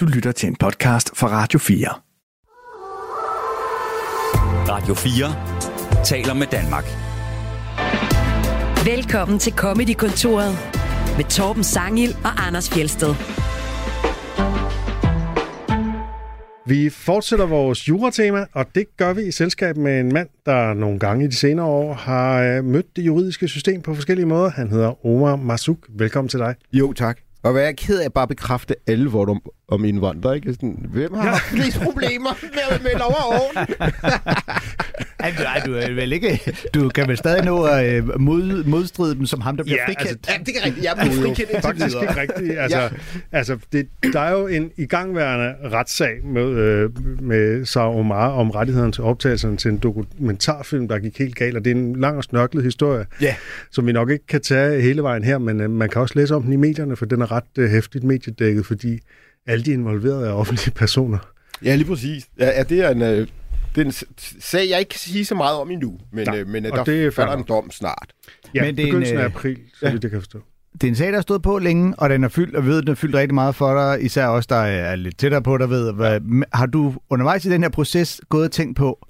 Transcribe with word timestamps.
Du 0.00 0.06
lytter 0.06 0.32
til 0.32 0.46
en 0.46 0.56
podcast 0.56 1.16
fra 1.16 1.28
Radio 1.28 1.58
4. 1.58 1.88
Radio 4.68 4.94
4 4.94 6.04
taler 6.04 6.34
med 6.34 6.46
Danmark. 6.46 6.84
Velkommen 8.86 9.38
til 9.38 9.52
Comedy-kontoret 9.52 10.52
med 11.16 11.24
Torben 11.24 11.64
Sangil 11.64 12.16
og 12.24 12.46
Anders 12.46 12.70
Fjelsted. 12.70 13.14
Vi 16.66 16.90
fortsætter 16.90 17.46
vores 17.46 17.88
juratema, 17.88 18.46
og 18.52 18.66
det 18.74 18.84
gør 18.96 19.12
vi 19.12 19.22
i 19.22 19.30
selskab 19.30 19.76
med 19.76 20.00
en 20.00 20.12
mand, 20.12 20.28
der 20.46 20.74
nogle 20.74 20.98
gange 20.98 21.24
i 21.24 21.28
de 21.28 21.36
senere 21.36 21.66
år 21.66 21.94
har 21.94 22.42
øh, 22.42 22.64
mødt 22.64 22.96
det 22.96 23.02
juridiske 23.02 23.48
system 23.48 23.82
på 23.82 23.94
forskellige 23.94 24.26
måder. 24.26 24.50
Han 24.50 24.68
hedder 24.70 25.06
Omar 25.06 25.36
Masuk. 25.36 25.78
Velkommen 25.88 26.28
til 26.28 26.38
dig. 26.38 26.54
Jo, 26.72 26.92
tak. 26.92 27.18
Og 27.48 27.52
hvad 27.52 27.62
jeg 27.62 27.68
er 27.68 27.74
ked 27.76 28.00
af 28.00 28.04
at 28.04 28.12
bare 28.12 28.28
bekræfte 28.28 28.74
alle 28.86 29.10
vordomme 29.10 29.40
om 29.68 29.84
indvandrere, 29.84 30.36
ikke? 30.36 30.52
Sådan, 30.52 30.86
hvem 30.88 31.14
har 31.14 31.22
haft 31.22 31.42
flest 31.42 31.80
problemer 31.80 32.30
med, 32.42 32.80
med 32.82 32.90
lov 32.98 33.14
og 33.18 33.28
orden? 33.28 33.74
Ej, 35.20 35.32
du, 35.38 35.42
ej, 35.42 35.62
du, 35.66 35.74
er 35.74 35.94
vel 35.94 36.12
ikke, 36.12 36.40
du 36.74 36.88
kan 36.88 37.08
vel 37.08 37.16
stadig 37.16 37.44
nå 37.44 37.62
at 37.64 37.94
øh, 37.94 38.20
mod, 38.20 38.64
modstride 38.64 39.14
dem 39.14 39.26
som 39.26 39.40
ham, 39.40 39.56
der 39.56 39.64
bliver 39.64 39.78
Ja, 39.78 39.86
frikendt. 39.86 40.08
altså, 40.10 40.32
ja, 40.32 40.38
det 40.46 40.54
er 40.62 40.66
rigtigt. 40.66 40.84
Jeg 40.84 40.90
er 40.96 41.02
blevet 41.04 41.14
frikendt 41.18 41.38
indtil 41.40 41.62
Faktisk 41.62 41.86
videre. 41.86 42.02
ikke 42.02 42.20
rigtigt. 42.20 42.58
Altså, 42.58 42.78
ja. 42.80 42.88
altså 43.32 43.58
det, 43.72 43.88
der 44.12 44.20
er 44.20 44.32
jo 44.32 44.46
en 44.46 44.70
igangværende 44.76 45.54
retssag 45.72 46.10
med, 46.24 46.42
øh, 46.48 46.90
med 47.22 47.64
Sarah 47.64 47.96
Omar 47.96 48.28
om 48.28 48.50
rettighederne 48.50 48.92
til 48.92 49.04
optagelserne 49.04 49.56
til 49.56 49.70
en 49.70 49.78
dokumentarfilm, 49.78 50.88
der 50.88 50.98
gik 50.98 51.18
helt 51.18 51.34
galt, 51.36 51.56
og 51.56 51.64
det 51.64 51.70
er 51.70 51.74
en 51.74 51.96
lang 52.00 52.16
og 52.16 52.24
snørklet 52.24 52.64
historie, 52.64 53.04
Ja. 53.20 53.34
som 53.70 53.86
vi 53.86 53.92
nok 53.92 54.10
ikke 54.10 54.26
kan 54.26 54.40
tage 54.40 54.80
hele 54.80 55.02
vejen 55.02 55.24
her, 55.24 55.38
men 55.38 55.60
øh, 55.60 55.70
man 55.70 55.88
kan 55.88 56.00
også 56.00 56.14
læse 56.18 56.34
om 56.34 56.42
den 56.42 56.52
i 56.52 56.56
medierne, 56.56 56.96
for 56.96 57.06
den 57.06 57.20
er 57.20 57.32
ret 57.32 57.44
øh, 57.58 57.70
hæftigt 57.70 58.04
mediedækket, 58.04 58.66
fordi 58.66 58.98
alle 59.46 59.64
de 59.64 59.70
involverede 59.72 60.26
er 60.28 60.32
offentlige 60.32 60.70
personer. 60.74 61.18
Ja, 61.64 61.74
lige 61.76 61.86
præcis. 61.88 62.24
Ja 62.38 62.62
det 62.62 62.80
er 62.80 62.90
en... 62.90 63.28
Det 63.74 63.80
er 63.80 63.84
en 63.84 63.92
sag, 64.40 64.70
jeg 64.70 64.78
ikke 64.78 64.88
kan 64.88 64.98
sige 64.98 65.24
så 65.24 65.34
meget 65.34 65.56
om 65.58 65.70
endnu, 65.70 65.98
men, 66.12 66.26
Nej, 66.26 66.38
øh, 66.38 66.48
men 66.48 66.64
øh, 66.66 66.70
og 66.72 66.78
der 66.78 66.84
det 66.84 67.06
er 67.06 67.10
falder 67.10 67.36
en 67.36 67.44
dom 67.48 67.70
snart. 67.70 68.12
Ja, 68.54 68.64
Men 68.64 68.76
det 68.76 68.82
er 68.82 68.86
en, 68.86 68.90
begyndelsen 68.90 69.16
af 69.18 69.24
øh, 69.24 69.26
april, 69.26 69.58
så 69.74 69.86
ja. 69.86 69.92
jeg 69.92 70.00
kan 70.00 70.20
forstå. 70.20 70.40
Det 70.72 70.84
er 70.84 70.88
en 70.88 70.96
sag, 70.96 71.08
der 71.08 71.14
har 71.14 71.22
stået 71.22 71.42
på 71.42 71.58
længe, 71.58 71.94
og 71.98 72.10
den 72.10 72.24
er 72.24 72.28
fyldt, 72.28 72.56
og 72.56 72.66
ved, 72.66 72.82
den 72.82 72.88
er 72.88 72.94
fyldt 72.94 73.14
rigtig 73.14 73.34
meget 73.34 73.54
for 73.54 73.74
dig, 73.74 74.04
især 74.04 74.26
os, 74.26 74.46
der 74.46 74.56
er 74.56 74.96
lidt 74.96 75.18
tættere 75.18 75.42
på, 75.42 75.58
der 75.58 75.66
ved. 75.66 75.92
Hvad, 75.92 76.20
har 76.52 76.66
du 76.66 76.94
undervejs 77.10 77.44
i 77.44 77.50
den 77.50 77.62
her 77.62 77.70
proces 77.70 78.20
gået 78.28 78.44
og 78.44 78.52
tænkt 78.52 78.76
på, 78.76 79.06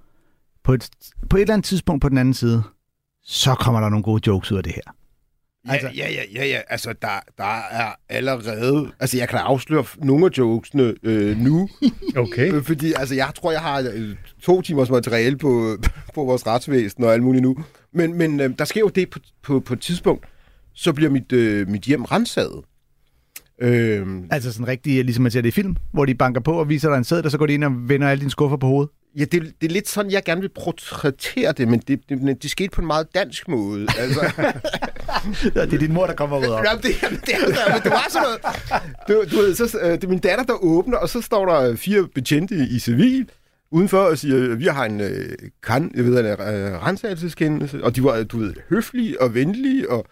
på 0.64 0.74
et, 0.74 0.88
på 1.30 1.36
et 1.36 1.40
eller 1.40 1.54
andet 1.54 1.64
tidspunkt 1.64 2.02
på 2.02 2.08
den 2.08 2.18
anden 2.18 2.34
side, 2.34 2.62
så 3.24 3.54
kommer 3.54 3.80
der 3.80 3.88
nogle 3.88 4.02
gode 4.02 4.22
jokes 4.26 4.52
ud 4.52 4.56
af 4.56 4.62
det 4.62 4.72
her. 4.72 4.94
Ja, 5.68 5.72
Altså- 5.72 5.90
ja, 5.96 6.08
ja, 6.10 6.22
ja, 6.34 6.46
ja. 6.46 6.60
Altså, 6.68 6.94
der, 7.02 7.08
der 7.38 7.60
er 7.70 7.92
allerede... 8.08 8.90
Altså, 9.00 9.16
jeg 9.18 9.28
kan 9.28 9.38
afsløre 9.38 9.84
nogle 10.02 10.26
af 10.26 10.30
jokesene 10.38 10.94
øh, 11.02 11.36
nu, 11.38 11.68
Okay. 12.16 12.52
øh, 12.52 12.62
fordi 12.64 12.92
altså, 12.96 13.14
jeg 13.14 13.30
tror, 13.36 13.52
jeg 13.52 13.60
har 13.60 13.90
øh, 13.94 14.14
to 14.42 14.62
timers 14.62 14.90
materiale 14.90 15.38
på, 15.38 15.76
på 16.14 16.24
vores 16.24 16.46
retsvæsen 16.46 17.04
og 17.04 17.12
alt 17.12 17.22
muligt 17.22 17.42
nu. 17.42 17.56
Men, 17.92 18.14
men 18.18 18.40
øh, 18.40 18.50
der 18.58 18.64
sker 18.64 18.80
jo 18.80 18.88
det 18.88 19.10
på, 19.10 19.18
på, 19.42 19.60
på 19.60 19.74
et 19.74 19.80
tidspunkt, 19.80 20.26
så 20.74 20.92
bliver 20.92 21.10
mit, 21.10 21.32
øh, 21.32 21.68
mit 21.68 21.82
hjem 21.82 22.04
rensaget. 22.04 22.64
Øh, 23.60 24.06
Altså 24.30 24.52
sådan 24.52 24.68
rigtig, 24.68 25.04
ligesom 25.04 25.22
man 25.22 25.32
ser 25.32 25.40
det 25.40 25.48
i 25.48 25.52
film, 25.52 25.76
hvor 25.92 26.04
de 26.04 26.14
banker 26.14 26.40
på 26.40 26.52
og 26.52 26.68
viser 26.68 26.88
dig 26.88 26.98
en 26.98 27.04
sæd, 27.04 27.24
og 27.24 27.30
så 27.30 27.38
går 27.38 27.46
de 27.46 27.54
ind 27.54 27.64
og 27.64 27.88
vender 27.88 28.08
alle 28.08 28.20
dine 28.20 28.30
skuffer 28.30 28.56
på 28.56 28.66
hovedet. 28.66 28.90
Ja, 29.18 29.24
det, 29.24 29.32
det 29.60 29.68
er 29.68 29.72
lidt 29.72 29.88
sådan, 29.88 30.10
jeg 30.12 30.24
gerne 30.24 30.40
vil 30.40 30.48
portrættere 30.64 31.52
det, 31.52 31.68
men 31.68 31.80
det, 31.88 32.00
det, 32.08 32.18
det, 32.20 32.42
det 32.42 32.50
skete 32.50 32.70
på 32.70 32.80
en 32.80 32.86
meget 32.86 33.06
dansk 33.14 33.48
måde. 33.48 33.86
Altså, 33.98 34.20
Ja, 35.54 35.64
det 35.64 35.72
er 35.72 35.78
din 35.78 35.92
mor, 35.92 36.06
der 36.06 36.14
kommer 36.14 36.38
ud 36.38 36.46
op. 36.46 36.64
Jamen, 36.64 36.82
det, 36.82 36.90
det, 37.00 37.10
det, 37.10 37.20
det, 37.26 37.84
det 37.84 37.90
var 37.90 38.06
sådan 38.10 38.26
noget. 38.28 38.40
Du, 39.30 39.36
du 39.36 39.42
ved, 39.42 39.54
så, 39.54 39.78
øh, 39.82 39.90
det 39.90 40.04
er 40.04 40.08
min 40.08 40.18
datter, 40.18 40.44
der 40.44 40.64
åbner, 40.64 40.96
og 40.96 41.08
så 41.08 41.20
står 41.20 41.46
der 41.46 41.76
fire 41.76 42.08
betjente 42.14 42.54
i, 42.54 42.78
civil 42.78 43.30
udenfor 43.70 43.98
og 43.98 44.18
siger, 44.18 44.54
vi 44.54 44.64
har 44.64 44.84
en 44.84 45.00
øh, 45.00 45.28
kan, 45.62 45.90
jeg 45.94 46.04
ved, 46.04 46.18
en 46.20 46.26
øh, 46.26 46.86
rensagelseskendelse, 46.86 47.84
og 47.84 47.96
de 47.96 48.04
var, 48.04 48.22
du 48.22 48.38
ved, 48.38 48.54
høflige 48.70 49.20
og 49.20 49.34
venlige, 49.34 49.90
og, 49.90 50.06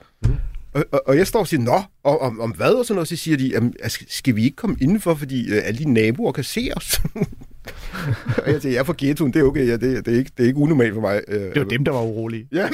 og, 0.75 0.85
og, 0.93 1.03
og 1.07 1.17
jeg 1.17 1.27
står 1.27 1.41
og 1.41 1.49
siger, 1.49 1.61
nå, 1.61 1.83
og, 2.05 2.21
om, 2.23 2.41
om 2.41 2.51
hvad 2.51 2.71
og 2.73 2.85
sådan 2.87 2.95
noget, 2.95 3.09
så 3.09 3.17
siger 3.17 3.37
de, 3.37 3.47
"Jamen, 3.49 3.75
altså, 3.83 4.05
skal 4.09 4.37
vi 4.37 4.45
ikke 4.45 4.57
komme 4.57 4.77
indenfor, 4.81 5.15
fordi 5.15 5.51
øh, 5.55 5.63
alle 5.65 5.79
de 5.79 5.93
naboer 5.93 6.33
kan 6.33 6.45
se 6.45 6.71
os? 6.77 7.01
og 8.45 8.53
jeg 8.53 8.63
siger, 8.63 8.73
jeg 8.73 8.81
er 8.81 8.85
fra 8.85 8.95
ghettoen, 8.99 9.33
det 9.33 9.41
er 9.41 9.45
okay, 9.45 9.67
ja, 9.67 9.73
det, 9.73 10.07
det, 10.07 10.15
er 10.15 10.19
ikke, 10.19 10.31
det 10.37 10.43
er 10.43 10.47
ikke 10.47 10.59
unormalt 10.59 10.95
for 10.95 11.01
mig. 11.01 11.21
Øh, 11.29 11.41
Det 11.41 11.59
var 11.61 11.65
dem, 11.69 11.85
der 11.85 11.93
var 11.93 12.03
urolige. 12.03 12.49
Ja, 12.53 12.69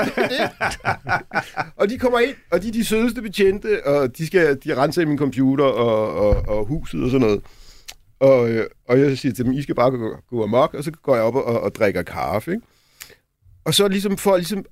og 1.80 1.88
de 1.90 1.98
kommer 1.98 2.18
ind, 2.18 2.34
og 2.50 2.62
de 2.62 2.68
er 2.68 2.72
de 2.72 2.84
sødeste 2.84 3.22
betjente, 3.22 3.86
og 3.86 4.18
de 4.18 4.26
skal 4.26 4.58
de 4.64 4.76
rense 4.76 5.06
min 5.06 5.18
computer 5.18 5.64
og, 5.64 6.14
og, 6.14 6.56
og 6.58 6.66
huset 6.66 7.02
og 7.04 7.10
sådan 7.10 7.26
noget. 7.26 7.40
Og, 8.20 8.50
øh, 8.50 8.66
og 8.88 9.00
jeg 9.00 9.18
siger 9.18 9.32
til 9.32 9.44
dem, 9.44 9.52
I 9.52 9.62
skal 9.62 9.74
bare 9.74 9.90
gå, 9.90 10.16
gå 10.30 10.42
amok, 10.42 10.74
og 10.74 10.84
så 10.84 10.90
går 10.90 11.14
jeg 11.14 11.24
op 11.24 11.34
og, 11.34 11.60
og 11.60 11.74
drikker 11.74 12.02
kaffe. 12.02 12.50
Ikke? 12.50 12.66
Og 13.64 13.74
så 13.74 13.88
ligesom 13.88 14.16
for, 14.16 14.36
ligesom 14.36 14.64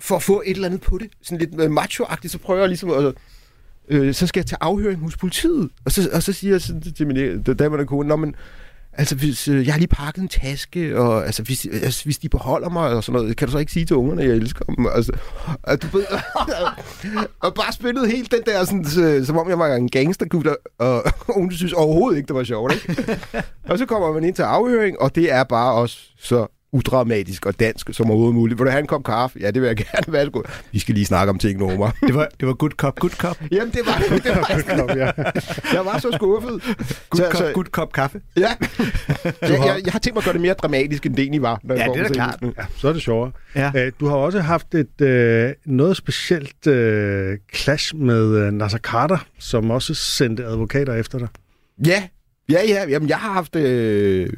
for 0.00 0.16
at 0.16 0.22
få 0.22 0.42
et 0.46 0.54
eller 0.54 0.66
andet 0.66 0.80
på 0.80 0.98
det, 0.98 1.08
sådan 1.22 1.38
lidt 1.38 1.60
øh, 1.60 1.70
macho-agtigt, 1.70 2.28
så 2.28 2.38
prøver 2.38 2.60
jeg 2.60 2.68
ligesom 2.68 2.90
at... 2.90 3.14
Øh, 3.88 4.14
så 4.14 4.26
skal 4.26 4.40
jeg 4.40 4.46
til 4.46 4.56
afhøring 4.60 5.00
hos 5.00 5.16
politiet. 5.16 5.70
Og 5.84 5.92
så, 5.92 6.10
og 6.12 6.22
så 6.22 6.32
siger 6.32 6.52
jeg 6.54 6.60
sådan 6.60 6.80
til 6.82 7.06
min 7.06 7.16
øh, 7.16 7.46
daværende 7.46 7.86
kone, 7.86 8.16
men, 8.16 8.34
Altså, 8.98 9.14
hvis 9.14 9.48
øh, 9.48 9.66
jeg 9.66 9.74
har 9.74 9.78
lige 9.78 9.88
pakket 9.88 10.22
en 10.22 10.28
taske, 10.28 10.98
og 10.98 11.26
altså, 11.26 11.42
hvis, 11.42 11.66
altså, 11.82 12.04
hvis 12.04 12.18
de 12.18 12.28
beholder 12.28 12.68
mig 12.68 12.92
og 12.92 13.04
sådan 13.04 13.20
noget, 13.20 13.36
kan 13.36 13.48
du 13.48 13.52
så 13.52 13.58
ikke 13.58 13.72
sige 13.72 13.86
til 13.86 13.96
ungerne, 13.96 14.22
at 14.22 14.28
jeg 14.28 14.36
elsker 14.36 14.64
dem? 14.64 14.86
Altså, 14.94 15.12
og, 15.62 15.82
du 15.82 15.86
ved, 15.92 16.04
og 17.44 17.54
bare 17.54 17.72
spillet 17.72 18.10
helt 18.10 18.30
den 18.32 18.42
der, 18.46 18.64
sådan, 18.64 18.84
så, 18.84 19.22
som 19.24 19.36
om 19.36 19.48
jeg 19.48 19.58
var 19.58 19.74
en 19.74 19.88
gangstergutter, 19.88 20.54
og 20.78 21.02
hun 21.36 21.52
synes 21.52 21.72
overhovedet 21.72 22.16
ikke, 22.16 22.26
det 22.26 22.36
var 22.36 22.44
sjovt, 22.44 22.74
ikke? 22.74 23.18
og 23.70 23.78
så 23.78 23.86
kommer 23.86 24.12
man 24.12 24.24
ind 24.24 24.34
til 24.34 24.42
afhøring, 24.42 25.00
og 25.00 25.14
det 25.14 25.32
er 25.32 25.44
bare 25.44 25.72
også 25.74 25.98
så 26.18 26.46
udramatisk 26.72 27.46
og 27.46 27.60
dansk 27.60 27.88
som 27.92 28.06
overhovedet 28.10 28.34
muligt. 28.34 28.58
Vil 28.58 28.66
du 28.66 28.70
have 28.70 28.80
en 28.80 28.86
kop 28.86 29.04
kaffe? 29.04 29.38
Ja, 29.40 29.50
det 29.50 29.62
vil 29.62 29.66
jeg 29.66 29.76
gerne. 29.76 30.12
Værsgo. 30.12 30.42
Vi 30.72 30.78
skal 30.78 30.94
lige 30.94 31.06
snakke 31.06 31.30
om 31.30 31.38
ting, 31.38 31.58
Noma. 31.58 31.90
Det 32.06 32.14
var, 32.14 32.28
det 32.40 32.48
var 32.48 32.54
good 32.54 32.70
cop, 32.70 32.98
good 33.00 33.10
cop. 33.10 33.38
Jamen, 33.52 33.70
det 33.72 33.80
var, 33.86 33.98
det 34.24 34.30
var, 34.36 34.76
Nå, 34.94 35.00
ja. 35.00 35.10
jeg 35.76 35.84
var 35.84 35.98
så 35.98 36.10
skuffet. 36.14 36.50
Good 37.10 37.24
Så- 37.24 37.28
cop, 37.30 37.36
så- 37.42 37.52
good 37.54 37.64
cop 37.64 37.92
kaffe. 37.92 38.20
Ja. 38.36 38.40
jeg, 38.40 39.30
jeg, 39.50 39.80
jeg 39.84 39.92
har 39.92 39.98
tænkt 39.98 40.14
mig 40.14 40.20
at 40.20 40.24
gøre 40.24 40.32
det 40.32 40.40
mere 40.40 40.54
dramatisk, 40.54 41.06
end 41.06 41.16
det 41.16 41.22
egentlig 41.22 41.42
var. 41.42 41.60
når 41.64 41.74
jeg 41.74 41.86
Ja, 41.86 41.92
det 41.92 42.00
er 42.00 42.08
da 42.08 42.14
klart. 42.14 42.38
Ja, 42.42 42.64
så 42.76 42.88
er 42.88 42.92
det 42.92 43.02
sjovere. 43.02 43.32
Ja. 43.54 43.72
Øh, 43.76 43.92
Du 44.00 44.06
har 44.06 44.16
også 44.16 44.40
haft 44.40 44.74
et 44.74 45.00
øh, 45.00 45.52
noget 45.66 45.96
specielt 45.96 46.66
øh, 46.66 47.38
clash 47.54 47.96
med 47.96 48.36
øh, 48.46 48.52
Nasser 48.52 48.78
Carter, 48.78 49.18
som 49.38 49.70
også 49.70 49.94
sendte 49.94 50.44
advokater 50.44 50.94
efter 50.94 51.18
dig. 51.18 51.28
Ja, 51.86 52.02
ja, 52.48 52.58
ja. 52.68 52.84
Jamen, 52.88 53.08
jeg 53.08 53.16
har 53.18 53.32
haft... 53.32 53.56
Øh... 53.56 54.28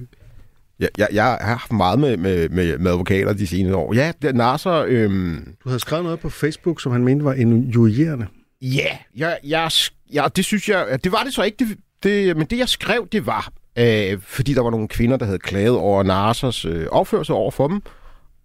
Jeg, 0.80 0.88
jeg, 0.98 1.08
jeg 1.12 1.24
har 1.24 1.38
haft 1.44 1.72
meget 1.72 1.98
med, 1.98 2.16
med, 2.16 2.48
med, 2.48 2.78
med 2.78 2.90
advokater 2.90 3.32
de 3.32 3.46
senere 3.46 3.76
år. 3.76 3.94
Ja, 3.94 4.12
det 4.22 4.28
er 4.28 4.32
Nasser... 4.32 4.84
Øhm... 4.88 5.54
Du 5.64 5.68
havde 5.68 5.80
skrevet 5.80 6.04
noget 6.04 6.20
på 6.20 6.30
Facebook, 6.30 6.80
som 6.80 6.92
han 6.92 7.04
mente 7.04 7.24
var 7.24 7.32
injurierende. 7.32 8.26
Ja, 8.62 8.96
jeg, 9.16 9.38
jeg, 9.44 9.70
ja, 10.12 10.26
det 10.36 10.44
synes 10.44 10.68
jeg... 10.68 10.98
Det 11.04 11.12
var 11.12 11.22
det 11.22 11.34
så 11.34 11.42
ikke, 11.42 11.56
det, 11.64 11.76
det, 12.02 12.36
men 12.36 12.46
det 12.46 12.58
jeg 12.58 12.68
skrev, 12.68 13.08
det 13.12 13.26
var... 13.26 13.52
Øh, 13.78 14.18
fordi 14.22 14.54
der 14.54 14.62
var 14.62 14.70
nogle 14.70 14.88
kvinder, 14.88 15.16
der 15.16 15.26
havde 15.26 15.38
klaget 15.38 15.76
over 15.76 16.02
Nassers 16.02 16.64
øh, 16.64 16.86
opførsel 16.90 17.34
over 17.34 17.50
for 17.50 17.68
dem. 17.68 17.82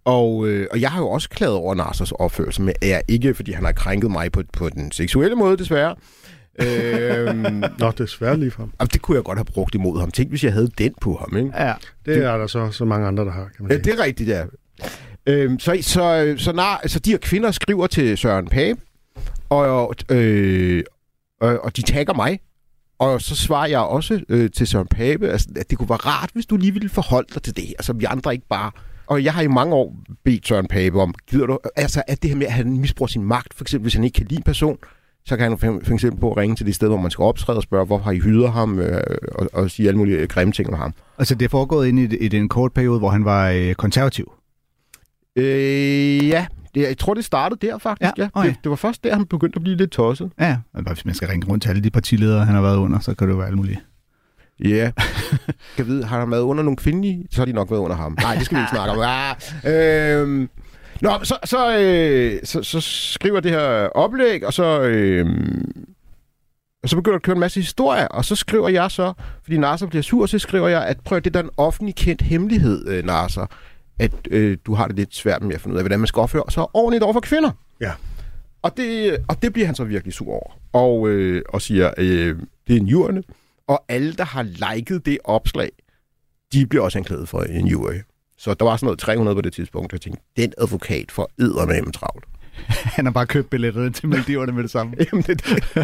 Og, 0.04 0.48
øh, 0.48 0.66
og 0.70 0.80
jeg 0.80 0.90
har 0.90 1.00
jo 1.00 1.08
også 1.08 1.28
klaget 1.28 1.54
over 1.54 1.74
Nassers 1.74 2.12
opførsel, 2.12 2.64
men 2.64 2.74
er 2.82 3.00
ikke, 3.08 3.34
fordi 3.34 3.52
han 3.52 3.64
har 3.64 3.72
krænket 3.72 4.10
mig 4.10 4.32
på, 4.32 4.42
på 4.52 4.68
den 4.68 4.92
seksuelle 4.92 5.36
måde, 5.36 5.56
desværre. 5.56 5.94
Øhm, 6.62 7.64
Nå, 7.78 7.90
desværre 7.98 8.36
lige 8.36 8.50
frem. 8.50 8.70
og 8.78 8.92
det 8.92 9.02
kunne 9.02 9.16
jeg 9.16 9.24
godt 9.24 9.38
have 9.38 9.44
brugt 9.44 9.74
imod 9.74 10.00
ham. 10.00 10.10
Tænk, 10.10 10.28
hvis 10.28 10.44
jeg 10.44 10.52
havde 10.52 10.70
den 10.78 10.94
på 11.00 11.14
ham, 11.16 11.36
ikke? 11.36 11.50
Ja. 11.58 11.74
Det 12.06 12.24
er 12.24 12.36
der 12.38 12.46
så, 12.46 12.70
så 12.70 12.84
mange 12.84 13.06
andre, 13.06 13.24
der 13.24 13.30
har, 13.32 13.44
kan 13.44 13.50
man 13.64 13.70
Ja, 13.70 13.76
sige. 13.76 13.84
det 13.92 14.00
er 14.00 14.04
rigtigt, 14.04 14.28
ja. 14.28 14.44
Øhm, 15.26 15.58
så, 15.58 15.78
så, 15.82 16.34
så, 16.38 16.52
nar, 16.52 16.80
så 16.86 16.98
de 16.98 17.10
her 17.10 17.18
kvinder 17.18 17.50
skriver 17.50 17.86
til 17.86 18.18
Søren 18.18 18.48
Pape, 18.48 18.80
og, 19.50 19.94
øh, 20.10 20.82
og, 21.40 21.64
og 21.64 21.76
de 21.76 21.82
tagger 21.82 22.14
mig. 22.14 22.38
Og 22.98 23.20
så 23.20 23.36
svarer 23.36 23.66
jeg 23.68 23.78
også 23.80 24.20
øh, 24.28 24.50
til 24.50 24.66
Søren 24.66 24.86
Pape, 24.86 25.28
altså, 25.28 25.48
at 25.56 25.70
det 25.70 25.78
kunne 25.78 25.88
være 25.88 25.96
rart, 25.98 26.30
hvis 26.34 26.46
du 26.46 26.56
lige 26.56 26.72
ville 26.72 26.88
forholde 26.88 27.28
dig 27.34 27.42
til 27.42 27.56
det 27.56 27.64
her, 27.66 27.74
så 27.80 27.92
vi 27.92 28.04
andre 28.04 28.32
ikke 28.34 28.46
bare... 28.48 28.70
Og 29.06 29.24
jeg 29.24 29.34
har 29.34 29.42
i 29.42 29.46
mange 29.46 29.74
år 29.74 29.96
bedt 30.24 30.48
Søren 30.48 30.66
Pape 30.66 31.00
om, 31.00 31.14
gider 31.30 31.46
du, 31.46 31.58
altså 31.76 32.02
at 32.06 32.22
det 32.22 32.30
her 32.30 32.36
med, 32.36 32.46
at 32.46 32.52
han 32.52 32.78
misbruger 32.78 33.08
sin 33.08 33.24
magt, 33.24 33.54
for 33.54 33.64
eksempel 33.64 33.82
hvis 33.84 33.94
han 33.94 34.04
ikke 34.04 34.14
kan 34.16 34.26
lide 34.26 34.36
en 34.38 34.42
person, 34.42 34.78
så 35.26 35.36
kan 35.36 35.48
han 35.48 35.58
for 35.58 35.92
eksempel 35.92 36.20
på 36.20 36.30
at 36.30 36.36
ringe 36.36 36.56
til 36.56 36.66
det 36.66 36.74
sted, 36.74 36.88
hvor 36.88 36.96
man 37.00 37.10
skal 37.10 37.22
optræde 37.22 37.56
og 37.56 37.62
spørge, 37.62 37.86
hvorfor 37.86 38.04
har 38.04 38.12
I 38.12 38.18
hyret 38.18 38.52
ham, 38.52 38.78
øh, 38.78 39.00
og, 39.34 39.48
og 39.52 39.70
sige 39.70 39.88
alle 39.88 39.98
mulige 39.98 40.26
grimme 40.26 40.52
ting 40.52 40.68
om 40.68 40.78
ham. 40.78 40.94
Altså, 41.18 41.34
det 41.34 41.44
er 41.44 41.48
foregået 41.48 41.88
ind 41.88 41.98
i, 41.98 42.16
i 42.16 42.28
den 42.28 42.48
kort 42.48 42.72
periode, 42.72 42.98
hvor 42.98 43.10
han 43.10 43.24
var 43.24 43.50
øh, 43.50 43.74
konservativ. 43.74 44.32
Øh, 45.36 46.28
ja, 46.28 46.46
det, 46.74 46.82
jeg 46.82 46.98
tror, 46.98 47.14
det 47.14 47.24
startede 47.24 47.66
der 47.66 47.78
faktisk. 47.78 48.12
Ja, 48.18 48.22
Ja, 48.22 48.28
okay. 48.34 48.48
det, 48.48 48.56
det 48.64 48.70
var 48.70 48.76
først 48.76 49.04
der, 49.04 49.14
han 49.14 49.26
begyndte 49.26 49.56
at 49.56 49.62
blive 49.62 49.76
lidt 49.76 49.90
tosset. 49.90 50.30
Ja, 50.40 50.56
hvis 50.92 51.04
man 51.04 51.14
skal 51.14 51.28
ringe 51.28 51.46
rundt 51.46 51.62
til 51.62 51.70
alle 51.70 51.82
de 51.82 51.90
partiledere, 51.90 52.44
han 52.44 52.54
har 52.54 52.62
været 52.62 52.76
under, 52.76 52.98
så 52.98 53.14
kan 53.14 53.26
det 53.28 53.32
jo 53.32 53.38
være 53.38 53.46
alt 53.48 53.56
muligt. 53.56 53.80
Ja. 54.64 54.90
kan 55.76 55.86
vide, 55.86 56.04
har 56.04 56.20
han 56.20 56.30
været 56.30 56.40
under 56.40 56.62
nogle 56.62 56.76
kvindelige? 56.76 57.26
Så 57.30 57.40
har 57.40 57.46
de 57.46 57.52
nok 57.52 57.70
været 57.70 57.80
under 57.80 57.96
ham. 57.96 58.16
Nej, 58.22 58.34
det 58.34 58.44
skal 58.44 58.56
vi 58.56 58.62
ikke 58.62 58.70
snakke 58.70 58.92
om. 58.92 58.98
Ah, 59.64 60.20
øhm, 60.22 60.48
Nå, 61.00 61.10
så, 61.22 61.38
så, 61.44 61.78
øh, 61.78 62.40
så, 62.44 62.62
så 62.62 62.80
skriver 62.80 63.40
det 63.40 63.50
her 63.50 63.88
oplæg, 63.88 64.46
og 64.46 64.52
så, 64.52 64.82
øh, 64.82 65.26
og 66.82 66.88
så 66.88 66.96
begynder 66.96 67.16
at 67.16 67.22
køre 67.22 67.36
en 67.36 67.40
masse 67.40 67.60
historier, 67.60 68.06
og 68.06 68.24
så 68.24 68.36
skriver 68.36 68.68
jeg 68.68 68.90
så, 68.90 69.12
fordi 69.42 69.56
Nasser 69.56 69.86
bliver 69.86 70.02
sur, 70.02 70.26
så 70.26 70.38
skriver 70.38 70.68
jeg, 70.68 70.86
at 70.86 71.00
prøv, 71.00 71.20
det 71.20 71.36
er 71.36 71.40
en 71.40 71.50
offentlig 71.56 71.94
kendt 71.94 72.22
hemmelighed, 72.22 72.88
øh, 72.88 73.04
Nasser, 73.04 73.46
at 73.98 74.12
øh, 74.30 74.58
du 74.66 74.74
har 74.74 74.86
det 74.86 74.96
lidt 74.96 75.14
svært 75.14 75.42
med 75.42 75.54
at 75.54 75.60
finde 75.60 75.74
ud 75.74 75.78
af, 75.78 75.82
hvordan 75.82 76.00
man 76.00 76.06
skal 76.06 76.20
opføre 76.20 76.42
sig 76.48 76.64
ordentligt 76.74 77.04
over 77.04 77.12
for 77.12 77.20
kvinder. 77.20 77.50
Ja. 77.80 77.92
Og 78.62 78.76
det, 78.76 79.16
og 79.28 79.42
det 79.42 79.52
bliver 79.52 79.66
han 79.66 79.74
så 79.74 79.84
virkelig 79.84 80.14
sur 80.14 80.32
over, 80.32 80.58
og, 80.72 81.08
øh, 81.08 81.42
og 81.48 81.62
siger, 81.62 81.90
øh, 81.98 82.36
det 82.66 82.76
er 82.76 82.80
en 82.80 82.86
jurne, 82.86 83.22
og 83.66 83.84
alle, 83.88 84.12
der 84.12 84.24
har 84.24 84.42
liket 84.42 85.06
det 85.06 85.18
opslag, 85.24 85.70
de 86.52 86.66
bliver 86.66 86.84
også 86.84 86.98
anklaget 86.98 87.28
for 87.28 87.42
en 87.42 87.66
jury. 87.66 87.94
Så 88.38 88.54
der 88.54 88.64
var 88.64 88.76
sådan 88.76 88.86
noget 88.86 88.98
300 88.98 89.34
på 89.34 89.40
det 89.40 89.52
tidspunkt, 89.52 89.92
og 89.92 89.92
jeg 89.92 90.00
tænkte, 90.00 90.22
den 90.36 90.52
advokat 90.58 91.10
får 91.10 91.30
eddermame 91.38 91.92
travlt. 91.92 92.24
Han 92.96 93.04
har 93.04 93.12
bare 93.12 93.26
købt 93.26 93.50
billetterne 93.50 93.90
til 93.90 94.08
Maldiverne 94.08 94.52
med 94.52 94.62
det 94.62 94.70
samme. 94.70 94.94
Jamen, 95.12 95.22
det, 95.22 95.42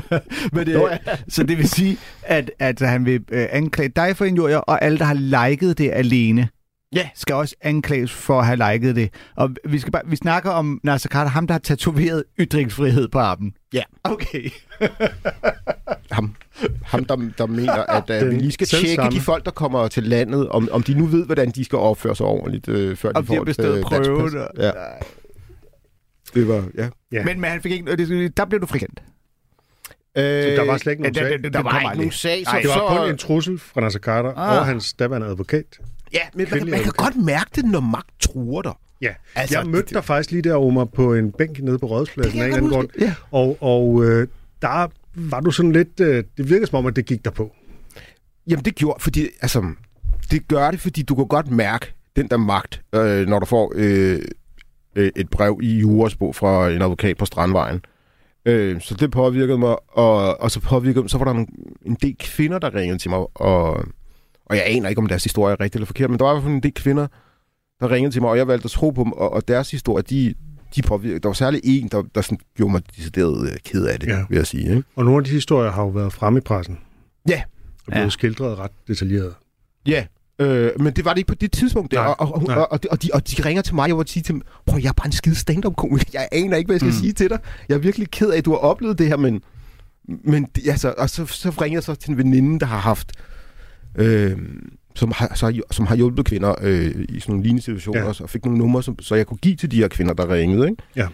Men 0.53 0.67
det, 0.67 0.75
Nå, 0.75 0.89
ja. 0.89 0.99
så 1.29 1.43
det 1.43 1.59
vil 1.59 1.69
sige, 1.69 1.99
at, 2.23 2.51
at 2.59 2.81
han 2.81 3.05
vil 3.05 3.25
øh, 3.31 3.47
anklage 3.51 3.89
dig 3.89 4.17
for 4.17 4.25
injurier, 4.25 4.59
og 4.59 4.85
alle, 4.85 4.99
der 4.99 5.05
har 5.05 5.49
liket 5.51 5.79
det 5.79 5.91
alene, 5.93 6.49
Ja. 6.95 7.09
skal 7.15 7.35
også 7.35 7.57
anklages 7.61 8.13
for 8.13 8.39
at 8.41 8.47
have 8.47 8.73
liket 8.73 8.97
det. 8.97 9.11
Og 9.37 9.51
vi, 9.65 9.79
skal 9.79 9.93
bare, 9.93 10.03
vi 10.07 10.17
snakker 10.17 10.51
om 10.51 10.81
Nasser 10.83 11.09
Carter, 11.09 11.31
ham 11.31 11.47
der 11.47 11.55
har 11.55 11.59
tatoveret 11.59 12.25
ytringsfrihed 12.41 13.09
på 13.09 13.19
armen. 13.19 13.55
Ja. 13.73 13.83
Okay. 14.05 14.51
ham, 16.13 16.35
ham 16.85 17.05
der, 17.05 17.17
der 17.39 17.47
mener, 17.47 17.73
at 17.73 18.23
uh, 18.25 18.31
vi 18.31 18.35
lige 18.35 18.53
skal 18.53 18.67
tjekke 18.67 18.95
samme. 18.95 19.11
de 19.11 19.21
folk, 19.21 19.45
der 19.45 19.51
kommer 19.51 19.89
til 19.89 20.03
landet, 20.03 20.49
om, 20.49 20.69
om 20.73 20.83
de 20.83 20.95
nu 20.95 21.07
ved, 21.07 21.27
hvordan 21.27 21.51
de 21.51 21.65
skal 21.65 21.79
opføre 21.79 22.17
sig 22.17 22.27
ordentligt, 22.27 22.69
øh, 22.69 22.97
før 22.97 23.13
Om 23.15 23.27
de 23.27 23.33
de 23.33 23.37
har 23.37 23.45
får 23.45 23.51
et, 23.65 23.77
øh, 23.77 23.83
prøven. 23.83 24.37
og- 24.39 24.49
Ja, 24.59 24.71
det 26.35 26.49
var, 26.49 26.65
ja. 26.79 26.89
Ja. 27.13 27.25
Men, 27.25 27.41
men 27.41 27.51
han 27.51 27.63
fik 27.63 27.73
ikke... 27.73 27.97
det- 27.97 28.37
Der 28.37 28.45
blev 28.45 28.61
du 28.61 28.67
frikendt. 28.67 29.03
Øh, 30.17 30.23
der 30.25 30.67
var 30.67 30.77
slet 30.77 30.93
ikke 30.93 31.03
nogen 31.03 31.15
der- 31.15 31.21
sag. 31.21 31.31
der- 31.31 31.39
der 31.39 31.49
der 31.51 31.63
var 31.63 31.71
kommer 31.71 31.91
ikke 31.91 31.97
nogen 32.01 32.13
sag, 32.13 32.45
så, 32.47 32.57
Det 32.63 32.69
var 32.69 32.75
så, 32.75 32.97
kun 33.01 33.11
en 33.11 33.19
trussel 33.19 33.59
fra 33.59 33.81
Nasser 33.81 34.01
Carter 34.01 34.35
Ah. 34.37 34.59
og 34.59 34.67
hans 34.67 34.93
daværende 34.93 35.27
advokat. 35.27 35.65
Ja, 36.13 36.21
men 36.35 36.47
man, 36.51 36.71
man 36.71 36.83
kan 36.83 36.93
godt 36.97 37.17
mærke 37.25 37.51
det, 37.55 37.65
når 37.65 37.81
magt 37.81 38.11
truer 38.21 38.63
dig. 38.63 38.73
Ja, 39.03 39.13
Altså, 39.35 39.59
jeg 39.59 39.67
mødte 39.67 39.87
det- 39.87 39.95
dig 39.95 40.05
faktisk 40.05 40.31
lige 40.31 40.43
der, 40.43 40.55
Omar, 40.57 40.85
på 40.85 41.15
en 41.15 41.33
bænk 41.33 41.59
nede 41.61 41.79
på 41.79 41.87
Rådspladsen 41.87 42.41
af 42.41 42.47
en 42.47 42.53
anden 42.55 42.71
grund. 42.71 42.89
ja. 43.01 43.15
Og, 43.31 43.57
og 43.61 44.05
øh, 44.05 44.29
der 44.63 44.87
var 45.15 45.41
du 45.41 45.51
sådan 45.51 45.73
lidt... 45.73 46.01
Øh, 46.01 46.25
det 46.37 46.49
virkede 46.51 46.67
som 46.67 46.79
om, 46.79 46.87
at 46.87 46.97
det 46.97 47.07
gik 47.07 47.25
der 47.25 47.31
på. 47.31 47.53
Jamen, 48.47 48.65
det 48.65 48.75
gjorde, 48.75 49.03
fordi, 49.03 49.29
altså, 49.41 49.65
det 50.31 50.49
gør 50.49 50.71
det, 50.71 50.81
fordi 50.81 51.03
du 51.03 51.15
kan 51.15 51.27
godt 51.27 51.51
mærke 51.51 51.95
den 52.17 52.29
der 52.29 52.37
magt, 52.37 52.83
øh, 52.95 53.27
når 53.27 53.39
du 53.39 53.47
får 53.47 53.73
øh, 53.77 54.19
øh, 54.97 55.11
et 55.17 55.31
brev 55.31 55.59
i 55.63 55.79
jurasbog 55.79 56.35
fra 56.35 56.71
en 56.71 56.83
advokat 56.83 57.17
på 57.17 57.25
Strandvejen. 57.25 57.81
Øh, 58.47 58.81
så 58.81 58.95
det 58.95 59.11
påvirkede 59.11 59.59
mig, 59.59 59.77
og, 59.89 60.41
og 60.41 60.51
så 60.51 60.61
påvirkede 60.61 61.09
så 61.09 61.19
var 61.19 61.25
der 61.25 61.33
nogle, 61.33 61.47
en 61.87 61.95
del 62.03 62.17
kvinder, 62.19 62.59
der 62.59 62.75
ringede 62.75 62.99
til 62.99 63.11
mig, 63.11 63.19
og, 63.35 63.85
og 64.51 64.57
jeg 64.57 64.65
aner 64.67 64.89
ikke, 64.89 64.99
om 64.99 65.07
deres 65.07 65.25
historie 65.25 65.53
er 65.53 65.61
rigtig 65.61 65.77
eller 65.79 65.87
forkert, 65.87 66.11
men 66.11 66.19
der 66.19 66.25
var 66.25 66.33
i 66.33 66.35
hvert 66.35 66.43
fald 66.45 66.55
en 66.55 66.63
del 66.63 66.75
kvinder, 66.75 67.07
der 67.81 67.91
ringede 67.91 68.15
til 68.15 68.23
mig, 68.23 68.31
og 68.31 68.37
jeg 68.37 68.49
valgte 68.49 68.65
at 68.65 68.71
tro 68.71 68.91
på 68.91 69.05
dem, 69.05 69.13
og, 69.13 69.33
og 69.33 69.49
deres 69.49 69.71
historie, 69.71 70.03
de, 70.11 70.35
de 70.75 70.83
påvirkede. 70.83 71.21
Der 71.21 71.29
var 71.29 71.35
særlig 71.35 71.61
en, 71.65 71.89
der, 71.89 72.03
der 72.15 72.21
sådan 72.21 72.39
gjorde 72.57 72.73
mig 72.73 72.83
decideret 72.97 73.51
øh, 73.51 73.57
ked 73.65 73.85
af 73.87 74.01
det, 74.01 74.07
Ja. 74.09 74.25
vil 74.29 74.37
jeg 74.37 74.47
sige. 74.47 74.63
Ikke? 74.71 74.83
Og 74.97 75.05
nogle 75.05 75.19
af 75.19 75.25
de 75.25 75.31
historier 75.31 75.71
har 75.71 75.83
jo 75.83 75.89
været 75.89 76.13
fremme 76.13 76.39
i 76.39 76.41
pressen. 76.43 76.79
Ja. 77.29 77.43
Og 77.87 77.93
blevet 77.93 78.05
Ja. 78.05 78.09
skildret 78.11 78.59
ret 78.59 78.71
detaljeret. 78.89 79.35
Ja, 79.87 80.07
øh, 80.39 80.71
men 80.81 80.93
det 80.93 81.05
var 81.05 81.11
det 81.11 81.19
ikke 81.19 81.29
på 81.29 81.35
det 81.35 81.53
tidspunkt. 81.53 81.91
Der. 81.93 82.03
Nej, 82.03 82.15
og, 82.19 82.35
og, 82.35 82.43
nej. 82.43 82.57
og, 82.57 82.69
og, 82.73 82.83
de, 82.83 82.89
og, 82.91 83.03
de, 83.03 83.09
og 83.15 83.31
de 83.31 83.43
ringer 83.45 83.63
til 83.63 83.75
mig, 83.75 83.93
og 83.93 83.99
jeg 83.99 84.09
sige 84.09 84.23
til 84.23 84.33
dem, 84.35 84.43
prøv, 84.67 84.81
jeg 84.81 84.89
er 84.89 84.93
bare 84.93 85.07
en 85.07 85.13
skide 85.13 85.35
stand-up-komiker. 85.35 86.05
Jeg 86.13 86.29
aner 86.33 86.57
ikke, 86.57 86.69
hvad 86.69 86.75
jeg 86.75 86.81
skal 86.81 86.87
Mm. 86.91 86.95
mm. 86.97 87.01
sige 87.01 87.13
til 87.13 87.31
dig. 87.31 87.39
Jeg 87.69 87.75
er 87.75 87.79
virkelig 87.79 88.11
ked 88.11 88.31
af, 88.31 88.39
at 88.39 88.45
du 88.45 88.51
har 88.51 88.59
oplevet 88.59 88.99
det 88.99 89.07
her, 89.07 89.17
men... 89.17 89.43
men 90.25 90.45
det, 90.55 90.69
altså, 90.69 90.95
og 90.99 91.11
så, 91.11 91.27
så 91.27 91.51
ringer 91.51 91.77
jeg 91.77 91.83
så 91.83 91.95
til 91.95 92.11
en 92.11 92.19
veninde, 92.19 92.61
der 92.61 92.67
har 92.67 92.79
haft... 92.79 93.13
Øh, 93.99 94.39
som 94.95 95.13
har, 95.17 95.33
så, 95.35 95.61
som 95.71 95.87
har 95.87 95.97
hjulpet 95.97 96.25
kvinder 96.25 96.55
øh, 96.63 96.85
i 97.09 97.21
sådan 97.21 97.23
nogle 97.29 97.43
lignende 97.43 97.63
situationer, 97.63 98.01
Ja. 98.01 98.13
og 98.23 98.31
fik 98.31 98.45
nogle 98.45 98.59
numre, 98.59 98.83
som, 98.83 98.99
så 99.03 99.15
jeg 99.15 99.27
kunne 99.27 99.39
give 99.39 99.57
til 99.57 99.71
de 99.71 99.77
her 99.77 99.89
kvinder, 99.89 100.15
der 100.15 100.35
ringede. 100.35 100.69
Ikke? 100.71 100.83
Ja. 100.97 101.07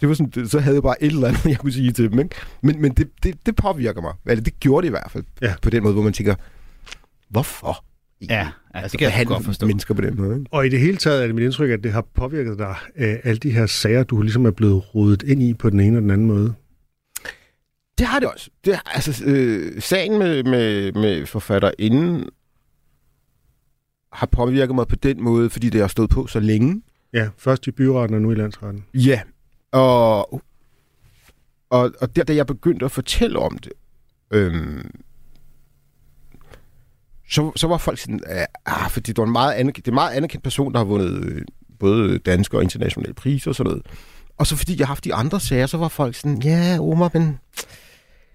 Det 0.00 0.08
var 0.08 0.14
sådan, 0.14 0.30
det, 0.34 0.50
så 0.50 0.58
havde 0.60 0.74
jeg 0.74 0.82
bare 0.82 1.02
et 1.02 1.12
eller 1.12 1.28
andet, 1.28 1.44
jeg 1.52 1.58
kunne 1.58 1.72
sige 1.72 1.92
til 1.92 2.10
dem. 2.10 2.18
Ikke? 2.18 2.34
Men, 2.62 2.82
men 2.82 2.92
det, 2.92 3.08
det, 3.22 3.34
det 3.46 3.56
påvirker 3.56 4.00
mig. 4.00 4.12
Eller 4.26 4.44
det 4.44 4.60
gjorde 4.60 4.82
det 4.82 4.88
i 4.88 4.90
hvert 4.90 5.10
fald. 5.10 5.24
Ja. 5.42 5.54
På 5.62 5.70
den 5.70 5.82
måde, 5.82 5.94
hvor 5.94 6.02
man 6.02 6.12
tænker, 6.12 6.34
hvorfor? 7.30 7.84
Ja, 8.28 8.34
ja 8.34 8.48
altså, 8.74 8.96
det 8.98 9.06
kan 9.06 9.18
jeg 9.18 9.26
godt 9.26 9.44
forstå. 9.44 9.66
mennesker 9.66 9.94
på 9.94 10.02
den 10.02 10.16
måde. 10.16 10.34
Ikke? 10.38 10.46
Og 10.50 10.66
i 10.66 10.68
det 10.68 10.80
hele 10.80 10.96
taget 10.96 11.22
er 11.22 11.26
det 11.26 11.34
mit 11.34 11.44
indtryk, 11.44 11.70
at 11.70 11.84
det 11.84 11.92
har 11.92 12.06
påvirket 12.14 12.58
dig, 12.58 12.74
øh, 12.96 13.16
alle 13.24 13.38
de 13.38 13.50
her 13.50 13.66
sager, 13.66 14.02
du 14.02 14.22
ligesom 14.22 14.46
er 14.46 14.50
blevet 14.50 14.94
rodet 14.94 15.22
ind 15.22 15.42
i 15.42 15.54
på 15.54 15.70
den 15.70 15.80
ene 15.80 15.98
og 15.98 16.02
den 16.02 16.10
anden 16.10 16.26
måde. 16.26 16.54
Det 17.98 18.06
har 18.06 18.18
det 18.18 18.28
også. 18.28 18.50
Det, 18.64 18.80
altså, 18.86 19.24
øh, 19.24 19.82
sagen 19.82 20.18
med, 20.18 20.42
med, 20.44 20.92
med 20.92 21.26
forfatterinden 21.26 22.28
har 24.12 24.26
påvirket 24.26 24.74
mig 24.74 24.88
på 24.88 24.96
den 24.96 25.22
måde, 25.22 25.50
fordi 25.50 25.70
det 25.70 25.80
har 25.80 25.88
stået 25.88 26.10
på 26.10 26.26
så 26.26 26.40
længe. 26.40 26.82
Ja, 27.12 27.28
først 27.38 27.66
i 27.66 27.70
byretten 27.70 28.14
og 28.14 28.22
nu 28.22 28.30
i 28.30 28.34
landsretten. 28.34 28.84
Ja. 28.94 29.20
Og, 29.72 30.32
og, 31.70 31.92
og 32.00 32.16
der, 32.16 32.24
da 32.24 32.34
jeg 32.34 32.46
begyndte 32.46 32.84
at 32.84 32.90
fortælle 32.90 33.38
om 33.38 33.58
det, 33.58 33.72
øhm, 34.30 34.90
så, 37.30 37.52
så 37.56 37.66
var 37.66 37.78
folk 37.78 37.98
sådan, 37.98 38.20
ah, 38.66 38.90
fordi 38.90 39.12
det 39.12 39.18
var 39.18 39.24
en 39.24 39.32
meget 39.32 39.52
anerkendt, 39.52 39.86
det 39.86 39.90
er 39.90 39.92
en 39.92 39.94
meget 39.94 40.16
anerkendt 40.16 40.44
person, 40.44 40.72
der 40.72 40.78
har 40.78 40.84
vundet 40.84 41.24
øh, 41.24 41.42
både 41.78 42.18
danske 42.18 42.56
og 42.56 42.62
internationale 42.62 43.14
priser 43.14 43.50
og 43.50 43.54
sådan 43.54 43.70
noget. 43.70 43.86
Og 44.36 44.46
så 44.46 44.56
fordi 44.56 44.78
jeg 44.78 44.86
har 44.86 44.90
haft 44.90 45.04
de 45.04 45.14
andre 45.14 45.40
sager, 45.40 45.66
så 45.66 45.76
var 45.76 45.88
folk 45.88 46.14
sådan, 46.14 46.42
ja, 46.42 46.78
Omar, 46.80 47.10
men 47.14 47.38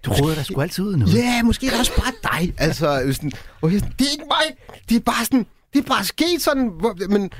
Du 0.04 0.12
råder 0.12 0.34
der 0.34 0.42
sgu 0.42 0.60
altid 0.60 0.84
ud 0.84 0.96
nu. 0.96 1.06
Ja, 1.06 1.42
måske 1.42 1.66
er 1.66 1.70
det 1.70 1.78
også 1.80 1.92
bare 1.96 2.12
dig. 2.40 2.54
Altså, 2.58 3.02
øh, 3.02 3.14
sådan, 3.14 3.32
og 3.60 3.72
jeg, 3.72 3.80
sådan, 3.80 3.94
det 3.98 4.06
er 4.06 4.10
ikke 4.12 4.24
mig. 4.28 4.56
Det 4.88 4.96
er 4.96 5.00
bare 5.00 5.24
sådan, 5.24 5.46
det 5.74 5.78
er 5.78 5.88
bare 5.88 6.04
sket 6.04 6.42
sådan. 6.42 6.70
hvor- 6.80 7.08
Men, 7.08 7.30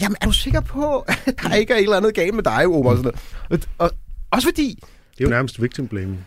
jamen, 0.00 0.16
er 0.20 0.26
du 0.26 0.32
sikker 0.32 0.60
på, 0.60 0.98
at 1.26 1.34
der 1.42 1.54
ikke 1.54 1.72
er 1.72 1.76
et 1.78 1.82
eller 1.82 1.96
andet 1.96 2.14
galt 2.14 2.34
med 2.34 2.42
dig, 2.42 2.66
Omar? 2.66 2.90
Og, 2.90 2.96
sådan 2.96 3.12
noget. 3.50 3.68
og, 3.78 3.84
og 3.86 3.90
også 4.30 4.48
fordi, 4.48 4.78
Det 5.18 5.20
er 5.20 5.24
jo 5.24 5.30
nærmest 5.30 5.62
victim 5.62 5.88
blaming. 5.88 6.26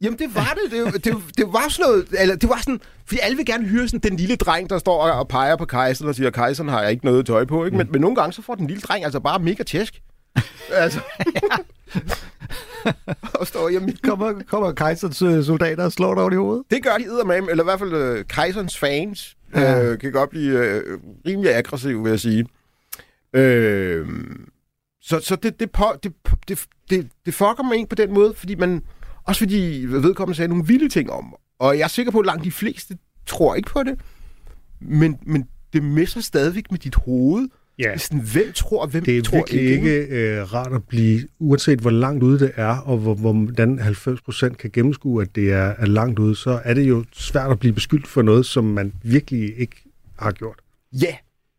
jamen 0.00 0.18
det 0.18 0.34
var 0.34 0.56
det. 0.72 0.92
Det, 0.94 1.04
det, 1.04 1.14
det 1.36 1.46
var 1.52 1.68
sådan 1.68 1.90
noget, 1.90 2.06
eller 2.18 2.36
det 2.36 2.48
var 2.48 2.58
sådan, 2.58 2.80
fordi 3.06 3.18
alle 3.22 3.36
vil 3.36 3.46
gerne 3.46 3.66
høre 3.68 3.88
sådan 3.88 4.10
den 4.10 4.16
lille 4.18 4.36
dreng, 4.36 4.70
der 4.70 4.78
står 4.78 5.02
og, 5.02 5.12
og 5.18 5.28
peger 5.28 5.56
på 5.56 5.64
kejseren 5.64 6.08
og 6.08 6.14
siger, 6.14 6.30
kejseren 6.30 6.68
har 6.68 6.82
jeg 6.82 6.90
ikke 6.90 7.04
noget 7.04 7.26
tøj 7.26 7.44
på, 7.44 7.64
ikke? 7.64 7.76
Men, 7.76 7.88
men 7.92 8.00
nogle 8.00 8.16
gange 8.16 8.32
så 8.32 8.42
får 8.42 8.54
den 8.54 8.66
lille 8.66 8.80
dreng 8.80 9.04
altså 9.04 9.20
bare 9.20 9.38
mega 9.38 9.62
tæsk. 9.62 10.00
altså. 10.72 11.00
og 13.34 13.46
står 13.46 13.68
hjemme 13.68 13.92
Kommer, 14.02 14.42
kommer 14.46 14.72
kejserens 14.72 15.22
øh, 15.22 15.44
soldater 15.44 15.84
og 15.84 15.92
slår 15.92 16.14
dig 16.14 16.22
over 16.22 16.32
i 16.32 16.36
hovedet? 16.36 16.64
Det 16.70 16.82
gør 16.82 16.96
de 16.98 17.04
eddermame, 17.04 17.50
eller 17.50 17.64
i 17.64 17.66
hvert 17.66 17.78
fald 17.78 17.92
øh, 17.92 18.24
Kejserens 18.24 18.78
fans 18.78 19.34
Ja. 19.54 19.82
øh, 19.84 19.98
kan 19.98 20.12
godt 20.12 20.30
blive 20.30 20.58
øh, 20.58 20.98
rimelig 21.26 21.54
aggressiv, 21.56 22.04
vil 22.04 22.10
jeg 22.10 22.20
sige. 22.20 22.46
Øh, 23.32 24.06
så 25.00 25.20
så 25.20 25.36
det, 25.36 25.60
det, 25.60 25.70
på, 25.70 25.84
det, 26.02 26.12
det, 26.48 26.64
det, 26.90 27.08
det 27.26 27.34
fucker 27.34 27.62
mig 27.62 27.76
ind 27.76 27.88
på 27.88 27.94
den 27.94 28.14
måde, 28.14 28.34
fordi 28.34 28.54
man, 28.54 28.82
også 29.24 29.38
fordi 29.38 29.84
vedkommende 29.88 30.36
sagde 30.36 30.48
nogle 30.48 30.66
vilde 30.66 30.88
ting 30.88 31.10
om. 31.10 31.34
Og 31.58 31.78
jeg 31.78 31.84
er 31.84 31.88
sikker 31.88 32.12
på, 32.12 32.18
at 32.18 32.26
langt 32.26 32.44
de 32.44 32.50
fleste 32.52 32.98
tror 33.26 33.54
ikke 33.54 33.70
på 33.70 33.82
det. 33.82 34.00
Men, 34.80 35.18
men 35.26 35.48
det 35.72 35.82
messer 35.82 36.20
stadigvæk 36.20 36.70
med 36.70 36.78
dit 36.78 36.94
hoved. 36.94 37.48
Ja, 37.78 37.98
Sådan, 37.98 38.20
hvem 38.32 38.52
tror, 38.54 38.86
hvem 38.86 39.04
det 39.04 39.18
er 39.18 39.22
tror 39.22 39.36
virkelig 39.36 39.70
ikke 39.70 40.06
øh, 40.10 40.54
rart 40.54 40.72
at 40.72 40.84
blive, 40.84 41.20
uanset 41.38 41.78
hvor 41.78 41.90
langt 41.90 42.22
ude 42.22 42.38
det 42.38 42.52
er, 42.56 42.76
og 42.76 42.98
hvor, 42.98 43.14
hvordan 43.14 43.80
90% 43.80 44.48
kan 44.48 44.70
gennemskue, 44.72 45.22
at 45.22 45.28
det 45.34 45.52
er, 45.52 45.74
er 45.78 45.86
langt 45.86 46.18
ude, 46.18 46.36
så 46.36 46.60
er 46.64 46.74
det 46.74 46.88
jo 46.88 47.04
svært 47.12 47.50
at 47.50 47.58
blive 47.58 47.72
beskyldt 47.72 48.06
for 48.06 48.22
noget, 48.22 48.46
som 48.46 48.64
man 48.64 48.92
virkelig 49.02 49.58
ikke 49.58 49.76
har 50.18 50.32
gjort. 50.32 50.56
Ja, 50.92 51.14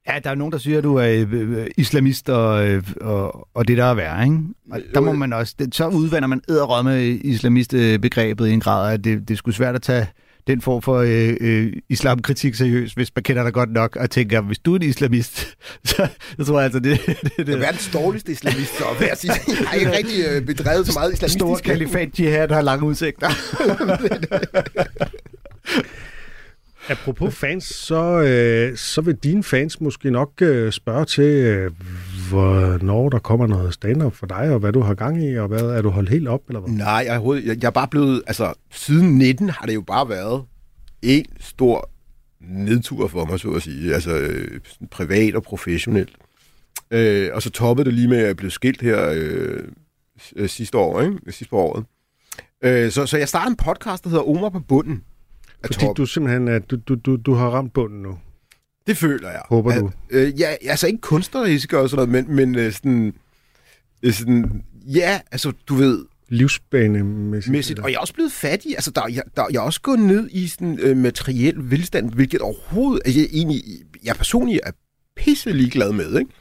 Ja, 0.08 0.20
der 0.24 0.30
er 0.30 0.36
nogen, 0.36 0.52
der 0.52 0.58
siger, 0.58 0.78
at 0.78 0.84
du 0.84 0.96
er 0.96 1.08
øh, 1.08 1.34
øh, 1.34 1.68
islamist 1.78 2.30
og, 2.30 2.68
øh, 2.68 2.84
og, 3.02 3.48
og 3.54 3.68
det 3.68 3.78
der 3.78 3.84
er 3.86 3.94
værre, 3.94 4.24
ikke? 4.24 4.38
Og 4.72 4.82
der 4.94 5.02
må 5.02 5.14
man 5.14 5.34
også, 5.34 5.56
det, 5.60 5.76
så 5.76 5.88
udvander 5.88 6.28
man 6.28 6.42
æderrømme 6.50 7.08
islamistbegrebet 7.08 8.48
i 8.48 8.52
en 8.52 8.60
grad, 8.60 8.94
at 8.94 9.04
det, 9.04 9.28
det 9.28 9.34
er 9.34 9.38
sgu 9.38 9.52
svært 9.52 9.76
at 9.76 9.82
tage 9.82 10.08
den 10.48 10.62
form 10.62 10.81
for 10.81 10.98
øh, 10.98 11.38
øh, 11.41 11.74
islamkritik 11.89 12.55
seriøst, 12.55 12.96
hvis 12.96 13.15
man 13.15 13.24
kender 13.24 13.43
dig 13.43 13.53
godt 13.53 13.72
nok 13.72 13.96
og 13.96 14.10
tænker, 14.10 14.41
hvis 14.41 14.60
du 14.60 14.72
er 14.74 14.75
en 14.75 14.84
islamist, 14.84 15.58
så, 15.86 16.08
så 16.38 16.46
tror 16.46 16.60
jeg 16.60 16.63
altså, 16.63 16.79
det, 16.79 17.00
det, 17.05 17.17
det, 17.38 17.48
det 17.48 17.55
er 17.55 17.60
verdens 17.60 17.89
dårligste 17.93 18.31
islamist, 18.31 18.77
så 18.77 18.84
vil 19.00 19.08
jeg 19.08 19.17
sige. 19.17 19.34
Jeg 19.48 19.67
har 19.67 19.75
ikke 19.75 19.91
rigtig 19.98 20.25
øh, 20.29 20.46
bedrevet 20.46 20.88
så 20.88 20.93
meget 21.00 21.13
islamistisk. 21.13 21.39
store 21.39 21.60
kalifat 21.60 22.19
jihad 22.19 22.50
har 22.50 22.62
lange 22.62 22.86
udsigter. 22.86 23.29
Apropos 26.89 27.36
fans, 27.36 27.63
så, 27.63 28.22
øh, 28.22 28.77
så 28.77 29.01
vil 29.01 29.15
dine 29.15 29.43
fans 29.43 29.81
måske 29.81 30.12
nok 30.12 30.31
øh, 30.41 30.72
spørge 30.72 31.05
til, 31.05 31.24
øh, 31.24 31.72
hvornår 32.29 33.09
der 33.09 33.19
kommer 33.19 33.48
noget 33.48 33.74
stand-up 33.74 34.15
for 34.15 34.25
dig, 34.25 34.51
og 34.53 34.59
hvad 34.59 34.74
du 34.74 34.79
har 34.81 34.93
gang 34.93 35.24
i, 35.24 35.36
og 35.38 35.48
hvad 35.48 35.62
er 35.62 35.81
du 35.81 35.89
holdt 35.89 36.09
helt 36.09 36.27
op, 36.27 36.41
eller 36.48 36.59
hvad? 36.59 36.74
Nej, 36.74 37.03
jeg, 37.07 37.21
jeg, 37.25 37.57
jeg 37.62 37.67
er 37.67 37.71
bare 37.71 37.88
blevet... 37.88 38.24
Altså, 38.27 38.53
siden 38.71 39.17
19 39.17 39.50
har 39.50 39.65
det 39.65 39.75
jo 39.75 39.81
bare 39.81 40.09
været 40.09 40.43
en 41.01 41.25
stor 41.39 41.89
nedtur 42.41 43.07
for 43.07 43.25
mig, 43.25 43.39
så 43.39 43.50
at 43.50 43.62
sige. 43.62 43.93
Altså, 43.93 44.12
øh, 44.12 44.59
sådan 44.63 44.88
privat 44.88 45.36
og 45.36 45.43
professionelt. 45.43 46.15
Øh, 46.91 47.29
og 47.33 47.41
så 47.41 47.50
toppede 47.50 47.86
det 47.86 47.93
lige 47.93 48.07
med, 48.07 48.17
at 48.17 48.27
jeg 48.27 48.38
blev 48.38 48.51
skilt 48.51 48.81
her 48.81 49.09
øh, 49.15 50.50
sidste 50.50 50.77
år, 50.77 51.01
ikke? 51.01 51.17
Sidste 51.29 51.55
året. 51.55 51.86
Øh, 52.63 52.91
så, 52.91 53.05
så 53.05 53.17
jeg 53.17 53.29
startede 53.29 53.51
en 53.51 53.55
podcast, 53.55 54.03
der 54.03 54.09
hedder 54.09 54.29
Omar 54.29 54.50
på 54.50 54.59
bunden 54.59 55.03
Fordi 55.65 55.79
toppen. 55.79 55.95
du 55.95 56.05
simpelthen 56.05 56.48
er, 56.48 56.59
du, 56.59 56.75
du, 56.88 56.95
du, 56.95 57.15
du 57.15 57.33
har 57.33 57.50
ramt 57.50 57.74
bunden 57.74 58.01
nu. 58.01 58.17
Det 58.89 58.98
føler 58.98 59.29
jeg. 59.29 59.41
Håber 59.46 59.72
At, 59.72 59.79
du? 59.79 59.91
Øh, 60.10 60.39
ja, 60.39 60.55
altså 60.62 60.88
ikke 60.88 61.01
kunstnerisk 61.01 61.74
og 61.74 61.89
sådan 61.89 62.10
noget, 62.10 62.27
men, 62.27 62.36
men 62.36 62.55
øh, 62.55 62.74
sådan, 62.74 63.13
øh, 64.03 64.13
sådan... 64.13 64.63
Ja, 64.86 65.19
altså 65.31 65.51
du 65.67 65.75
ved, 65.75 66.05
Livsbanemæssigt. 66.29 67.51
mæssigt. 67.51 67.79
Og 67.79 67.89
jeg 67.89 67.96
er 67.96 68.00
også 68.00 68.13
blevet 68.13 68.31
fattig. 68.31 68.72
Altså, 68.72 68.91
der, 68.91 69.01
jeg, 69.08 69.24
der, 69.36 69.46
jeg 69.51 69.58
er 69.58 69.62
også 69.63 69.81
gået 69.81 70.00
ned 70.00 70.29
i 70.31 70.48
sådan 70.48 70.79
øh, 70.79 70.98
materiel 70.98 71.72
velstand, 71.72 72.13
hvilket 72.13 72.41
overhovedet... 72.41 73.01
Altså, 73.05 73.19
jeg, 73.19 73.29
egentlig, 73.31 73.63
jeg 74.03 74.15
personligt 74.15 74.60
er 74.63 74.72
pisse 75.15 75.51
ligeglad 75.51 75.91
med, 75.91 76.19
ikke? 76.19 76.31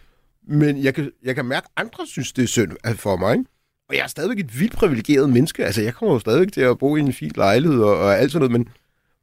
Men 0.49 0.85
jeg 0.85 0.95
kan, 0.95 1.11
jeg 1.25 1.35
kan 1.35 1.45
mærke, 1.45 1.67
at 1.77 1.83
andre 1.83 2.07
synes, 2.07 2.33
det 2.33 2.43
er 2.43 2.49
synd 2.49 2.73
for 2.97 3.17
mig, 3.17 3.33
ikke? 3.33 3.45
Og 3.89 3.97
jeg 3.97 4.03
er 4.03 4.07
stadigvæk 4.07 4.39
et 4.39 4.61
vildt 4.61 4.73
privilegeret 4.73 5.31
menneske. 5.31 5.65
Altså, 5.65 5.83
jeg 5.83 5.95
kommer 5.95 6.15
jo 6.15 6.19
stadigvæk 6.19 6.53
til 6.53 6.61
at 6.61 6.79
bo 6.79 6.97
i 6.97 7.01
en 7.01 7.13
fin 7.13 7.33
lejlighed 7.35 7.81
og, 7.81 7.99
og 7.99 8.19
alt 8.19 8.33
sådan 8.33 8.49
noget, 8.49 8.61
men, 8.61 8.69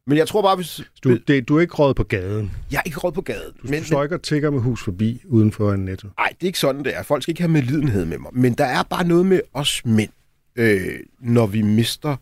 men 0.08 0.18
jeg 0.18 0.28
tror 0.28 0.42
bare, 0.42 0.56
hvis... 0.56 0.82
Du, 1.04 1.18
det, 1.28 1.48
du 1.48 1.58
er 1.58 1.62
ikke 1.62 1.74
råd 1.74 1.94
på 1.94 2.04
gaden. 2.04 2.52
Jeg 2.72 2.78
er 2.78 2.82
ikke 2.86 2.98
råd 3.00 3.12
på 3.12 3.22
gaden. 3.22 3.54
Du, 3.64 3.68
men, 3.68 3.80
du 3.80 3.86
står 3.86 4.04
ikke 4.04 4.16
og 4.16 4.22
tigger 4.22 4.52
med 4.52 4.60
hus 4.60 4.84
forbi 4.84 5.22
uden 5.26 5.52
for 5.52 5.74
en 5.74 5.86
netto. 5.86 6.08
Nej, 6.18 6.28
det 6.30 6.44
er 6.44 6.48
ikke 6.48 6.60
sådan, 6.60 6.84
det 6.84 6.96
er. 6.98 7.04
Folk 7.04 7.24
skal 7.24 7.32
ikke 7.32 7.42
have 7.42 7.52
medlidenhed 7.52 8.06
med 8.06 8.18
mig. 8.18 8.32
Men 8.34 8.54
der 8.54 8.66
er 8.66 8.84
bare 8.84 9.08
noget 9.08 9.26
med 9.26 9.42
os 9.54 9.86
mænd, 9.86 10.10
øh, 10.56 11.00
når 11.20 11.46
vi 11.48 11.62
mister 11.62 12.16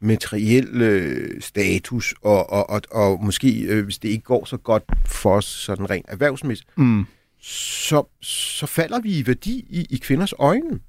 materiel 0.00 0.82
øh, 0.82 1.40
status, 1.40 2.14
og, 2.22 2.50
og, 2.50 2.70
og, 2.70 2.82
og 2.90 3.24
måske, 3.24 3.60
øh, 3.62 3.84
hvis 3.84 3.98
det 3.98 4.08
ikke 4.08 4.24
går 4.24 4.44
så 4.44 4.56
godt 4.56 4.82
for 5.06 5.30
os 5.36 5.44
sådan 5.44 5.90
rent 5.90 6.06
erhvervsmæssigt, 6.08 6.68
Mm. 6.76 7.04
så, 7.40 8.02
så 8.20 8.66
falder 8.66 9.00
vi 9.00 9.18
i 9.18 9.26
værdi 9.26 9.66
i, 9.70 9.86
i 9.90 9.96
kvinders 9.96 10.32
øjne. 10.38 10.80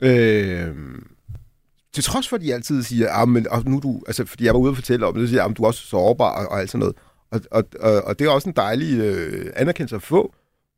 Øh, 0.00 0.68
til 1.96 2.04
trods 2.04 2.28
for, 2.28 2.36
at 2.36 2.42
de 2.42 2.54
altid 2.54 2.82
siger, 2.82 3.08
ah, 3.12 3.28
men, 3.28 3.46
og 3.50 3.62
nu 3.66 3.76
er 3.76 3.80
du, 3.80 4.02
altså, 4.06 4.24
fordi 4.24 4.44
jeg 4.44 4.54
var 4.54 4.60
ude 4.60 4.70
og 4.70 4.76
fortælle 4.76 5.06
om 5.06 5.14
det, 5.14 5.22
så 5.22 5.28
siger 5.28 5.42
jeg, 5.42 5.50
at 5.50 5.56
du 5.56 5.62
er 5.62 5.66
også 5.66 5.86
sårbar 5.86 6.30
og, 6.44 6.48
og 6.52 6.60
alt 6.60 6.70
sådan 6.70 6.78
noget. 6.78 6.94
Og, 7.30 7.40
og, 7.50 7.64
og, 7.80 8.04
og 8.04 8.18
det 8.18 8.26
er 8.26 8.30
også 8.30 8.48
en 8.48 8.54
dejlig 8.56 8.98
øh, 9.00 9.46
anerkendelse 9.56 9.96
at 9.96 10.02
få. 10.02 10.34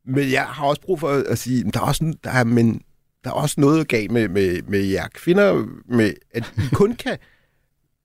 Men 0.07 0.31
jeg 0.31 0.43
har 0.43 0.65
også 0.65 0.81
brug 0.81 0.99
for 0.99 1.09
at, 1.09 1.23
at 1.23 1.37
sige, 1.37 1.67
at 1.67 1.73
der 1.73 1.79
er 1.79 1.83
også, 1.83 2.13
der 2.23 2.29
er, 2.29 2.43
men, 2.43 2.81
der 3.23 3.29
er 3.29 3.33
også 3.33 3.55
noget 3.61 3.87
galt 3.87 4.11
med, 4.11 4.27
med, 4.27 4.61
med 4.67 4.79
jer 4.79 5.07
kvinder, 5.13 5.65
med, 5.89 6.13
at 6.33 6.53
I 6.57 6.75
kun 6.75 6.95
kan 6.95 7.17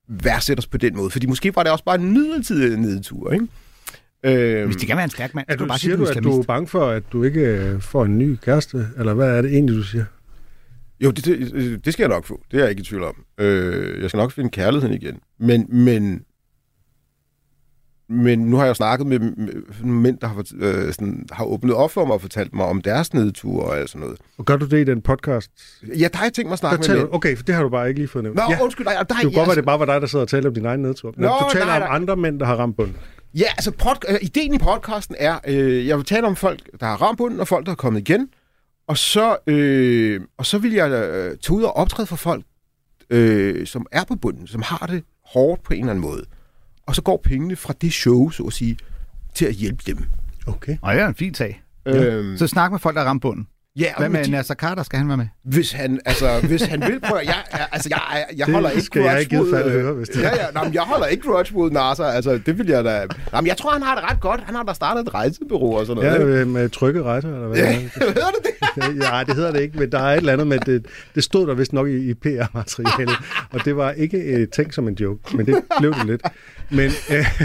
værdsætte 0.09 0.59
os 0.61 0.67
på 0.67 0.77
den 0.79 0.97
måde. 0.97 1.11
Fordi 1.11 1.27
måske 1.27 1.57
var 1.57 1.63
det 1.63 1.73
også 1.73 1.85
bare 1.85 1.95
en 2.01 2.13
midlertidig 2.13 2.79
nedtur, 2.79 3.33
ikke? 3.33 3.47
Øh, 4.25 4.65
Hvis 4.65 4.77
det 4.77 4.87
kan 4.87 4.97
være 4.97 5.05
en 5.05 5.11
stærk 5.11 5.35
mand, 5.35 5.47
Er 5.49 5.57
du, 5.57 5.67
bare 5.67 5.79
siger 5.79 5.97
sige, 5.97 6.05
du, 6.07 6.11
er 6.11 6.17
at 6.17 6.23
du 6.23 6.41
er 6.41 6.45
bange 6.45 6.67
for, 6.67 6.91
at 6.91 7.03
du 7.13 7.23
ikke 7.25 7.77
får 7.81 8.05
en 8.05 8.19
ny 8.19 8.37
kæreste? 8.43 8.89
Eller 8.99 9.15
hvad 9.15 9.29
er 9.29 9.43
det 9.43 9.53
egentlig, 9.53 9.77
du 9.77 9.83
siger? 9.83 10.05
Jo, 11.05 11.11
det, 11.11 11.25
det, 11.25 11.85
det 11.85 11.93
skal 11.93 12.03
jeg 12.03 12.09
nok 12.09 12.25
få. 12.25 12.41
Det 12.51 12.57
er 12.57 12.63
jeg 12.63 12.71
ikke 12.71 12.81
i 12.81 12.85
tvivl 12.85 13.03
om. 13.03 13.25
Øh, 13.39 14.03
jeg 14.03 14.11
skal 14.11 14.19
nok 14.19 14.33
finde 14.33 14.51
kærligheden 14.51 14.95
igen. 14.95 15.19
Men, 15.39 15.67
men, 15.69 16.25
men 18.09 18.39
nu 18.39 18.57
har 18.57 18.65
jeg 18.65 18.77
snakket 18.77 19.07
med, 19.07 19.19
med 19.19 19.53
mænd, 19.85 20.19
der 20.19 20.27
har, 20.27 20.45
øh, 20.57 20.93
sådan, 20.93 21.27
har 21.33 21.45
åbnet 21.45 21.75
op 21.75 21.91
for 21.91 22.05
mig 22.05 22.15
og 22.15 22.21
fortalt 22.21 22.55
mig 22.55 22.67
om 22.67 22.81
deres 22.81 23.15
nedtur 23.15 23.63
og 23.63 23.79
alt 23.79 23.91
sådan 23.91 24.01
noget. 24.01 24.19
Og 24.39 24.45
gør 24.45 24.57
du 24.57 24.67
det 24.67 24.81
i 24.81 24.85
den 24.85 25.03
podcast? 25.03 25.51
Ja, 25.99 26.09
der 26.09 26.17
har 26.17 26.25
jeg 26.25 26.33
tænkt 26.33 26.49
mig 26.49 26.53
at 26.53 26.59
snakke 26.59 26.89
med 26.89 26.99
mænd. 26.99 27.09
okay, 27.13 27.37
for 27.37 27.45
det 27.45 27.55
har 27.55 27.63
du 27.63 27.69
bare 27.69 27.89
ikke 27.89 28.01
lige 28.01 28.09
fået 28.09 28.23
nævnt. 28.23 28.37
Nå, 28.37 28.43
ja. 28.51 28.63
undskyld, 28.63 28.87
nej, 28.87 28.95
der 28.95 29.03
Det 29.03 29.17
kunne 29.23 29.25
godt 29.25 29.35
være, 29.35 29.49
jeg, 29.49 29.57
det 29.57 29.65
bare 29.65 29.79
var 29.79 29.87
dig, 29.87 30.01
der 30.01 30.07
sidder 30.07 30.25
og 30.25 30.29
taler 30.29 30.49
om 30.49 30.55
din 30.55 30.65
egen 30.65 30.83
nedtur. 30.83 31.15
Nå, 31.17 31.29
du 31.29 31.45
taler 31.53 31.67
nej, 31.67 31.77
om 31.77 32.03
andre 32.03 32.17
mænd, 32.17 32.41
der 32.41 32.47
har 32.47 32.57
ramt 32.57 32.77
bunden. 32.77 32.97
Ja, 33.35 33.47
altså 33.57 33.71
pod, 33.71 33.95
øh, 34.09 34.17
ideen 34.23 34.55
i 34.55 34.59
podcasten 34.59 35.17
er, 35.19 35.39
øh, 35.47 35.87
jeg 35.87 35.97
vil 35.97 36.05
tale 36.05 36.27
om 36.27 36.37
folk, 36.37 36.61
der 36.81 36.87
har 36.87 37.03
ramt 37.03 37.19
bunden, 37.19 37.41
og 37.41 37.49
folk, 37.49 37.67
der 37.67 37.73
er 37.73 37.77
kommet 37.77 38.01
igen. 38.01 38.29
Og 38.87 38.99
så, 38.99 39.37
øh, 39.47 40.21
og 40.39 40.47
så 40.47 40.59
vil 40.59 40.73
jeg 40.73 40.91
øh, 40.91 41.39
tage 41.39 41.57
ud 41.59 41.63
og 41.63 41.77
optræde 41.77 42.07
for 42.07 42.17
folk, 42.17 42.45
øh, 43.11 43.67
som 43.67 43.87
er 43.93 44.05
på 44.05 44.15
bunden, 44.17 44.47
som 44.47 44.63
har 44.63 44.87
det 44.87 45.05
hårdt 45.27 45.63
på 45.63 45.73
en 45.75 45.81
eller 45.81 45.91
anden 45.91 46.03
måde. 46.03 46.25
Og 46.87 46.95
så 46.95 47.03
går 47.03 47.21
pengene 47.25 47.57
fra 47.57 47.75
det 47.81 47.93
show, 47.93 48.31
så 48.31 48.43
at 48.43 48.53
sige, 48.53 48.79
til 49.35 49.47
at 49.47 49.55
hjælpe 49.55 49.83
dem. 49.87 49.99
Okay. 50.47 50.77
Og 50.83 50.95
det 50.95 51.03
er 51.03 51.07
en 51.09 51.15
fin 51.15 51.35
sag. 51.35 51.63
Øhm, 51.87 52.37
Så 52.37 52.47
snak 52.47 52.71
med 52.71 52.79
folk, 52.79 52.97
der 52.97 53.03
ramt 53.05 53.23
bunden. 53.23 53.49
Ja, 53.79 53.93
Hvad 53.99 54.09
med 54.09 54.25
de- 54.25 54.31
Nasser 54.31 54.55
Carter? 54.55 54.83
Skal 54.83 54.99
han 54.99 55.09
være 55.09 55.17
med? 55.17 55.27
hvis 55.45 55.73
han, 55.73 56.01
altså, 56.05 56.41
hvis 56.47 56.63
han 56.63 56.81
vil 56.81 57.01
prøve, 57.01 57.19
jeg, 57.25 57.35
jeg, 57.53 57.67
altså, 57.73 57.89
jeg, 57.93 58.01
jeg, 58.15 58.39
jeg 58.39 58.47
Det 58.47 58.55
holder 58.55 58.71
ikke 58.71 58.83
skal 58.83 59.03
jeg 59.03 59.11
grudge 59.15 59.29
givet 59.29 59.45
mod, 59.45 59.53
fald 59.55 59.67
øh, 59.73 59.83
høre, 59.83 59.93
hvis 59.93 60.09
det. 60.09 60.21
Ja, 60.23 60.29
ja, 60.29 60.51
nej, 60.55 60.71
jeg 60.73 60.83
holder 60.83 61.07
ikke 61.07 61.23
grudge 61.23 61.55
mod 61.55 61.71
Nasser, 61.71 62.05
altså, 62.05 62.39
det 62.47 62.59
vil 62.59 62.67
jeg 62.67 62.85
da, 62.85 63.07
nej, 63.33 63.41
men 63.41 63.47
jeg 63.47 63.57
tror, 63.57 63.71
han 63.73 63.83
har 63.83 63.95
det 63.95 64.11
ret 64.11 64.21
godt, 64.21 64.41
han 64.45 64.55
har 64.55 64.63
da 64.63 64.73
startet 64.73 65.03
et 65.09 65.15
rejsebureau 65.15 65.79
og 65.79 65.87
sådan 65.87 66.03
noget. 66.03 66.19
Ja, 66.19 66.21
ikke? 66.29 66.41
øh, 66.41 66.47
med 66.49 66.69
trygge 66.69 67.03
rejser, 67.03 67.29
eller 67.35 67.49
hvad? 67.49 67.59
Ja. 67.59 67.73
hedder 67.73 68.13
det 68.15 68.45
det? 68.77 69.03
ja, 69.03 69.23
det 69.27 69.35
hedder 69.35 69.53
det 69.53 69.61
ikke, 69.61 69.79
men 69.79 69.93
der 69.93 69.99
er 69.99 70.13
et 70.13 70.17
eller 70.17 70.33
andet 70.33 70.47
med, 70.47 70.59
det, 70.59 70.87
det 71.15 71.25
stod 71.25 71.47
der 71.47 71.55
vist 71.55 71.73
nok 71.73 71.89
i, 71.89 72.11
i 72.11 72.15
PR-materialet, 72.15 73.17
og 73.51 73.65
det 73.65 73.77
var 73.77 73.91
ikke 73.91 74.19
øh, 74.19 74.49
tænkt 74.49 74.75
som 74.75 74.89
en 74.89 74.95
joke, 74.95 75.37
men 75.37 75.47
det 75.47 75.63
blev 75.79 75.95
det 75.95 76.07
lidt. 76.07 76.23
Men, 76.71 76.91
øh, 77.11 77.41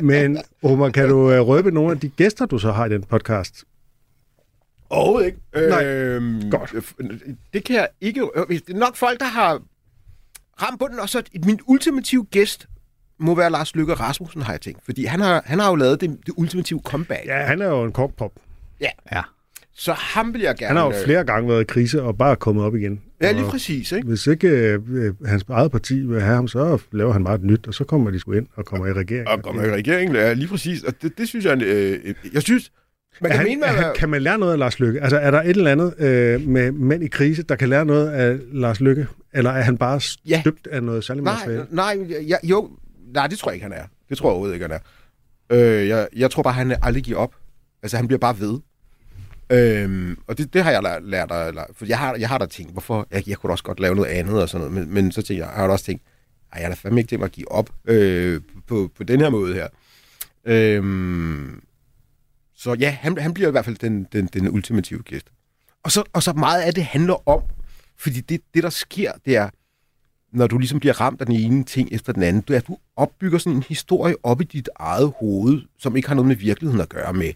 men 0.10 0.38
Omar, 0.62 0.88
kan 0.90 1.08
du 1.08 1.32
øh, 1.32 1.40
røbe 1.40 1.70
nogle 1.70 1.90
af 1.92 2.00
de 2.00 2.08
gæster, 2.08 2.46
du 2.46 2.58
så 2.58 2.72
har 2.72 2.86
i 2.86 2.88
den 2.88 3.02
podcast? 3.02 3.64
Overhovedet 4.90 5.26
ikke. 5.26 5.38
Nej. 5.68 5.84
Øhm, 5.84 6.50
Godt. 6.50 6.74
Det 7.52 7.64
kan 7.64 7.76
jeg 7.76 7.88
ikke... 8.00 8.20
øh, 8.20 8.48
Det 8.48 8.62
er 8.70 8.74
nok 8.78 8.96
folk, 8.96 9.20
der 9.20 9.26
har 9.26 9.62
ramt 10.62 10.78
bunden, 10.78 10.98
og 11.00 11.08
så 11.08 11.22
min 11.44 11.60
ultimative 11.66 12.24
gæst 12.24 12.66
må 13.18 13.34
være 13.34 13.50
Lars 13.50 13.74
Løkke 13.76 13.94
Rasmussen, 13.94 14.42
har 14.42 14.52
jeg 14.52 14.60
tænkt. 14.60 14.84
Fordi 14.84 15.04
han 15.04 15.20
har, 15.20 15.42
han 15.44 15.58
har 15.58 15.68
jo 15.68 15.74
lavet 15.74 16.00
det, 16.00 16.10
det 16.26 16.34
ultimative 16.36 16.80
comeback. 16.84 17.26
Ja, 17.26 17.36
han 17.42 17.62
er 17.62 17.66
jo 17.66 17.84
en 17.84 17.92
korkpop. 17.92 18.32
Ja. 18.80 19.22
Så 19.76 19.92
ham 19.92 20.32
vil 20.34 20.40
jeg 20.40 20.54
gerne... 20.56 20.68
Han 20.68 20.76
har 20.76 20.84
jo 20.84 20.92
øh, 20.98 21.04
flere 21.04 21.24
gange 21.24 21.48
været 21.48 21.60
i 21.60 21.64
krise 21.64 22.02
og 22.02 22.18
bare 22.18 22.36
kommet 22.36 22.64
op 22.64 22.74
igen. 22.76 23.00
Ja, 23.20 23.32
lige 23.32 23.44
præcis, 23.44 23.92
ikke? 23.92 24.08
Hvis 24.08 24.26
ikke 24.26 24.48
øh, 24.48 25.14
hans 25.26 25.44
eget 25.48 25.70
parti 25.70 26.00
vil 26.00 26.20
have 26.20 26.34
ham, 26.34 26.48
så 26.48 26.78
laver 26.92 27.12
han 27.12 27.24
bare 27.24 27.34
et 27.34 27.44
nyt, 27.44 27.66
og 27.66 27.74
så 27.74 27.84
kommer 27.84 28.10
de 28.10 28.18
sgu 28.20 28.32
ind 28.32 28.46
og 28.54 28.64
kommer 28.66 28.86
i 28.86 28.92
regering. 28.92 29.28
Og 29.28 29.42
kommer 29.42 29.62
i 29.64 29.70
regeringen, 29.70 30.16
ja, 30.16 30.32
lige 30.32 30.48
præcis. 30.48 30.82
Og 30.82 30.92
det, 31.02 31.18
det 31.18 31.28
synes 31.28 31.44
jeg... 31.44 31.62
Øh, 31.62 32.14
jeg 32.32 32.42
synes... 32.42 32.72
Man 33.20 33.30
Er 33.30 33.36
kan 33.36 33.38
han, 33.38 33.48
mene, 33.48 33.60
man, 33.60 33.68
han, 33.74 33.94
kan 33.96 34.08
man 34.08 34.22
lære 34.22 34.38
noget 34.38 34.52
af 34.52 34.58
Lars 34.58 34.80
Lykke? 34.80 35.00
Altså, 35.02 35.18
er 35.18 35.30
der 35.30 35.40
et 35.42 35.48
eller 35.50 35.70
andet 35.72 35.94
øh, 35.98 36.40
med 36.48 36.72
mænd 36.72 37.04
i 37.04 37.08
krise, 37.08 37.42
der 37.42 37.56
kan 37.56 37.68
lære 37.68 37.84
noget 37.84 38.10
af 38.10 38.38
Lars 38.52 38.80
Lykke? 38.80 39.06
Eller 39.32 39.50
er 39.50 39.62
han 39.62 39.78
bare 39.78 40.00
Ja. 40.28 40.40
støbt 40.40 40.66
af 40.66 40.82
noget 40.82 41.04
særligt 41.04 41.24
Nej, 41.24 41.34
materiale? 41.34 41.66
nej, 41.70 41.98
jeg, 42.28 42.38
jo, 42.44 42.70
nej, 43.14 43.26
det 43.26 43.38
tror 43.38 43.50
jeg 43.50 43.54
ikke, 43.54 43.64
han 43.64 43.72
er. 43.72 43.84
Det 44.08 44.18
tror 44.18 44.26
jeg 44.28 44.30
overhovedet 44.30 44.54
ikke, 44.54 44.64
han 44.68 44.80
er. 45.50 45.78
Øh, 45.80 45.88
jeg, 45.88 46.08
jeg 46.16 46.30
tror 46.30 46.42
bare, 46.42 46.52
han 46.54 46.76
aldrig 46.82 47.02
giver 47.02 47.18
op. 47.18 47.34
Altså, 47.82 47.96
han 47.96 48.06
bliver 48.06 48.18
bare 48.18 48.40
ved. 48.40 48.58
Øhm, 49.50 50.18
og 50.26 50.38
det, 50.38 50.54
det 50.54 50.62
har 50.64 50.70
jeg 50.70 50.82
lært, 50.82 51.02
lært, 51.04 51.58
for 51.76 51.86
jeg 51.86 51.98
har, 51.98 52.16
jeg 52.18 52.28
har 52.28 52.38
da 52.38 52.46
tænkt, 52.46 52.72
hvorfor, 52.72 53.06
jeg, 53.10 53.28
jeg 53.28 53.36
kunne 53.38 53.52
også 53.52 53.64
godt 53.64 53.80
lave 53.80 53.94
noget 53.94 54.08
andet 54.08 54.42
og 54.42 54.48
sådan 54.48 54.66
noget, 54.70 54.86
men, 54.88 54.94
men 54.94 55.12
så 55.12 55.16
tænkte 55.22 55.34
jeg, 55.34 55.52
jeg 55.56 55.62
har 55.64 55.68
også 55.68 55.84
tænkt, 55.84 56.02
ej, 56.52 56.58
jeg 56.60 56.68
har 56.68 56.74
da 56.74 56.78
fandme 56.82 57.00
ikke 57.00 57.08
tænkt 57.08 57.20
mig 57.20 57.26
at 57.26 57.32
give 57.32 57.52
op 57.52 57.70
øh, 57.88 58.40
på, 58.68 58.90
på 58.96 59.04
den 59.04 59.20
her 59.20 59.30
måde 59.30 59.54
her. 59.54 59.68
Øhm, 60.44 61.60
så 62.56 62.74
ja, 62.74 62.90
han, 62.90 63.18
han 63.18 63.34
bliver 63.34 63.48
i 63.48 63.50
hvert 63.50 63.64
fald 63.64 63.76
den, 63.76 64.06
den, 64.12 64.26
den 64.26 64.48
ultimative 64.48 65.02
gæst. 65.02 65.26
Og 65.82 65.92
så, 65.92 66.02
og 66.12 66.22
så 66.22 66.32
meget 66.32 66.62
af 66.62 66.74
det 66.74 66.84
handler 66.84 67.28
om, 67.28 67.42
fordi 67.96 68.20
det, 68.20 68.40
det 68.54 68.62
der 68.62 68.70
sker, 68.70 69.12
det 69.24 69.36
er, 69.36 69.50
når 70.32 70.46
du 70.46 70.58
ligesom 70.58 70.80
bliver 70.80 71.00
ramt 71.00 71.20
af 71.20 71.26
den 71.26 71.36
ene 71.36 71.64
ting 71.64 71.88
efter 71.92 72.12
den 72.12 72.22
anden, 72.22 72.42
det 72.48 72.54
er, 72.54 72.58
at 72.58 72.66
du 72.66 72.78
opbygger 72.96 73.38
sådan 73.38 73.56
en 73.56 73.64
historie 73.68 74.14
op 74.22 74.40
i 74.40 74.44
dit 74.44 74.68
eget 74.76 75.12
hoved, 75.20 75.62
som 75.78 75.96
ikke 75.96 76.08
har 76.08 76.14
noget 76.14 76.28
med 76.28 76.36
virkeligheden 76.36 76.80
at 76.80 76.88
gøre 76.88 77.12
med. 77.12 77.32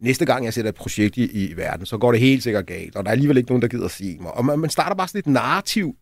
Næste 0.00 0.26
gang, 0.26 0.44
jeg 0.44 0.54
sætter 0.54 0.68
et 0.68 0.74
projekt 0.74 1.16
i, 1.16 1.24
i 1.24 1.56
verden, 1.56 1.86
så 1.86 1.98
går 1.98 2.12
det 2.12 2.20
helt 2.20 2.42
sikkert 2.42 2.66
galt, 2.66 2.96
og 2.96 3.04
der 3.04 3.08
er 3.08 3.12
alligevel 3.12 3.36
ikke 3.36 3.50
nogen, 3.50 3.62
der 3.62 3.68
gider 3.68 3.84
at 3.84 3.90
se 3.90 4.16
mig. 4.20 4.32
Og 4.32 4.44
man, 4.44 4.58
man 4.58 4.70
starter 4.70 4.96
bare 4.96 5.08
sådan 5.08 5.18
et 5.18 5.26
narrativ, 5.26 5.96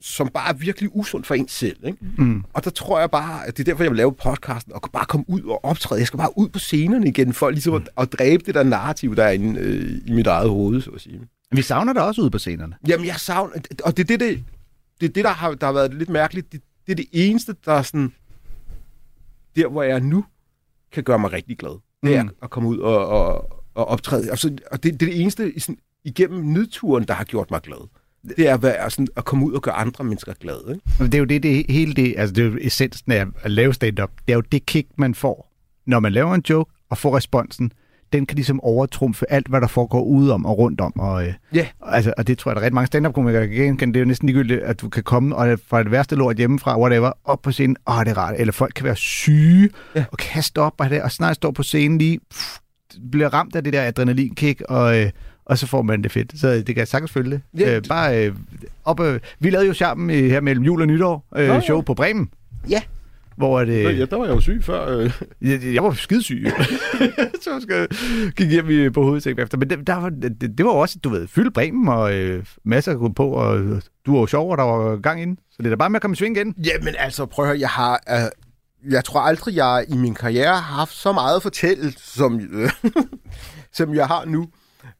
som 0.00 0.28
bare 0.28 0.48
er 0.48 0.52
virkelig 0.52 0.90
usundt 0.96 1.26
for 1.26 1.34
en 1.34 1.48
selv. 1.48 1.76
Ikke? 1.86 1.98
Mm. 2.18 2.44
Og 2.52 2.64
der 2.64 2.70
tror 2.70 3.00
jeg 3.00 3.10
bare, 3.10 3.46
at 3.46 3.56
det 3.56 3.62
er 3.62 3.64
derfor, 3.64 3.82
jeg 3.84 3.90
vil 3.90 3.96
lave 3.96 4.12
podcasten, 4.12 4.72
og 4.72 4.82
bare 4.92 5.06
komme 5.06 5.24
ud 5.28 5.42
og 5.42 5.64
optræde. 5.64 5.98
Jeg 6.00 6.06
skal 6.06 6.18
bare 6.18 6.38
ud 6.38 6.48
på 6.48 6.58
scenerne 6.58 7.08
igen, 7.08 7.32
for 7.32 7.50
ligesom 7.50 7.74
at, 7.74 7.88
at 7.98 8.12
dræbe 8.12 8.42
det 8.46 8.54
der 8.54 8.62
narrativ, 8.62 9.16
der 9.16 9.24
er 9.24 9.30
inde 9.30 9.60
øh, 9.60 10.00
i 10.06 10.12
mit 10.12 10.26
eget 10.26 10.48
hoved, 10.50 10.80
så 10.80 10.90
at 10.90 11.00
sige. 11.00 11.20
Vi 11.52 11.62
savner 11.62 11.92
dig 11.92 12.04
også 12.04 12.22
ude 12.22 12.30
på 12.30 12.38
scenerne. 12.38 12.74
Jamen, 12.88 13.06
jeg 13.06 13.16
savner... 13.16 13.52
Og 13.84 13.96
det 13.96 14.02
er 14.10 14.16
det, 14.16 14.20
det, 14.20 14.44
det, 15.00 15.08
er 15.08 15.12
det 15.12 15.24
der, 15.24 15.30
har, 15.30 15.54
der 15.54 15.66
har 15.66 15.72
været 15.72 15.94
lidt 15.94 16.08
mærkeligt. 16.08 16.52
Det, 16.52 16.60
det 16.86 16.92
er 16.92 16.96
det 16.96 17.06
eneste, 17.12 17.54
der 17.64 17.72
er 17.72 17.82
sådan... 17.82 18.12
Der, 19.56 19.68
hvor 19.68 19.82
jeg 19.82 19.96
er 19.96 20.00
nu, 20.00 20.24
kan 20.92 21.04
gøre 21.04 21.18
mig 21.18 21.32
rigtig 21.32 21.58
glad. 21.58 21.80
Det 22.02 22.16
er 22.16 22.22
Mm. 22.22 22.30
at 22.42 22.50
komme 22.50 22.68
ud 22.68 22.78
og, 22.78 23.06
og, 23.08 23.50
og 23.74 23.88
optræde. 23.88 24.30
Altså, 24.30 24.56
og 24.70 24.82
det, 24.82 25.00
det 25.00 25.08
er 25.08 25.10
det 25.12 25.20
eneste 25.20 25.60
sådan, 25.60 25.78
igennem 26.04 26.44
nedturen, 26.44 27.04
der 27.04 27.14
har 27.14 27.24
gjort 27.24 27.50
mig 27.50 27.60
glad. 27.60 27.88
Det 28.36 28.48
er 28.48 28.54
at, 28.54 28.62
være, 28.62 28.90
sådan, 28.90 29.08
at 29.16 29.24
komme 29.24 29.46
ud 29.46 29.52
og 29.52 29.62
gøre 29.62 29.74
andre 29.74 30.04
mennesker 30.04 30.32
glade. 30.40 30.62
Ikke? 30.68 30.80
Men 30.98 31.06
det 31.06 31.14
er 31.14 31.18
jo 31.18 31.24
det, 31.24 31.42
det 31.42 31.66
hele 31.68 31.94
det, 31.94 32.14
altså 32.18 32.34
det 32.34 32.46
er 32.46 32.48
jo 32.50 32.58
essensen 32.60 33.12
af 33.12 33.26
at 33.42 33.50
lave 33.50 33.74
stand-up. 33.74 34.10
Det 34.26 34.32
er 34.32 34.36
jo 34.36 34.40
det 34.52 34.66
kick, 34.66 34.88
man 34.96 35.14
får, 35.14 35.52
når 35.86 36.00
man 36.00 36.12
laver 36.12 36.34
en 36.34 36.42
joke 36.50 36.70
og 36.90 36.98
får 36.98 37.16
responsen. 37.16 37.72
Den 38.12 38.26
kan 38.26 38.34
ligesom 38.34 38.60
overtrumfe 38.60 39.32
alt, 39.32 39.48
hvad 39.48 39.60
der 39.60 39.66
foregår 39.66 40.02
udom 40.02 40.46
og 40.46 40.58
rundt 40.58 40.80
om. 40.80 40.92
Og, 41.00 41.26
øh, 41.26 41.32
Ja. 41.54 41.66
altså, 41.82 42.12
og 42.18 42.26
det 42.26 42.38
tror 42.38 42.50
jeg, 42.50 42.56
der 42.56 42.62
er 42.62 42.66
ret 42.66 42.72
mange 42.72 42.86
stand-up-komikere 42.86 43.46
kan 43.48 43.56
genkende. 43.56 43.92
Det 43.94 43.98
er 43.98 44.02
jo 44.04 44.06
næsten 44.08 44.26
ligegyldigt, 44.26 44.60
at 44.60 44.80
du 44.80 44.88
kan 44.88 45.02
komme 45.02 45.36
og 45.36 45.58
fra 45.66 45.82
det 45.82 45.90
værste 45.90 46.16
lort 46.16 46.36
hjemmefra, 46.36 46.80
whatever, 46.80 47.12
op 47.24 47.42
på 47.42 47.52
scenen. 47.52 47.76
Åh, 47.86 48.00
det 48.04 48.08
er 48.08 48.18
rart. 48.18 48.34
Eller 48.38 48.52
folk 48.52 48.72
kan 48.76 48.84
være 48.84 48.96
syge 48.96 49.70
Ja. 49.94 50.04
og 50.12 50.18
kaste 50.18 50.58
op 50.58 50.74
og, 50.78 50.90
det, 50.90 51.02
og 51.02 51.12
snart 51.12 51.34
står 51.36 51.50
på 51.50 51.62
scenen 51.62 51.98
lige, 51.98 52.20
pff, 52.30 52.56
bliver 53.10 53.28
ramt 53.34 53.56
af 53.56 53.64
det 53.64 53.72
der 53.72 53.82
adrenalinkick, 53.82 54.62
og, 54.68 55.00
øh, 55.00 55.10
og 55.48 55.58
så 55.58 55.66
får 55.66 55.82
man 55.82 56.02
det 56.02 56.12
fedt. 56.12 56.40
Så 56.40 56.48
det 56.52 56.66
kan 56.66 56.76
jeg 56.76 56.88
sagtens 56.88 57.12
følge 57.12 57.30
det. 57.30 57.40
Ja. 57.60 57.76
Øh, 57.76 57.82
bare 57.88 58.26
øh, 58.26 58.34
op, 58.84 59.00
øh, 59.00 59.20
vi 59.38 59.50
lavede 59.50 59.66
jo 59.66 59.74
sammen 59.74 60.10
øh, 60.10 60.30
her 60.30 60.40
mellem 60.40 60.64
jul 60.64 60.80
og 60.80 60.86
nytår 60.86 61.28
øh, 61.36 61.48
Nå, 61.48 61.54
ja. 61.54 61.60
show 61.60 61.80
på 61.80 61.94
Bremen. 61.94 62.30
Ja. 62.68 62.82
Hvor 63.36 63.60
er 63.60 63.64
det... 63.64 63.98
Ja, 63.98 64.04
der 64.04 64.16
var 64.16 64.24
jeg 64.24 64.34
jo 64.34 64.40
syg 64.40 64.64
før. 64.64 64.98
Øh. 64.98 65.12
Jeg, 65.42 65.60
jeg 65.74 65.84
var 65.84 65.92
skidesyg. 65.92 66.46
så 67.42 67.52
jeg 67.52 67.62
skal, 67.62 67.88
gik 68.36 68.50
hjem 68.50 68.92
på 68.92 69.02
hovedsækken 69.02 69.42
efter. 69.42 69.58
Men 69.58 69.70
det, 69.70 69.86
der 69.86 69.94
var, 69.94 70.08
det, 70.08 70.58
det 70.58 70.66
var 70.66 70.70
også, 70.72 70.98
du 71.04 71.08
ved, 71.08 71.28
fyldt 71.28 71.54
Bremen 71.54 71.88
og 71.88 72.14
øh, 72.14 72.44
masser 72.64 72.92
at 72.92 72.98
gå 72.98 73.08
på, 73.08 73.30
og 73.30 73.58
du 74.06 74.12
var 74.12 74.20
jo 74.20 74.26
sjov, 74.26 74.50
og 74.50 74.58
der 74.58 74.64
var 74.64 74.96
gang 74.96 75.22
inden. 75.22 75.38
Så 75.50 75.56
det 75.58 75.66
er 75.66 75.70
da 75.70 75.76
bare 75.76 75.90
med 75.90 75.96
at 75.96 76.02
komme 76.02 76.14
i 76.14 76.16
sving 76.16 76.36
igen. 76.36 76.54
Jamen 76.64 76.94
altså, 76.98 77.26
prøv 77.26 77.44
at 77.44 77.48
høre, 77.48 77.60
jeg 77.60 77.68
har... 77.68 78.00
Øh, 78.10 78.30
jeg 78.92 79.04
tror 79.04 79.20
aldrig, 79.20 79.56
jeg 79.56 79.84
i 79.88 79.96
min 79.96 80.14
karriere 80.14 80.54
har 80.54 80.76
haft 80.76 80.94
så 80.94 81.12
meget 81.12 81.36
at 81.36 81.42
fortælle, 81.42 81.92
som, 81.96 82.40
øh, 82.52 82.70
som 83.78 83.94
jeg 83.94 84.06
har 84.06 84.24
nu. 84.24 84.48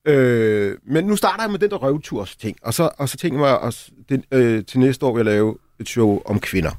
Øh, 0.05 0.77
men 0.87 1.05
nu 1.05 1.17
starter 1.17 1.43
jeg 1.43 1.51
med 1.51 1.59
den 1.59 1.71
der 1.71 1.77
røvturs 1.77 2.37
ting, 2.37 2.57
og 2.63 2.75
så, 2.75 2.91
og 2.99 3.09
så 3.09 3.17
tænker 3.17 3.47
jeg 3.47 3.59
mig, 3.61 3.69
at 3.69 3.89
det, 4.09 4.25
øh, 4.33 4.65
til 4.65 4.81
næste 4.81 5.07
år 5.07 5.13
vil 5.13 5.19
jeg 5.19 5.25
lave 5.35 5.57
et 5.81 5.89
show 5.89 6.23
om 6.25 6.41
kvinder. 6.41 6.71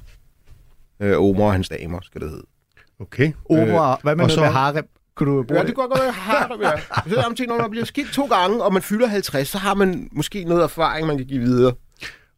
Øh, 1.02 1.18
Omar 1.22 1.44
og 1.46 1.52
hans 1.52 1.70
damer, 1.70 2.00
skal 2.04 2.22
det 2.22 2.30
hedde. 2.30 2.44
Okay. 3.02 3.32
Omar, 3.50 3.92
øh, 3.92 3.98
hvad 4.04 4.16
med 4.16 4.30
så- 4.30 4.40
med 4.42 4.50
harem? 4.50 4.86
Kunne 5.16 5.30
du 5.38 5.44
bruge 5.44 5.60
Ja, 5.60 5.66
det 5.66 5.76
kan 5.76 5.88
godt 5.88 6.00
være, 6.00 6.04
jeg 6.06 6.14
har 6.14 6.48
det 6.48 6.60
med. 6.60 7.14
Så 7.14 7.20
er 7.20 7.34
ting, 7.34 7.48
når 7.50 7.58
man 7.58 7.70
bliver 7.70 7.86
skilt 7.86 8.14
to 8.14 8.26
gange, 8.26 8.64
og 8.64 8.74
man 8.74 8.82
fylder 8.82 9.08
50, 9.08 9.48
så 9.48 9.58
har 9.58 9.74
man 9.74 10.10
måske 10.12 10.44
noget 10.44 10.64
erfaring, 10.64 11.08
man 11.08 11.18
kan 11.18 11.26
give 11.26 11.40
videre. 11.42 11.74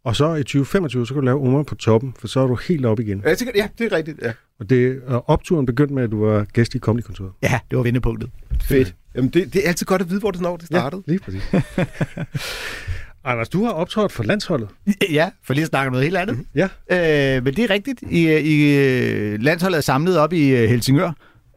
Og 0.04 0.16
så 0.16 0.34
i 0.36 0.44
2025, 0.44 1.08
så 1.08 1.14
kan 1.14 1.22
du 1.22 1.26
lave 1.26 1.42
Omar 1.48 1.64
på 1.64 1.76
toppen, 1.76 2.14
for 2.20 2.28
så 2.28 2.40
er 2.40 2.48
du 2.48 2.56
helt 2.68 2.86
op 2.86 3.00
igen. 3.00 3.22
Ja, 3.24 3.30
Jeg 3.30 3.38
tænker, 3.38 3.54
ja 3.56 3.68
det 3.78 3.94
er 3.94 3.98
rigtigt. 3.98 4.20
Ja. 4.22 4.32
Og 4.60 4.70
det, 4.70 5.02
og 5.08 5.30
opturen 5.30 5.66
begyndte 5.66 5.94
med, 5.94 6.04
at 6.04 6.12
du 6.12 6.26
var 6.26 6.44
gæst 6.54 6.76
i 6.76 6.80
Comedy-kontoret. 6.80 7.32
Ja, 7.44 7.60
det 7.70 7.78
var 7.78 7.84
vendepunktet. 7.84 8.30
Fedt. 8.62 8.96
Jamen, 9.16 9.30
det, 9.30 9.54
det 9.54 9.64
er 9.64 9.68
altid 9.70 9.86
godt 9.86 10.02
at 10.02 10.10
vide, 10.10 10.20
hvor 10.20 10.32
det 10.32 10.42
når 10.42 10.58
det 10.58 10.66
startede. 10.66 11.04
Ja, 11.08 11.12
lige 11.12 11.20
præcis. 11.20 11.42
Anders, 13.24 13.50
du 13.50 13.64
har 13.64 13.72
optrådt 13.72 14.12
for 14.12 14.24
landsholdet. 14.24 14.68
Ja, 15.12 15.30
for 15.44 15.54
lige 15.54 15.64
at 15.64 15.70
snakke 15.70 15.88
om 15.88 15.92
noget 15.92 16.04
helt 16.04 16.18
andet. 16.18 16.38
Ja. 16.56 17.36
Øh, 17.38 17.44
men 17.44 17.54
det 17.56 17.64
er 17.64 17.70
rigtigt. 17.70 18.04
I, 18.10 18.38
i 18.40 18.78
øh, 18.78 19.40
landsholdet 19.42 19.78
er 19.78 19.82
samlet 19.82 20.18
op 20.18 20.34
i 20.34 20.50
øh, 20.50 20.70
Helsingør, 20.70 21.12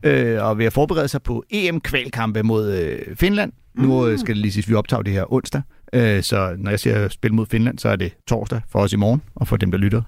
øh, 0.05 0.45
og 0.45 0.59
ved 0.59 0.65
at 0.67 0.73
forberede 0.73 1.09
sig 1.09 1.23
på 1.23 1.45
EM-kvalkampe 1.51 2.43
mod 2.43 2.73
øh, 2.73 3.17
Finland. 3.17 3.53
Nu 3.75 4.09
øh, 4.09 4.19
skal 4.19 4.35
det 4.35 4.43
lige 4.43 4.53
sige, 4.53 4.63
at 4.63 4.69
vi 4.69 4.75
optager 4.75 5.03
det 5.03 5.13
her 5.13 5.33
onsdag. 5.33 5.63
Øh, 5.95 6.23
så 6.23 6.55
når 6.59 6.71
jeg 6.71 6.81
siger 6.81 7.09
spil 7.09 7.35
mod 7.35 7.47
Finland, 7.47 7.79
så 7.79 7.89
er 7.89 7.97
det 7.97 8.13
torsdag 8.29 8.61
for 8.69 8.79
os 8.79 8.93
i 8.93 8.97
morgen, 8.97 9.23
og 9.35 9.49
for 9.49 9.57
dem, 9.57 9.71
der 9.71 9.79
lytter 9.79 10.03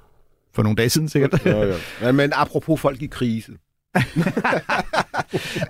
for 0.55 0.62
nogle 0.62 0.76
dage 0.76 0.88
siden 0.88 1.09
sikkert. 1.09 1.47
Jo, 1.47 1.62
jo. 1.62 1.75
Men, 2.02 2.16
men 2.16 2.33
apropos 2.35 2.81
folk 2.81 3.02
i 3.02 3.07
krise. 3.07 3.52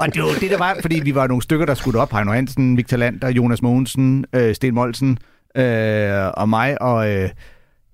og 0.01 0.15
det 0.15 0.23
var 0.23 0.39
det, 0.41 0.51
der 0.51 0.59
var, 0.59 0.77
fordi 0.81 1.01
vi 1.01 1.15
var 1.15 1.27
nogle 1.27 1.43
stykker, 1.43 1.67
der 1.67 1.75
skulle 1.75 2.01
op. 2.01 2.13
Heino 2.13 2.33
Hansen, 2.33 2.77
Victor 2.77 2.97
Lander, 2.97 3.29
Jonas 3.29 3.63
Mogensen, 3.63 4.25
øh, 4.33 4.55
Sten 4.55 4.75
Molsen 4.75 5.19
øh, 5.57 6.31
og 6.37 6.49
mig, 6.49 6.83
og 6.83 7.13
øh, 7.13 7.31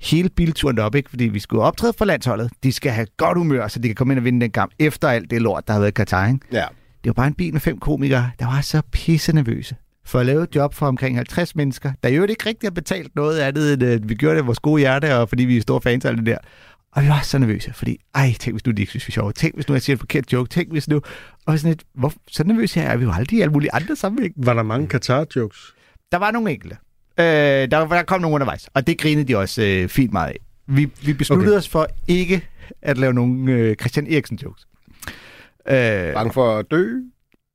hele 0.02 0.28
bilturen 0.28 0.78
op, 0.78 0.94
ikke? 0.94 1.10
fordi 1.10 1.24
vi 1.24 1.38
skulle 1.38 1.62
optræde 1.62 1.92
for 1.98 2.04
landsholdet. 2.04 2.50
De 2.62 2.72
skal 2.72 2.92
have 2.92 3.06
godt 3.16 3.38
humør, 3.38 3.68
så 3.68 3.78
de 3.78 3.88
kan 3.88 3.94
komme 3.94 4.12
ind 4.12 4.18
og 4.18 4.24
vinde 4.24 4.40
den 4.40 4.50
kamp, 4.50 4.72
efter 4.78 5.08
alt 5.08 5.30
det 5.30 5.42
lort, 5.42 5.66
der 5.66 5.72
har 5.72 5.80
været 5.80 5.90
i 5.90 5.94
Katar. 5.94 6.26
Ikke? 6.26 6.38
Ja. 6.52 6.64
Det 7.04 7.08
var 7.08 7.12
bare 7.12 7.26
en 7.26 7.34
bil 7.34 7.52
med 7.52 7.60
fem 7.60 7.78
komikere, 7.78 8.30
der 8.38 8.46
var 8.46 8.60
så 8.60 8.82
pisse 8.92 9.32
nervøse 9.32 9.76
for 10.04 10.18
at 10.18 10.26
lave 10.26 10.42
et 10.42 10.56
job 10.56 10.74
for 10.74 10.86
omkring 10.86 11.16
50 11.16 11.56
mennesker, 11.56 11.92
der 12.02 12.08
jo 12.08 12.24
ikke 12.24 12.46
rigtig 12.46 12.66
har 12.66 12.70
betalt 12.70 13.16
noget 13.16 13.38
andet, 13.38 13.72
end 13.72 13.82
at 13.82 14.08
vi 14.08 14.14
gjorde 14.14 14.34
det 14.34 14.40
af 14.40 14.46
vores 14.46 14.58
gode 14.58 14.80
hjerte, 14.80 15.16
og 15.16 15.28
fordi 15.28 15.44
vi 15.44 15.56
er 15.56 15.60
store 15.60 15.80
fans 15.80 16.04
af 16.04 16.16
det 16.16 16.26
der. 16.26 16.38
Og 16.92 17.02
vi 17.02 17.08
var 17.08 17.20
så 17.22 17.38
nervøse, 17.38 17.72
fordi, 17.72 17.98
ej, 18.14 18.34
tænk 18.40 18.54
hvis 18.54 18.66
nu 18.66 18.72
de 18.72 18.82
ikke 18.82 18.90
synes, 18.90 19.08
vi 19.08 19.10
er 19.10 19.12
sjove. 19.12 19.32
Tænk 19.32 19.54
hvis 19.54 19.68
nu 19.68 19.74
jeg 19.74 19.82
siger 19.82 19.94
en 19.94 19.98
forkert 19.98 20.32
joke. 20.32 20.48
Tænk 20.48 20.70
hvis 20.70 20.88
nu... 20.88 21.00
Og 21.46 21.58
sådan 21.58 21.72
et, 21.72 21.82
hvor, 21.94 22.12
så 22.28 22.44
nervøse 22.44 22.80
her 22.80 22.88
er 22.88 22.96
vi 22.96 23.04
jo 23.04 23.12
aldrig 23.12 23.38
i 23.38 23.42
alle 23.42 23.52
mulige 23.52 23.74
andre 23.74 23.96
sammenhæng. 23.96 24.34
Var 24.36 24.54
der 24.54 24.62
mange 24.62 24.88
Qatar-jokes? 24.94 25.74
Der 26.12 26.18
var 26.18 26.30
nogle 26.30 26.50
enkelte. 26.50 26.76
Øh, 27.20 27.24
der, 27.24 27.66
der 27.88 28.02
kom 28.02 28.20
nogle 28.20 28.34
undervejs, 28.34 28.68
og 28.74 28.86
det 28.86 28.98
grinede 28.98 29.28
de 29.28 29.36
også 29.36 29.62
øh, 29.62 29.88
fint 29.88 30.12
meget 30.12 30.28
af. 30.28 30.36
Vi, 30.66 30.90
vi 31.04 31.12
besluttede 31.12 31.50
okay. 31.50 31.58
Os 31.58 31.68
for 31.68 31.86
ikke 32.08 32.48
at 32.82 32.98
lave 32.98 33.14
nogle 33.14 33.52
øh, 33.52 33.76
Christian 33.76 34.06
Eriksen 34.06 34.38
jokes. 34.42 34.66
Øh, 35.68 36.14
Bange 36.14 36.32
for 36.32 36.58
at 36.58 36.70
dø. 36.70 36.98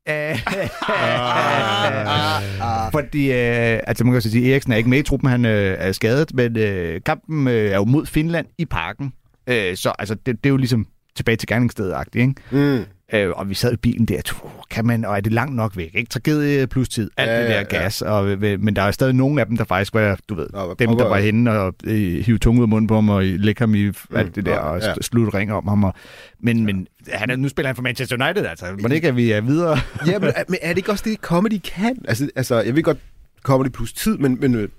Fordi, 2.95 3.31
øh, 3.31 3.79
altså 3.87 4.03
man 4.03 4.13
kan 4.13 4.21
så 4.21 4.31
sige, 4.31 4.51
Eriksen 4.51 4.71
er 4.71 4.75
ikke 4.77 4.89
med 4.89 4.99
i 4.99 5.03
truppen, 5.03 5.29
han 5.29 5.45
øh, 5.45 5.75
er 5.79 5.91
skadet, 5.91 6.33
men 6.33 6.57
øh, 6.57 7.01
kampen 7.05 7.47
øh, 7.47 7.71
er 7.71 7.75
jo 7.75 7.85
mod 7.85 8.05
Finland 8.05 8.47
i 8.57 8.65
parken. 8.65 9.13
Øh, 9.47 9.77
så 9.77 9.93
altså, 9.99 10.15
det, 10.15 10.25
det 10.25 10.45
er 10.45 10.49
jo 10.49 10.57
ligesom 10.57 10.87
tilbage 11.15 11.35
til 11.35 11.47
gerningsstedet-agtigt, 11.47 12.21
ikke? 12.21 12.33
Mm. 12.51 12.85
Øh, 13.13 13.29
og 13.29 13.49
vi 13.49 13.53
sad 13.53 13.73
i 13.73 13.75
bilen 13.75 14.05
der, 14.05 14.21
kan 14.69 14.85
man, 14.85 15.05
og 15.05 15.15
er 15.17 15.19
det 15.21 15.33
langt 15.33 15.55
nok 15.55 15.77
væk? 15.77 15.91
Ikke? 15.93 16.09
Tragedie 16.09 16.67
plus 16.67 16.89
tid, 16.89 17.11
alt 17.17 17.29
Ja, 17.29 17.35
ja, 17.35 17.41
det 17.41 17.49
der 17.49 17.55
ja, 17.55 17.59
ja, 17.77 17.83
gas. 17.83 18.01
Og, 18.01 18.27
øh, 18.29 18.61
men 18.61 18.75
der 18.75 18.81
er 18.81 18.91
stadig 18.91 19.13
nogle 19.15 19.41
af 19.41 19.47
dem, 19.47 19.57
der 19.57 19.63
faktisk 19.63 19.93
var, 19.93 20.19
du 20.29 20.35
ved, 20.35 20.47
Nå, 20.53 20.75
dem, 20.79 20.97
der 20.97 21.07
var 21.07 21.17
henne 21.17 21.51
og 21.51 21.73
øh, 21.83 22.25
hive 22.25 22.37
tunge 22.37 22.59
ud 22.59 22.63
af 22.63 22.69
munden 22.69 22.87
på 22.87 22.95
ham 22.95 23.09
og 23.09 23.23
lægge 23.23 23.59
ham 23.59 23.75
i 23.75 23.91
alt 24.15 24.35
det 24.35 24.45
der, 24.45 24.55
Nå, 24.55 24.61
og 24.61 24.79
ja. 24.79 24.87
ja. 24.87 24.93
slutte 25.01 25.37
ring 25.37 25.53
om 25.53 25.67
ham. 25.67 25.83
Og, 25.83 25.93
men, 26.39 26.65
men 26.65 26.87
han 27.13 27.29
er, 27.29 27.35
nu 27.35 27.49
spiller 27.49 27.67
han 27.67 27.75
for 27.75 27.83
Manchester 27.83 28.25
United, 28.25 28.45
altså. 28.45 28.65
Det 28.83 28.91
ikke, 28.91 29.07
at 29.07 29.15
vi 29.15 29.31
er 29.31 29.41
videre? 29.41 29.77
Ja, 30.07 30.19
men, 30.19 30.29
er- 30.35 30.43
men 30.47 30.57
er 30.61 30.69
det 30.69 30.77
ikke 30.77 30.91
også 30.91 31.03
det, 31.07 31.17
comedy 31.21 31.59
kan? 31.63 31.95
Altså, 32.07 32.29
altså 32.35 32.61
jeg 32.61 32.75
ved 32.75 32.83
godt, 32.83 32.97
comedy 33.43 33.69
plus 33.69 33.93
tid, 33.93 34.17
men, 34.17 34.37
men 34.41 34.55
øh, 34.55 34.69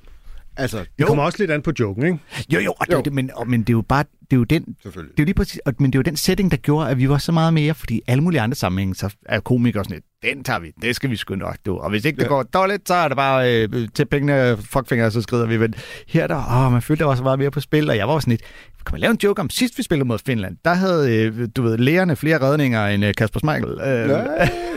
altså, 0.56 0.84
Det 0.98 1.06
kommer 1.06 1.24
også 1.24 1.38
lidt 1.38 1.50
an 1.50 1.62
på 1.62 1.72
joken, 1.80 2.06
ikke? 2.06 2.18
Jo, 2.54 2.60
jo, 2.60 2.72
og 2.80 2.86
det, 2.86 2.92
Jo. 2.92 2.96
jo. 2.98 3.02
Det, 3.02 3.12
men, 3.12 3.30
og, 3.34 3.48
men 3.48 3.60
det 3.60 3.68
er 3.68 3.72
jo 3.72 3.82
bare, 3.88 4.04
det 4.30 4.36
er 4.36 4.38
jo 4.38 4.44
den, 4.44 4.62
det 4.84 5.18
er 5.18 5.22
jo 5.22 5.24
lige 5.24 5.34
præcis, 5.34 5.60
og, 5.66 5.74
men 5.78 5.90
det 5.92 5.94
er 5.94 5.98
jo 5.98 6.02
den 6.02 6.16
setting, 6.16 6.50
der 6.50 6.56
gjorde, 6.56 6.90
at 6.90 6.98
vi 6.98 7.08
var 7.08 7.18
så 7.18 7.32
meget 7.32 7.54
mere, 7.54 7.74
fordi 7.74 8.00
alle 8.06 8.22
mulige 8.24 8.40
andre 8.40 8.54
sammenhænge, 8.54 8.94
så 8.94 9.14
er 9.26 9.40
komikere 9.40 9.84
sådan 9.84 9.94
lidt, 10.22 10.34
den 10.36 10.44
tager 10.44 10.58
vi, 10.60 10.72
det 10.82 10.96
skal 10.96 11.10
vi 11.10 11.16
sgu 11.16 11.34
nok, 11.34 11.56
du. 11.66 11.76
Og 11.78 11.90
hvis 11.90 12.04
ikke 12.04 12.16
det 12.16 12.22
Ja. 12.22 12.28
går 12.28 12.42
dårligt, 12.42 12.88
så 12.88 12.94
er 12.94 13.08
det 13.08 13.16
bare 13.16 13.62
øh, 13.62 13.88
til 13.94 14.04
pengene, 14.06 14.56
fuckfinger, 14.60 15.10
så 15.10 15.22
skrider 15.22 15.46
vi. 15.46 15.56
Men 15.58 15.74
her 16.08 16.26
der, 16.26 16.66
åh, 16.66 16.72
man 16.72 16.82
følte, 16.82 17.00
der 17.02 17.08
var 17.08 17.14
så 17.14 17.22
meget 17.22 17.38
mere 17.38 17.50
på 17.50 17.60
spil, 17.60 17.90
og 17.90 17.96
jeg 17.96 18.08
var 18.08 18.18
sådan 18.18 18.30
lidt, 18.30 18.42
kan 18.88 18.94
man 18.94 19.00
lave 19.00 19.10
en 19.10 19.18
joke 19.24 19.40
om, 19.40 19.50
sidst 19.50 19.78
vi 19.78 19.82
spillede 19.82 20.08
mod 20.08 20.18
Finland, 20.26 20.56
der 20.64 20.74
havde, 20.74 21.16
øh, 21.16 21.48
du 21.56 21.62
ved, 21.62 21.78
lægerne 21.78 22.16
flere 22.16 22.40
redninger 22.40 22.86
end 22.86 23.04
øh, 23.04 23.14
Kasper 23.14 23.38
Schmeichel. 23.40 23.70
Øh, 23.70 24.08
Ja, 24.08 24.18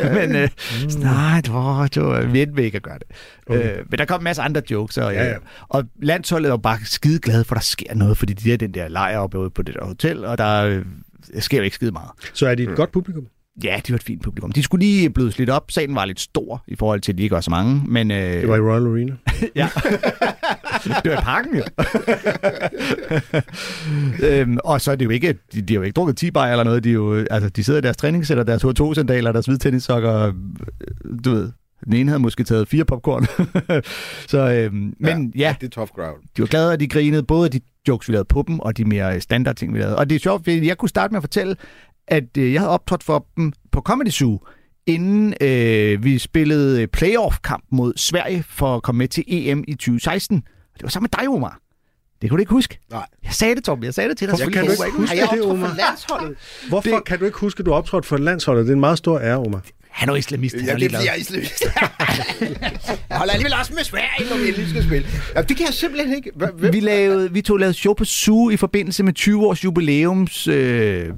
ja. 0.02 0.14
men 0.28 0.36
øh, 0.36 0.50
sådan, 0.90 1.06
nej, 1.08 1.42
det 1.42 1.54
var, 1.54 1.88
det 1.88 2.04
var, 2.04 2.22
vi 2.22 2.42
endte 2.42 2.56
med 2.56 2.64
ikke 2.64 2.76
at 2.76 2.84
gøre 2.84 3.00
det. 3.00 3.08
Okay. 3.48 3.78
Øh, 3.80 3.86
men 3.90 3.98
der 3.98 4.06
kom 4.06 4.20
en 4.20 4.24
masse 4.24 4.42
andre 4.42 4.62
jokes, 4.72 4.98
og, 4.98 5.14
Ja, 5.14 5.24
ja, 5.24 5.30
ja. 5.30 5.36
og 5.70 5.84
landsholdet 6.02 6.48
er 6.50 6.54
jo 6.54 6.58
bare 6.58 6.78
skide 6.84 7.20
glade 7.20 7.44
for, 7.44 7.56
at 7.56 7.60
der 7.60 7.64
sker 7.64 7.96
noget, 7.96 8.18
fordi 8.18 8.34
de 8.34 8.54
er 8.54 8.58
den 8.58 8.74
der 8.74 8.88
lejr 8.88 9.18
oppe 9.18 9.50
på 9.50 9.62
det 9.62 9.76
der 9.76 9.86
hotel, 9.86 10.26
og 10.26 10.38
der 10.38 10.66
øh, 10.66 10.86
sker 11.40 11.58
jo 11.58 11.64
ikke 11.64 11.76
skide 11.76 11.92
meget. 11.92 12.10
Så 12.34 12.48
er 12.48 12.56
de 12.56 12.64
et 12.64 12.76
godt 12.76 12.92
publikum. 12.92 13.24
Ja, 13.64 13.82
de 13.88 13.92
var 13.94 13.96
et 13.96 14.04
fint 14.04 14.24
publikum. 14.24 14.52
De 14.52 14.64
skulle 14.64 14.86
lige 14.86 15.10
blødes 15.10 15.38
lidt 15.38 15.50
op. 15.50 15.72
Salen 15.72 15.96
var 15.96 16.06
lidt 16.06 16.20
stor 16.20 16.64
i 16.68 16.76
forhold 16.76 17.02
til, 17.02 17.12
at 17.12 17.18
de 17.18 17.24
ikke 17.24 17.34
var 17.36 17.42
så 17.42 17.50
mange. 17.52 17.82
Men, 17.88 18.12
øh, 18.12 18.18
Det 18.18 18.48
var 18.48 18.56
i 18.56 18.60
Royal 18.60 18.86
Arena. 18.88 19.14
ja. 19.56 19.70
det 21.04 21.12
var 21.12 21.18
i 21.18 21.24
parken, 21.24 21.56
jo. 21.58 21.64
øhm, 24.28 24.58
og 24.64 24.82
så 24.82 24.92
er 24.92 24.96
det 24.96 25.06
jo 25.06 25.10
ikke, 25.10 25.36
de, 25.54 25.62
de 25.62 25.74
har 25.74 25.80
jo 25.80 25.84
ikke 25.84 25.94
drukket 25.96 26.18
10 26.18 26.32
bajer 26.32 26.52
eller 26.52 26.64
noget. 26.64 26.84
De, 26.84 26.90
er 26.90 26.94
jo, 26.94 27.26
altså, 27.32 27.50
de 27.50 27.64
sidder 27.64 27.80
i 27.80 27.82
deres 27.82 27.98
træningssætter, 27.98 28.44
deres 28.44 28.64
H2-sandaler, 28.64 29.32
deres 29.32 29.46
hvide 29.46 29.60
tennissokker. 29.60 30.34
Du 31.26 31.30
ved, 31.32 31.52
den 31.86 31.94
ene 31.94 32.10
havde 32.10 32.22
måske 32.22 32.44
taget 32.44 32.68
fire 32.68 32.86
popcorn. 32.86 33.26
så, 34.32 34.52
øhm, 34.54 34.94
men 35.00 35.34
ja, 35.36 35.56
Det 35.62 35.68
er 35.68 35.72
tough 35.72 35.90
crowd. 35.90 36.18
de 36.38 36.42
var 36.42 36.48
glade, 36.48 36.74
at 36.74 36.80
de 36.80 36.88
grinede, 36.88 37.24
både 37.24 37.46
af 37.46 37.52
de 37.52 37.60
jokes, 37.88 38.08
vi 38.10 38.14
lavede 38.14 38.28
på 38.28 38.44
dem, 38.48 38.60
og 38.60 38.78
de 38.78 38.86
mere 38.86 39.22
standard 39.22 39.56
ting, 39.56 39.74
vi 39.74 39.80
lavede. 39.80 39.98
Og 39.98 40.10
det 40.10 40.16
er 40.16 40.20
sjovt, 40.20 40.40
fordi 40.44 40.68
jeg 40.68 40.78
kunne 40.78 40.90
starte 40.90 41.12
med 41.12 41.18
at 41.18 41.24
fortælle, 41.24 41.56
at 42.12 42.38
øh, 42.38 42.54
jeg 42.54 42.62
havde 42.62 42.72
optrådt 42.72 43.04
for 43.04 43.28
dem 43.38 43.54
på 43.72 43.82
Comedy 43.82 44.10
Zoo, 44.10 44.40
inden 44.86 45.34
øh, 45.42 46.04
vi 46.04 46.18
spillede 46.18 46.88
playoff-kamp 46.88 47.64
mod 47.72 47.94
Sverige 47.96 48.44
for 48.50 48.76
at 48.76 48.84
komme 48.84 48.98
med 48.98 49.08
til 49.08 49.24
EM 49.28 49.64
i 49.68 49.74
2016. 49.74 50.38
Og 50.38 50.74
det 50.74 50.84
var 50.84 50.90
sammen 50.90 51.10
med 51.14 51.24
dig, 51.24 51.30
Omar. 51.30 51.60
Det 52.22 52.30
kunne 52.30 52.38
du 52.38 52.42
ikke 52.42 52.52
huske. 52.52 52.80
Nej. 52.92 53.06
Jeg 53.24 53.34
sagde 53.34 53.56
det, 53.56 53.64
Tom. 53.64 53.84
Jeg 53.84 53.94
sagde 53.94 54.10
det 54.10 54.18
til 54.18 54.28
dig. 54.28 54.36
Hvorfor 54.36 54.52
kan 54.52 54.66
du 54.66 54.72
ikke 54.72 54.84
jeg 54.84 54.92
huske 54.92 55.18
jeg 55.18 55.30
det, 55.34 55.42
Omar? 55.42 55.68
for 55.68 55.76
landsholdet? 55.76 56.38
Hvorfor 56.70 56.90
det... 56.90 57.06
kan 57.06 57.20
du 57.20 57.26
ikke 57.26 57.38
huske, 57.38 57.60
at 57.60 57.66
du 57.66 57.72
har 57.72 57.78
optrådt 57.78 58.06
for 58.06 58.18
landsholdet? 58.18 58.66
Det 58.66 58.72
er 58.72 58.74
en 58.74 58.80
meget 58.80 58.98
stor 58.98 59.20
ære, 59.20 59.38
Omar. 59.38 59.62
Han 59.90 60.10
er 60.10 60.16
islamist. 60.16 60.56
Han 60.56 60.70
er 60.70 60.74
er 60.74 60.74
fordi, 60.74 60.94
jeg 60.94 61.08
er 61.08 61.16
islamist. 61.16 61.64
jeg 63.10 63.18
holder 63.18 63.34
alligevel 63.34 63.54
også 63.60 63.74
med 63.74 63.84
Sverige, 63.84 64.30
når 64.30 64.38
vi 64.38 64.48
endelig 64.48 64.70
skal 64.70 64.84
spille. 64.84 65.08
Ja, 65.36 65.42
det 65.42 65.58
kan 65.58 65.66
jeg 65.66 65.74
simpelthen 65.74 66.16
ikke. 66.16 66.32
Hvem? 66.36 66.74
vi, 66.74 66.80
lavede, 66.80 67.34
vi 67.34 67.42
tog 67.42 67.58
lavet 67.58 67.76
show 67.76 67.94
på 67.94 68.06
Zoo 68.06 68.50
i 68.50 68.58
forbindelse 68.58 69.04
med 69.04 69.14
20 69.14 69.48
års 69.48 69.64
jubilæums... 69.64 70.48
Øh, 70.48 71.10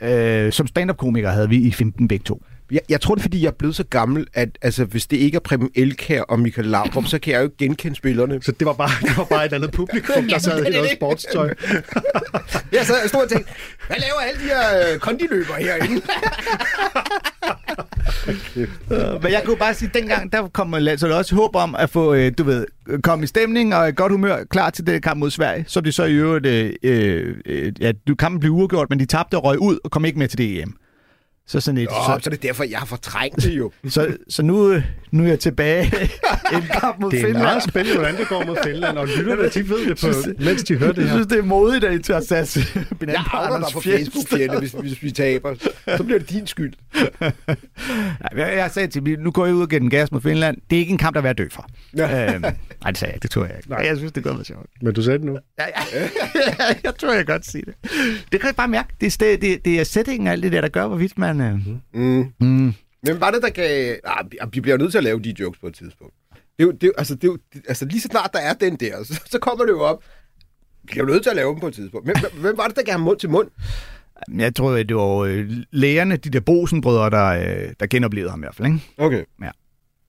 øh, 0.00 0.52
som 0.52 0.66
stand-up-komiker 0.66 1.30
havde 1.30 1.48
vi 1.48 1.56
i 1.56 1.70
15 1.72 2.08
begge 2.08 2.22
to. 2.22 2.42
Jeg, 2.70 2.80
jeg 2.88 3.00
tror, 3.00 3.14
det 3.14 3.20
er, 3.20 3.24
fordi 3.24 3.42
jeg 3.42 3.48
er 3.48 3.52
blevet 3.58 3.76
så 3.76 3.84
gammel, 3.90 4.26
at 4.34 4.58
altså, 4.62 4.84
hvis 4.84 5.06
det 5.06 5.16
ikke 5.16 5.36
er 5.36 5.40
Preben 5.40 5.70
Elkær 5.74 6.22
og 6.22 6.40
Michael 6.40 6.68
Laudrup, 6.68 7.06
så 7.06 7.18
kan 7.18 7.32
jeg 7.32 7.38
jo 7.38 7.44
ikke 7.44 7.56
genkende 7.56 7.96
spillerne. 7.96 8.42
Så 8.42 8.52
det 8.52 8.66
var 8.66 8.72
bare, 8.72 8.90
det 9.02 9.16
var 9.16 9.24
bare 9.24 9.46
et 9.46 9.52
andet 9.52 9.70
publikum, 9.70 10.28
der 10.28 10.38
sad 10.48 10.66
i 10.66 10.70
noget 10.70 10.90
sportstøj. 10.96 11.54
Jeg 12.72 12.86
sad 12.86 13.02
og 13.02 13.08
stod 13.08 13.22
og 13.22 13.28
tænkte, 13.28 13.52
hvad 13.86 13.96
laver 13.96 14.20
alle 14.28 14.40
de 14.40 14.44
her 14.44 14.92
øh, 14.94 14.98
kondiløber 14.98 15.54
herinde? 15.54 16.02
Øh, 18.90 19.22
Men 19.22 19.32
jeg 19.32 19.42
kunne 19.44 19.56
bare 19.56 19.74
sige, 19.74 19.88
at 19.88 19.94
dengang 19.94 20.32
der 20.32 20.48
kom 20.48 20.70
man 20.70 20.98
så 20.98 21.16
også 21.16 21.34
håb 21.34 21.56
om 21.56 21.74
at 21.78 21.90
få, 21.90 22.14
øh, 22.14 22.32
du 22.38 22.44
ved, 22.44 22.66
komme 23.02 23.24
i 23.24 23.26
stemning 23.26 23.74
og 23.74 23.88
et 23.88 23.96
godt 23.96 24.12
humør 24.12 24.44
klar 24.50 24.70
til 24.70 24.86
det 24.86 25.02
kamp 25.02 25.18
mod 25.18 25.30
Sverige. 25.30 25.64
Så 25.68 25.80
de 25.80 25.92
så 25.92 26.04
i 26.04 26.14
øvrigt, 26.14 26.46
øh, 26.46 26.72
øh, 26.82 27.72
ja, 27.80 27.92
du 28.08 28.14
kampen 28.14 28.40
blev 28.40 28.52
uafgjort, 28.52 28.90
men 28.90 28.98
de 28.98 29.06
tabte 29.06 29.34
og 29.36 29.44
røg 29.44 29.58
ud 29.58 29.78
og 29.84 29.90
kom 29.90 30.04
ikke 30.04 30.18
med 30.18 30.28
til 30.28 30.38
det 30.38 30.62
EM. 30.62 30.76
Så 31.48 31.60
sådan 31.60 31.78
et, 31.78 31.88
Åh, 31.88 31.94
så, 31.94 32.18
så 32.22 32.30
er 32.30 32.30
det 32.30 32.42
derfor, 32.42 32.64
jeg 32.64 32.78
har 32.78 32.86
fortrængt 32.86 33.36
det 33.36 33.52
jo. 33.52 33.72
så, 33.88 34.16
så 34.28 34.42
nu, 34.42 34.82
nu 35.10 35.22
er 35.24 35.28
jeg 35.28 35.40
tilbage 35.40 35.84
i 36.52 36.54
en 36.56 36.62
kamp 36.80 37.00
mod 37.00 37.10
Det 37.10 37.18
er 37.20 37.24
Finland. 37.24 37.44
meget 37.44 37.62
spændende, 37.62 37.98
hvordan 37.98 38.16
det 38.16 38.28
går 38.28 38.44
mod 38.46 38.56
Finland, 38.64 38.98
og 38.98 39.06
lytterne, 39.06 39.48
de 39.48 39.68
ved 39.68 39.86
det, 39.88 40.00
på, 40.00 40.06
mens 40.44 40.62
de 40.62 40.76
hører 40.76 40.92
det 40.92 40.98
Jeg 41.02 41.08
her. 41.10 41.16
synes, 41.16 41.26
det 41.26 41.38
er 41.38 41.42
modigt, 41.42 41.84
at 41.84 41.94
I 41.94 42.02
tager 42.02 42.20
sats. 42.20 42.56
Jeg 42.56 42.88
dig 43.00 43.64
på 43.72 43.80
Facebook, 43.80 44.28
Fjelle, 44.28 44.58
hvis, 44.58 44.72
hvis 44.72 45.02
vi 45.02 45.10
taber. 45.10 45.54
Så 45.96 46.04
bliver 46.04 46.18
det 46.18 46.30
din 46.30 46.46
skyld. 46.46 46.72
Nej, 48.20 48.46
jeg, 48.46 48.56
jeg 48.56 48.70
sagde 48.70 48.88
til 48.88 49.06
dem, 49.06 49.18
nu 49.20 49.30
går 49.30 49.46
jeg 49.46 49.54
ud 49.54 49.62
og 49.62 49.68
giver 49.68 49.80
den 49.80 49.90
gas 49.90 50.12
mod 50.12 50.20
Finland. 50.20 50.56
Det 50.70 50.76
er 50.76 50.80
ikke 50.80 50.92
en 50.92 50.98
kamp, 50.98 51.14
der 51.14 51.20
er 51.20 51.22
værd 51.22 51.30
at 51.30 51.38
dø 51.38 51.48
for. 51.52 51.66
Ja. 51.96 52.32
øhm, 52.34 52.40
nej, 52.40 52.52
det 52.86 52.98
sagde 52.98 53.10
jeg 53.10 53.14
ikke. 53.16 53.22
Det 53.22 53.30
tror 53.30 53.44
jeg 53.44 53.54
ikke. 53.56 53.70
Nej. 53.70 53.78
Jeg 53.86 53.96
synes, 53.96 54.12
det 54.12 54.22
går 54.24 54.32
være 54.34 54.44
sjovt. 54.44 54.66
Men 54.82 54.94
du 54.94 55.02
sagde 55.02 55.18
det 55.18 55.26
nu. 55.26 55.38
Ja, 55.58 55.64
ja. 55.64 56.08
jeg 56.84 56.92
tror, 56.98 57.08
jeg 57.08 57.26
kan 57.26 57.34
godt 57.34 57.46
sige 57.46 57.64
det. 57.66 57.74
Det 58.32 58.40
kan 58.40 58.46
jeg 58.46 58.56
bare 58.56 58.68
mærke. 58.68 58.88
Det 59.00 59.06
er, 59.06 59.10
sted, 59.10 59.38
det, 59.38 59.64
det 59.64 59.80
er 59.80 59.84
settingen 59.84 60.26
og 60.26 60.32
alt 60.32 60.42
det 60.42 60.52
der, 60.52 60.60
der 60.60 60.68
gør, 60.68 60.86
hvorvidt 60.86 61.18
man... 61.18 61.40
Øh... 61.40 61.58
Mm. 62.02 62.24
Mm. 62.40 62.74
Men 63.02 63.20
var 63.20 63.30
det, 63.30 63.42
der 63.42 63.50
gav... 63.50 63.96
Ah, 64.04 64.24
vi- 64.30 64.38
vi 64.52 64.60
bliver 64.60 64.74
jo 64.76 64.78
nødt 64.82 64.90
til 64.90 64.98
at 64.98 65.04
lave 65.04 65.20
de 65.20 65.34
jokes 65.40 65.60
på 65.60 65.66
et 65.66 65.74
tidspunkt. 65.74 66.14
Det 66.32 66.40
er 66.58 66.64
jo, 66.64 66.70
det 66.70 66.86
er, 66.86 66.90
altså, 66.98 67.14
det 67.14 67.24
er 67.24 67.28
jo, 67.28 67.38
altså, 67.68 67.84
lige 67.84 68.00
så 68.00 68.08
snart 68.10 68.30
der 68.32 68.38
er 68.38 68.52
den 68.52 68.76
der, 68.76 69.04
så, 69.04 69.20
så 69.26 69.38
kommer 69.38 69.64
det 69.64 69.72
jo 69.72 69.80
op. 69.80 70.04
Vi 70.82 70.86
bliver 70.90 71.06
nødt 71.06 71.22
til 71.22 71.30
at 71.30 71.36
lave 71.36 71.50
dem 71.52 71.60
på 71.60 71.66
et 71.68 71.74
tidspunkt. 71.74 72.06
Men 72.06 72.16
hvem- 72.40 72.56
var 72.56 72.66
det, 72.66 72.76
der 72.76 72.82
gav 72.82 72.92
ham 72.92 73.00
mund 73.00 73.18
til 73.18 73.30
mund? 73.30 73.48
Jeg 74.38 74.54
tror, 74.54 74.72
at 74.72 74.88
det 74.88 74.96
var 74.96 75.18
øh, 75.18 75.50
lægerne, 75.70 76.16
de 76.16 76.30
der 76.30 76.40
Bosen-brødre, 76.40 77.10
der, 77.10 77.24
øh, 77.26 77.72
der 77.80 77.86
genoplevede 77.86 78.30
ham 78.30 78.40
i 78.40 78.44
hvert 78.44 78.54
fald. 78.54 78.68
Ikke? 78.68 78.80
Okay. 78.96 79.24
Ja. 79.42 79.50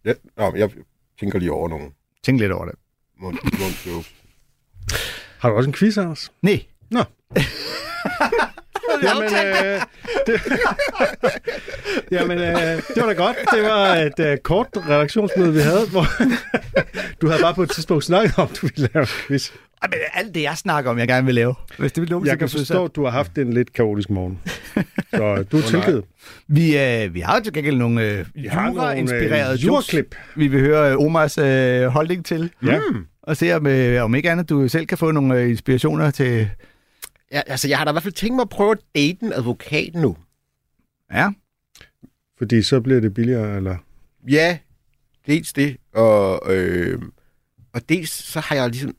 ja 0.05 0.13
nå, 0.37 0.55
jeg 0.55 0.69
tænker 1.19 1.39
lige 1.39 1.51
over 1.51 1.69
nogle 1.69 1.91
Tænk 2.23 2.39
lidt 2.39 2.51
over 2.51 2.65
det. 2.65 2.75
mund, 3.21 3.37
mund 3.43 3.73
jokes. 3.93 4.13
Har 5.39 5.49
du 5.49 5.55
også 5.55 5.69
en 5.69 5.73
quiz, 5.73 5.97
Anders? 5.97 6.31
Nej. 6.41 6.65
Nå. 6.91 7.03
Jamen, 9.03 9.23
øh, 9.23 9.81
det, 10.27 10.41
jamen 12.15 12.37
øh, 12.37 12.77
det 12.95 12.95
var 12.95 13.05
da 13.05 13.13
godt. 13.13 13.37
Det 13.53 13.63
var 13.63 13.95
et 13.95 14.19
øh, 14.19 14.37
kort 14.37 14.67
redaktionsmøde, 14.75 15.53
vi 15.53 15.59
havde, 15.59 15.89
hvor 15.91 16.05
du 17.21 17.27
havde 17.27 17.41
bare 17.41 17.53
på 17.53 17.63
et 17.63 17.69
tidspunkt 17.71 18.03
snakket 18.03 18.39
om, 18.39 18.47
du 18.47 18.67
ville 18.67 18.89
lave 18.93 19.01
en 19.01 19.07
quiz. 19.27 19.51
Men 19.83 19.99
alt 20.13 20.35
det, 20.35 20.41
jeg 20.43 20.57
snakker 20.57 20.91
om, 20.91 20.99
jeg 20.99 21.07
gerne 21.07 21.25
vil 21.25 21.35
lave. 21.35 21.55
Hvis 21.77 21.91
det 21.91 22.01
vil 22.01 22.09
nogen, 22.09 22.27
Jeg 22.27 22.39
kan 22.39 22.49
forstå, 22.49 22.85
at 22.85 22.95
du 22.95 23.03
har 23.03 23.11
haft 23.11 23.37
en 23.37 23.53
lidt 23.53 23.73
kaotisk 23.73 24.09
morgen. 24.09 24.39
Så 25.13 25.45
du 25.51 25.57
er 25.57 25.61
tilgivet. 25.61 26.03
Vi, 26.47 26.77
øh, 26.77 27.13
vi 27.13 27.19
har 27.19 27.37
jo 27.37 27.43
til 27.43 27.53
gengæld 27.53 27.77
nogle 27.77 28.03
øh, 28.03 28.25
jura-inspirerede 28.35 29.53
øh, 29.53 29.65
jokes, 29.65 29.93
juraklip. 29.93 30.15
vi 30.35 30.47
vil 30.47 30.59
høre 30.59 30.91
øh, 30.91 30.99
Omars 30.99 31.37
øh, 31.37 31.85
holdning 31.85 32.25
til. 32.25 32.51
Ja. 32.65 32.79
Og 33.23 33.37
se, 33.37 33.55
om, 33.55 33.67
øh, 33.67 34.03
om 34.03 34.15
ikke 34.15 34.31
andet, 34.31 34.49
du 34.49 34.67
selv 34.67 34.85
kan 34.85 34.97
få 34.97 35.11
nogle 35.11 35.35
øh, 35.35 35.49
inspirationer 35.49 36.11
til... 36.11 36.49
Ja, 37.31 37.41
altså, 37.47 37.67
jeg 37.67 37.77
har 37.77 37.85
da 37.85 37.91
i 37.91 37.93
hvert 37.93 38.03
fald 38.03 38.13
tænkt 38.13 38.35
mig 38.35 38.41
at 38.41 38.49
prøve 38.49 38.71
at 38.71 38.79
date 38.95 39.17
en 39.23 39.33
advokat 39.33 39.95
nu. 39.95 40.17
Ja, 41.13 41.29
Fordi 42.37 42.61
så 42.61 42.81
bliver 42.81 42.99
det 42.99 43.13
billigere, 43.13 43.55
eller... 43.57 43.77
Ja, 44.29 44.57
dels 45.27 45.53
det, 45.53 45.77
og, 45.93 46.53
øh, 46.53 47.01
og 47.73 47.89
dels 47.89 48.09
så 48.11 48.39
har 48.39 48.55
jeg 48.55 48.69
ligesom... 48.69 48.95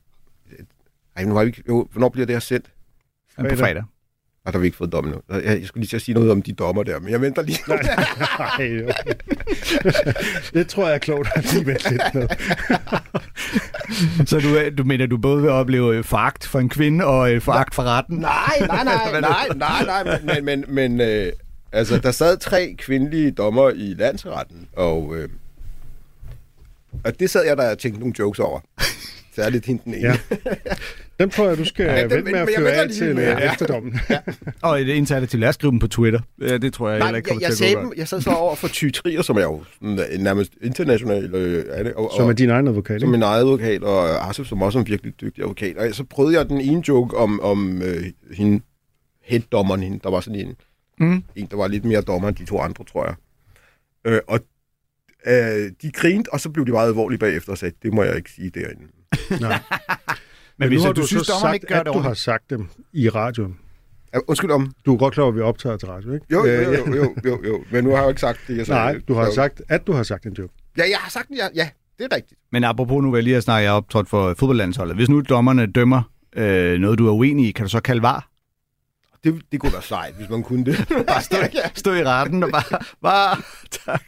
Ej, 1.15 1.23
nu 1.23 1.35
har 1.35 1.43
vi 1.43 1.47
ikke... 1.47 1.63
Jo, 1.67 1.87
hvornår 1.91 2.09
bliver 2.09 2.25
det 2.25 2.35
her 2.35 2.39
sendt? 2.39 2.65
på 3.35 3.41
Fredag. 3.41 3.57
fredag. 3.57 3.83
Og 4.45 4.53
der 4.53 4.57
har 4.57 4.61
vi 4.61 4.65
ikke 4.65 4.77
fået 4.77 4.91
dommen 4.91 5.13
nu. 5.13 5.21
Jeg, 5.35 5.43
jeg 5.59 5.67
skulle 5.67 5.81
lige 5.81 5.89
til 5.89 5.95
at 5.95 6.01
sige 6.01 6.15
noget 6.15 6.31
om 6.31 6.41
de 6.41 6.53
dommer 6.53 6.83
der, 6.83 6.99
men 6.99 7.09
jeg 7.09 7.21
venter 7.21 7.41
lige. 7.41 7.59
Nej, 7.67 7.77
okay. 8.39 9.13
det 10.53 10.67
tror 10.67 10.87
jeg 10.87 10.95
er 10.95 10.99
klogt 10.99 11.29
at 11.35 11.53
lige 11.53 11.65
vente 11.65 11.89
lidt 11.89 12.13
med. 12.13 12.27
Så 14.29 14.39
du, 14.39 14.75
du 14.77 14.83
mener, 14.83 15.05
du 15.05 15.17
både 15.17 15.41
vil 15.41 15.49
opleve 15.51 15.95
øh, 15.95 16.03
foragt 16.03 16.47
for 16.47 16.59
en 16.59 16.69
kvinde 16.69 17.05
og 17.05 17.33
øh, 17.33 17.41
foragt 17.41 17.75
for 17.75 17.83
retten? 17.83 18.17
nej, 18.17 18.57
nej, 18.67 18.83
nej, 18.83 19.19
nej, 19.21 19.47
nej, 19.55 19.83
nej, 19.85 20.03
men, 20.03 20.25
men, 20.25 20.45
men, 20.45 20.65
men 20.67 21.01
øh, 21.01 21.31
altså, 21.71 21.97
der 21.97 22.11
sad 22.11 22.37
tre 22.37 22.75
kvindelige 22.77 23.31
dommer 23.31 23.69
i 23.69 23.93
landsretten, 23.97 24.67
og, 24.75 25.15
øh, 25.15 25.29
og 27.03 27.19
det 27.19 27.29
sad 27.29 27.45
jeg 27.45 27.57
der 27.57 27.71
og 27.71 27.79
tænkte 27.79 27.99
nogle 27.99 28.15
jokes 28.19 28.39
over. 28.39 28.59
Særligt 29.35 29.65
hende 29.65 29.81
den 29.85 29.93
ene. 29.93 30.07
Ja. 30.07 30.17
Dem 31.19 31.29
tror 31.29 31.47
jeg, 31.47 31.57
du 31.57 31.65
skal 31.65 31.85
Ja, 31.85 31.95
ja, 31.99 32.01
vente 32.01 32.31
med 32.31 32.39
at 32.39 32.47
jeg 32.49 32.55
føre 32.57 32.71
af 32.71 32.89
til 32.89 33.15
med- 33.15 33.23
øh, 33.23 33.29
ja. 33.41 33.51
efterdommen. 33.51 33.99
Og 34.61 34.81
et 34.81 34.87
indsat 34.87 35.29
til 35.29 35.43
at 35.43 35.53
skrive 35.53 35.71
dem 35.71 35.79
på 35.79 35.87
Twitter. 35.87 36.19
Ja, 36.41 36.57
det 36.57 36.73
tror 36.73 36.89
jeg 36.89 36.99
Nej, 36.99 37.07
heller 37.07 37.17
ikke 37.17 37.27
jeg, 37.29 37.33
kommer 37.33 37.41
jeg, 37.41 37.49
til 37.51 37.57
sagde 37.57 37.71
at 37.77 37.83
gå 37.83 37.89
dem, 37.89 37.93
jeg 37.97 38.07
sad 38.07 38.21
så 38.21 38.29
over 38.29 38.55
for 38.55 38.67
tytrier, 38.67 39.21
som 39.21 39.37
er 39.37 39.41
jo 39.41 39.63
øh, 39.81 39.97
nærmest 40.19 40.53
international 40.61 41.35
øh, 41.35 41.65
er 41.69 41.83
det, 41.83 41.93
og, 41.93 42.11
Som 42.17 42.29
er 42.29 42.33
din 42.33 42.49
egen 42.49 42.67
advokat, 42.67 43.01
som 43.01 43.07
ikke? 43.07 43.11
min 43.11 43.21
egen 43.23 43.39
advokat, 43.39 43.83
og 43.83 44.27
Arsef, 44.27 44.47
som 44.47 44.61
også 44.61 44.79
er 44.79 44.83
en 44.83 44.87
virkelig 44.89 45.21
dygtig 45.21 45.41
advokat. 45.43 45.77
Og 45.77 45.95
så 45.95 46.03
prøvede 46.03 46.37
jeg 46.37 46.49
den 46.49 46.61
ene 46.61 46.83
joke 46.87 47.17
om, 47.17 47.39
om 47.41 47.81
øh, 47.81 48.03
hende, 48.33 48.63
headdommeren, 49.23 49.83
hende, 49.83 49.99
der 50.03 50.09
var 50.11 50.19
sådan 50.19 50.39
en, 50.39 50.55
Mm. 50.99 51.23
en, 51.35 51.47
der 51.51 51.57
var 51.57 51.67
lidt 51.67 51.85
mere 51.85 52.01
dommer 52.01 52.27
end 52.27 52.35
de 52.35 52.45
to 52.45 52.59
andre, 52.59 52.83
tror 52.83 53.05
jeg. 53.05 53.15
Øh, 54.05 54.19
og 54.27 54.39
øh, 55.27 55.71
de 55.81 55.91
grinte, 55.91 56.33
og 56.33 56.39
så 56.39 56.49
blev 56.49 56.65
de 56.65 56.71
meget 56.71 56.87
alvorlige 56.87 57.19
bagefter 57.19 57.51
og 57.51 57.57
sagde, 57.57 57.75
det 57.83 57.93
må 57.93 58.03
jeg 58.03 58.15
ikke 58.15 58.31
sige 58.31 58.49
derinde. 58.49 58.83
Nej. 59.41 59.59
Men, 60.57 60.65
nu 60.65 60.67
hvis 60.67 60.83
har 60.83 60.91
du, 60.93 61.01
du 61.01 61.07
synes, 61.07 61.27
så 61.27 61.33
sagt, 61.41 61.53
ikke 61.53 61.67
gør 61.67 61.79
at 61.79 61.85
det 61.85 61.93
du 61.93 61.99
har 61.99 62.13
sagt 62.13 62.49
dem 62.49 62.67
i 62.93 63.09
radioen. 63.09 63.57
Ja, 64.13 64.19
undskyld 64.27 64.51
om. 64.51 64.73
Du 64.85 64.93
er 64.93 64.97
godt 64.97 65.13
klar 65.13 65.23
over, 65.23 65.31
at 65.31 65.35
vi 65.37 65.41
optager 65.41 65.77
til 65.77 65.87
radio, 65.87 66.13
ikke? 66.13 66.25
Jo, 66.31 66.45
jo, 66.45 66.51
Øh, 66.51 66.65
jo, 66.67 66.95
jo, 66.95 67.15
jo, 67.25 67.43
jo, 67.47 67.63
men 67.71 67.83
nu 67.83 67.89
har 67.89 67.97
jeg 67.97 68.03
jo 68.03 68.09
ikke 68.09 68.21
sagt 68.21 68.39
det, 68.47 68.57
jeg 68.57 68.65
sagde. 68.65 68.81
Nej, 68.81 68.99
du 69.07 69.13
har 69.13 69.25
Så- 69.25 69.31
sagt, 69.35 69.61
at 69.69 69.87
du 69.87 69.91
har 69.93 70.03
sagt 70.03 70.25
en 70.25 70.33
joke. 70.33 70.53
Ja, 70.77 70.83
jeg 70.89 70.97
har 70.97 71.09
sagt 71.09 71.29
det, 71.29 71.37
ja, 71.37 71.47
ja, 71.55 71.69
det 71.99 72.07
er 72.11 72.15
rigtigt. 72.15 72.39
Men 72.51 72.63
apropos 72.63 73.03
nu 73.03 73.11
vil 73.11 73.17
jeg 73.17 73.23
lige 73.23 73.33
have 73.33 73.41
snakket, 73.41 73.63
jeg 73.65 73.73
optrådt 73.73 74.09
for 74.09 74.35
fodboldlandsholdet. 74.39 74.95
Hvis 74.95 75.09
nu 75.09 75.21
dommerne 75.29 75.65
dømmer 75.71 76.01
øh, 76.35 76.79
noget, 76.79 76.99
du 76.99 77.07
er 77.07 77.11
uenig 77.11 77.47
i, 77.47 77.51
kan 77.51 77.65
du 77.65 77.69
så 77.69 77.79
kalde 77.79 78.01
var? 78.01 78.27
Det, 79.23 79.41
det 79.51 79.59
kunne 79.59 79.73
være 79.73 79.81
sejt, 79.81 80.13
hvis 80.15 80.29
man 80.29 80.43
kunne 80.43 80.65
det. 80.65 80.87
Bare 81.07 81.21
stå, 81.21 81.37
stå 81.75 81.93
i 81.93 82.03
retten 82.03 82.43
og 82.43 82.49
bare, 82.51 82.79
bare 83.01 83.37
tak. 83.85 84.03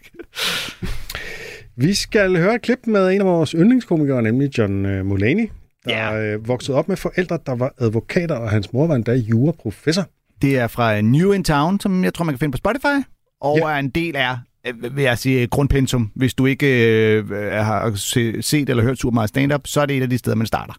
Vi 1.76 1.94
skal 1.94 2.38
høre 2.38 2.56
et 2.56 2.62
klip 2.62 2.80
med 2.88 3.10
en 3.12 3.22
af 3.22 3.26
vores 3.28 3.52
yndlingskomikere, 3.52 4.22
nemlig 4.22 4.58
John 4.58 4.86
øh, 4.86 5.06
Mulaney, 5.06 5.50
der 5.86 6.14
yeah. 6.14 6.48
voksede 6.48 6.78
op 6.78 6.88
med 6.88 6.98
forældre, 6.98 7.40
der 7.46 7.56
var 7.56 7.74
advokater, 7.78 8.36
og 8.36 8.50
hans 8.50 8.74
mor 8.74 8.88
var 8.88 8.96
endda 8.96 9.14
juraprofessor. 9.14 10.04
Det 10.42 10.58
er 10.58 10.68
fra 10.68 11.02
New 11.02 11.32
in 11.32 11.44
Town, 11.44 11.80
som 11.80 12.04
jeg 12.04 12.14
tror, 12.14 12.26
man 12.26 12.34
kan 12.36 12.40
finde 12.40 12.52
på 12.52 12.58
Spotify, 12.58 13.06
og 13.42 13.58
Ja. 13.58 13.64
er 13.72 13.76
en 13.80 13.90
del 13.90 14.16
af, 14.16 14.36
øh, 14.68 14.96
vil 14.96 15.04
jeg 15.04 15.18
sige, 15.18 15.48
grundpensum. 15.48 16.12
Hvis 16.16 16.34
du 16.34 16.46
ikke 16.46 16.68
øh, 17.12 17.30
har 17.52 17.92
se- 17.96 18.42
set 18.42 18.70
eller 18.70 18.84
hørt 18.84 18.98
super 18.98 19.14
meget 19.14 19.30
stand-up, 19.30 19.68
så 19.68 19.82
er 19.82 19.86
det 19.86 19.98
et 19.98 20.02
af 20.02 20.10
de 20.10 20.18
steder, 20.18 20.36
man 20.36 20.48
starter. 20.48 20.74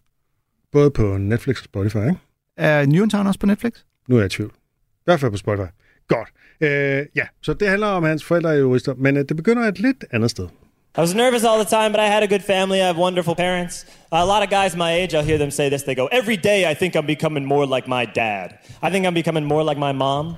Både 0.71 0.91
på 0.91 1.17
Netflix 1.17 1.57
og 1.59 1.63
Spotify, 1.63 1.97
ikke? 1.97 2.15
Er 2.57 2.85
New 2.85 3.03
in 3.03 3.09
Town 3.09 3.27
også 3.27 3.39
på 3.39 3.45
Netflix? 3.45 3.71
Nu 4.07 4.15
er 4.15 4.19
jeg 4.19 4.25
i 4.25 4.29
tvivl. 4.29 4.51
I 4.51 5.01
hvert 5.05 5.19
fald 5.19 5.31
på 5.31 5.37
Spotify. 5.37 5.67
Godt. 6.07 6.29
Øh, 6.61 7.05
ja, 7.15 7.23
så 7.41 7.53
det 7.53 7.67
handler 7.69 7.87
om, 7.87 8.03
at 8.03 8.09
hans 8.09 8.23
forældre 8.23 8.53
er 8.55 8.59
jurister, 8.59 8.93
men 8.97 9.17
øh, 9.17 9.25
det 9.29 9.37
begynder 9.37 9.63
et 9.63 9.79
lidt 9.79 10.05
andet 10.11 10.31
sted. 10.31 10.47
I 10.97 11.01
was 11.01 11.13
nervous 11.13 11.43
all 11.43 11.57
the 11.57 11.65
time, 11.65 11.91
but 11.91 11.99
I 11.99 12.07
had 12.07 12.23
a 12.23 12.27
good 12.27 12.41
family. 12.41 12.81
I 12.81 12.87
have 12.87 12.95
wonderful 12.95 13.35
parents. 13.35 13.83
Uh, 14.13 14.19
a 14.21 14.25
lot 14.25 14.43
of 14.43 14.49
guys 14.49 14.77
my 14.77 14.93
age, 14.93 15.13
I'll 15.13 15.25
hear 15.25 15.37
them 15.37 15.51
say 15.51 15.67
this. 15.67 15.83
They 15.83 15.93
go, 15.93 16.07
Every 16.07 16.37
day 16.37 16.69
I 16.69 16.73
think 16.73 16.95
I'm 16.95 17.05
becoming 17.05 17.43
more 17.43 17.65
like 17.65 17.85
my 17.85 18.05
dad. 18.05 18.59
I 18.81 18.89
think 18.89 19.05
I'm 19.05 19.13
becoming 19.13 19.43
more 19.43 19.61
like 19.61 19.77
my 19.77 19.91
mom. 19.91 20.37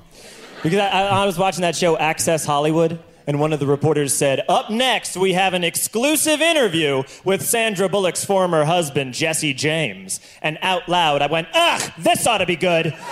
Because 0.63 0.79
I, 0.79 0.87
I, 0.87 1.01
I 1.21 1.25
was 1.27 1.37
watching 1.37 1.61
that 1.61 1.75
show, 1.75 1.95
Access 1.95 2.43
Hollywood, 2.43 2.97
and 3.27 3.39
one 3.39 3.53
of 3.53 3.59
the 3.59 3.67
reporters 3.67 4.15
said, 4.15 4.41
Up 4.49 4.71
next, 4.71 5.15
we 5.15 5.33
have 5.33 5.53
an 5.53 5.63
exclusive 5.63 6.41
interview 6.41 7.03
with 7.23 7.43
Sandra 7.43 7.87
Bullock's 7.87 8.25
former 8.25 8.65
husband, 8.65 9.13
Jesse 9.13 9.53
James. 9.53 10.19
And 10.41 10.57
out 10.63 10.89
loud, 10.89 11.21
I 11.21 11.27
went, 11.27 11.49
Ugh, 11.53 11.91
this 11.99 12.25
ought 12.25 12.39
to 12.39 12.47
be 12.47 12.55
good. 12.55 12.85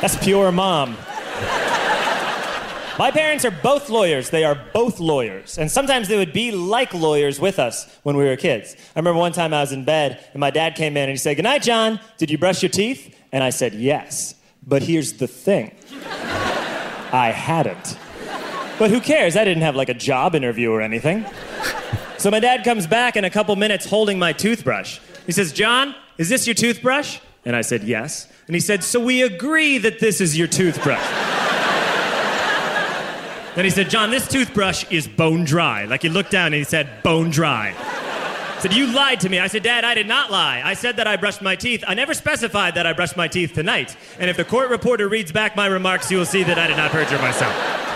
That's 0.00 0.16
pure 0.24 0.50
mom. 0.52 0.96
My 3.00 3.10
parents 3.10 3.46
are 3.46 3.50
both 3.50 3.88
lawyers. 3.88 4.28
They 4.28 4.44
are 4.44 4.54
both 4.74 5.00
lawyers. 5.00 5.56
And 5.56 5.70
sometimes 5.70 6.06
they 6.06 6.18
would 6.18 6.34
be 6.34 6.52
like 6.52 6.92
lawyers 6.92 7.40
with 7.40 7.58
us 7.58 7.88
when 8.02 8.14
we 8.14 8.24
were 8.24 8.36
kids. 8.36 8.76
I 8.94 8.98
remember 8.98 9.18
one 9.18 9.32
time 9.32 9.54
I 9.54 9.62
was 9.62 9.72
in 9.72 9.86
bed 9.86 10.22
and 10.34 10.40
my 10.40 10.50
dad 10.50 10.74
came 10.74 10.98
in 10.98 11.04
and 11.04 11.10
he 11.10 11.16
said, 11.16 11.36
Good 11.36 11.44
night, 11.44 11.62
John. 11.62 11.98
Did 12.18 12.30
you 12.30 12.36
brush 12.36 12.60
your 12.62 12.68
teeth? 12.68 13.16
And 13.32 13.42
I 13.42 13.48
said, 13.48 13.72
Yes. 13.72 14.34
But 14.66 14.82
here's 14.82 15.14
the 15.14 15.26
thing 15.26 15.74
I 17.10 17.32
hadn't. 17.34 17.96
But 18.78 18.90
who 18.90 19.00
cares? 19.00 19.34
I 19.34 19.44
didn't 19.44 19.62
have 19.62 19.76
like 19.76 19.88
a 19.88 19.94
job 19.94 20.34
interview 20.34 20.70
or 20.70 20.82
anything. 20.82 21.24
So 22.18 22.30
my 22.30 22.38
dad 22.38 22.64
comes 22.64 22.86
back 22.86 23.16
in 23.16 23.24
a 23.24 23.30
couple 23.30 23.56
minutes 23.56 23.86
holding 23.86 24.18
my 24.18 24.34
toothbrush. 24.34 24.98
He 25.24 25.32
says, 25.32 25.54
John, 25.54 25.94
is 26.18 26.28
this 26.28 26.46
your 26.46 26.52
toothbrush? 26.52 27.18
And 27.46 27.56
I 27.56 27.62
said, 27.62 27.82
Yes. 27.82 28.30
And 28.46 28.54
he 28.54 28.60
said, 28.60 28.84
So 28.84 29.00
we 29.00 29.22
agree 29.22 29.78
that 29.78 30.00
this 30.00 30.20
is 30.20 30.36
your 30.36 30.48
toothbrush. 30.48 31.39
Then 33.54 33.64
he 33.64 33.70
said, 33.70 33.90
John, 33.90 34.10
this 34.10 34.28
toothbrush 34.28 34.84
is 34.90 35.08
bone 35.08 35.44
dry. 35.44 35.84
Like 35.84 36.02
he 36.02 36.08
looked 36.08 36.30
down 36.30 36.46
and 36.46 36.54
he 36.54 36.64
said, 36.64 37.02
bone 37.02 37.30
dry. 37.30 37.72
He 38.60 38.68
said, 38.68 38.76
You 38.76 38.92
lied 38.92 39.20
to 39.20 39.28
me. 39.28 39.38
I 39.38 39.46
said, 39.46 39.62
Dad, 39.62 39.84
I 39.84 39.94
did 39.94 40.06
not 40.06 40.30
lie. 40.30 40.60
I 40.62 40.74
said 40.74 40.96
that 40.96 41.06
I 41.06 41.16
brushed 41.16 41.40
my 41.40 41.56
teeth. 41.56 41.82
I 41.88 41.94
never 41.94 42.12
specified 42.12 42.74
that 42.74 42.86
I 42.86 42.92
brushed 42.92 43.16
my 43.16 43.26
teeth 43.26 43.54
tonight. 43.54 43.96
And 44.18 44.28
if 44.28 44.36
the 44.36 44.44
court 44.44 44.68
reporter 44.70 45.08
reads 45.08 45.32
back 45.32 45.56
my 45.56 45.66
remarks, 45.66 46.10
you 46.10 46.18
will 46.18 46.26
see 46.26 46.42
that 46.42 46.58
I 46.58 46.66
did 46.66 46.76
not 46.76 46.90
perjure 46.90 47.18
myself. 47.18 47.86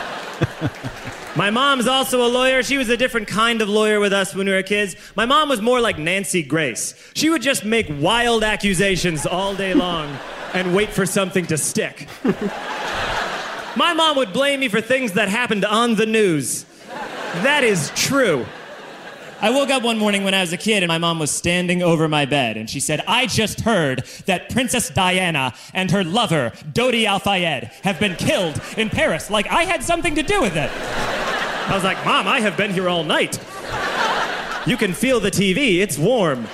My 1.37 1.51
mom's 1.51 1.89
also 1.89 2.25
a 2.25 2.29
lawyer. 2.29 2.63
She 2.63 2.79
was 2.79 2.89
a 2.89 2.97
different 2.97 3.27
kind 3.27 3.61
of 3.61 3.69
lawyer 3.69 3.99
with 3.99 4.13
us 4.13 4.37
when 4.37 4.47
we 4.47 4.53
were 4.53 4.63
kids. 4.63 4.95
My 5.17 5.27
mom 5.27 5.49
was 5.49 5.61
more 5.61 5.81
like 5.81 5.99
Nancy 5.99 6.45
Grace. 6.45 6.95
She 7.15 7.29
would 7.29 7.43
just 7.43 7.65
make 7.65 7.87
wild 7.99 8.45
accusations 8.45 9.27
all 9.27 9.53
day 9.57 9.75
long 9.75 10.17
and 10.53 10.77
wait 10.77 10.91
for 10.91 11.05
something 11.05 11.45
to 11.47 11.59
stick. 11.59 12.07
My 13.77 13.93
mom 13.93 14.17
would 14.17 14.33
blame 14.33 14.61
me 14.61 14.69
for 14.69 14.81
things 14.81 15.13
that 15.13 15.29
happened 15.29 15.65
on 15.65 15.97
the 15.97 16.07
news. 16.07 16.65
That 17.43 17.65
is 17.65 17.91
true. 17.97 18.47
I 19.41 19.51
woke 19.51 19.69
up 19.69 19.83
one 19.83 19.99
morning 19.99 20.23
when 20.25 20.33
I 20.33 20.41
was 20.41 20.53
a 20.53 20.57
kid 20.57 20.83
and 20.83 20.89
my 20.89 20.99
mom 20.99 21.19
was 21.19 21.31
standing 21.31 21.83
over 21.83 22.09
my 22.09 22.25
bed 22.25 22.57
and 22.57 22.71
she 22.71 22.81
said, 22.81 23.03
I 23.07 23.27
just 23.27 23.61
heard 23.61 24.05
that 24.27 24.49
Princess 24.49 24.89
Diana 24.91 25.53
and 25.75 25.91
her 25.91 26.05
lover, 26.05 26.53
Dodi 26.73 27.05
Al 27.05 27.19
Fayed, 27.19 27.65
have 27.83 27.99
been 27.99 28.15
killed 28.15 28.61
in 28.77 28.89
Paris. 28.91 29.29
Like 29.31 29.49
I 29.49 29.65
had 29.65 29.83
something 29.83 30.15
to 30.15 30.23
do 30.23 30.41
with 30.41 30.57
it. 30.57 30.71
I 30.71 31.73
was 31.75 31.83
like, 31.83 32.03
Mom, 32.05 32.29
I 32.29 32.41
have 32.41 32.57
been 32.57 32.73
here 32.73 32.89
all 32.89 33.05
night. 33.05 33.39
You 34.67 34.77
can 34.77 34.95
feel 34.95 35.19
the 35.19 35.31
TV, 35.31 35.81
it's 35.81 35.99
warm. 35.99 36.47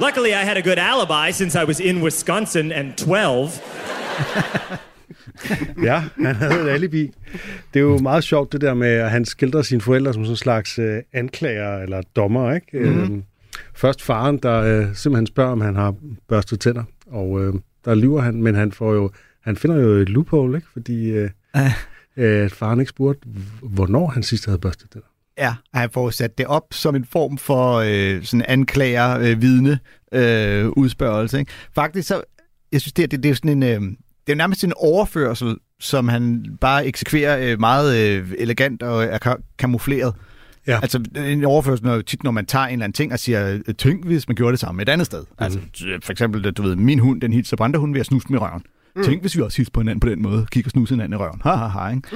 Luckily, 0.00 0.32
I 0.32 0.44
had 0.44 0.56
a 0.56 0.62
good 0.62 0.78
alibi 0.78 1.32
since 1.32 1.56
I 1.56 1.64
was 1.64 1.80
in 1.80 2.00
Wisconsin 2.00 2.70
and 2.70 2.96
12. 2.96 3.60
Ja, 5.88 6.04
han 6.16 6.34
havde 6.34 6.62
et 6.62 6.68
alibi. 6.68 7.10
Det 7.74 7.80
er 7.80 7.84
jo 7.84 7.98
meget 7.98 8.24
sjovt 8.24 8.52
det 8.52 8.60
der 8.60 8.74
med, 8.74 8.88
at 8.88 9.10
han 9.10 9.24
skildrer 9.24 9.62
sine 9.62 9.80
forældre 9.80 10.14
som 10.14 10.24
sådan 10.24 10.32
en 10.32 10.36
slags 10.36 10.78
øh, 10.78 11.02
anklager 11.12 11.78
eller 11.78 12.02
dommer, 12.16 12.54
ikke? 12.54 12.78
Mm-hmm. 12.78 13.02
Øhm, 13.02 13.22
først 13.74 14.02
faren, 14.02 14.38
der 14.38 14.60
øh, 14.60 14.94
simpelthen 14.94 15.26
spørger, 15.26 15.52
om 15.52 15.60
han 15.60 15.76
har 15.76 15.94
børstet 16.28 16.60
tænder, 16.60 16.84
og 17.06 17.44
øh, 17.44 17.54
der 17.84 17.94
lyver 17.94 18.20
han, 18.20 18.42
men 18.42 18.54
han 18.54 18.72
får 18.72 18.92
jo, 18.94 19.10
han 19.40 19.56
finder 19.56 19.76
jo 19.76 19.88
et 19.88 20.08
loophole, 20.08 20.56
ikke? 20.58 20.68
Fordi 20.72 21.10
øh, 21.10 21.30
øh, 22.16 22.50
faren 22.50 22.80
ikke 22.80 22.90
spurgte, 22.90 23.28
hvornår 23.62 24.06
han 24.06 24.22
sidst 24.22 24.46
havde 24.46 24.58
børstet 24.58 24.90
tænder. 24.90 25.08
Ja, 25.38 25.54
han 25.74 25.90
får 25.90 26.10
sat 26.10 26.38
det 26.38 26.46
op 26.46 26.66
som 26.72 26.94
en 26.94 27.04
form 27.04 27.38
for 27.38 27.74
øh, 27.74 28.24
sådan 28.24 28.44
anklager, 28.48 29.18
øh, 29.18 29.42
vidne, 29.42 29.78
øh, 30.12 30.68
udspørgelse. 30.68 31.38
Ikke? 31.38 31.52
Faktisk 31.74 32.08
så, 32.08 32.22
jeg 32.72 32.80
synes, 32.80 32.92
det, 32.92 33.10
det, 33.10 33.22
det 33.22 33.30
er 33.30 33.34
sådan 33.34 33.62
en, 33.62 33.62
øh, 33.62 33.92
det 34.28 34.34
er 34.34 34.36
nærmest 34.36 34.64
en 34.64 34.72
overførsel, 34.76 35.56
som 35.80 36.08
han 36.08 36.44
bare 36.60 36.86
eksekverer 36.86 37.52
øh, 37.52 37.60
meget 37.60 37.98
øh, 37.98 38.32
elegant 38.38 38.82
og 38.82 39.04
er 39.04 39.18
ka- 39.26 39.54
kamufleret. 39.58 40.14
Ja. 40.66 40.78
Altså 40.82 41.04
en 41.16 41.44
overførsel 41.44 41.86
er 41.86 41.94
jo 41.94 42.02
tit, 42.02 42.24
når 42.24 42.30
man 42.30 42.46
tager 42.46 42.64
en 42.64 42.72
eller 42.72 42.84
anden 42.84 42.94
ting 42.94 43.12
og 43.12 43.18
siger, 43.18 43.60
øh, 43.68 43.74
tænk 43.74 44.04
hvis 44.04 44.28
man 44.28 44.34
gjorde 44.34 44.52
det 44.52 44.60
samme 44.60 44.82
et 44.82 44.88
andet 44.88 45.06
sted. 45.06 45.20
Mm. 45.20 45.44
Altså 45.44 45.58
for 46.02 46.12
eksempel, 46.12 46.42
du 46.42 46.62
ved, 46.62 46.76
min 46.76 46.98
hund, 46.98 47.20
den 47.20 47.32
hilser 47.32 47.56
på 47.56 47.64
andre 47.64 47.80
hunde 47.80 47.94
ved 47.94 48.00
at 48.00 48.06
snuse 48.06 48.26
med 48.30 48.38
røven. 48.40 48.62
Mm. 48.96 49.02
Tænk, 49.04 49.20
hvis 49.20 49.36
vi 49.36 49.42
også 49.42 49.56
hilser 49.56 49.72
på 49.72 49.80
hinanden 49.80 50.00
på 50.00 50.08
den 50.08 50.22
måde. 50.22 50.46
Kig 50.52 50.64
og 50.66 50.70
snuse 50.70 50.94
hinanden 50.94 51.12
i 51.12 51.16
røven. 51.16 51.40
Ha, 51.44 51.50
ha, 51.54 51.66
ha, 51.66 51.88
ikke? 51.88 52.08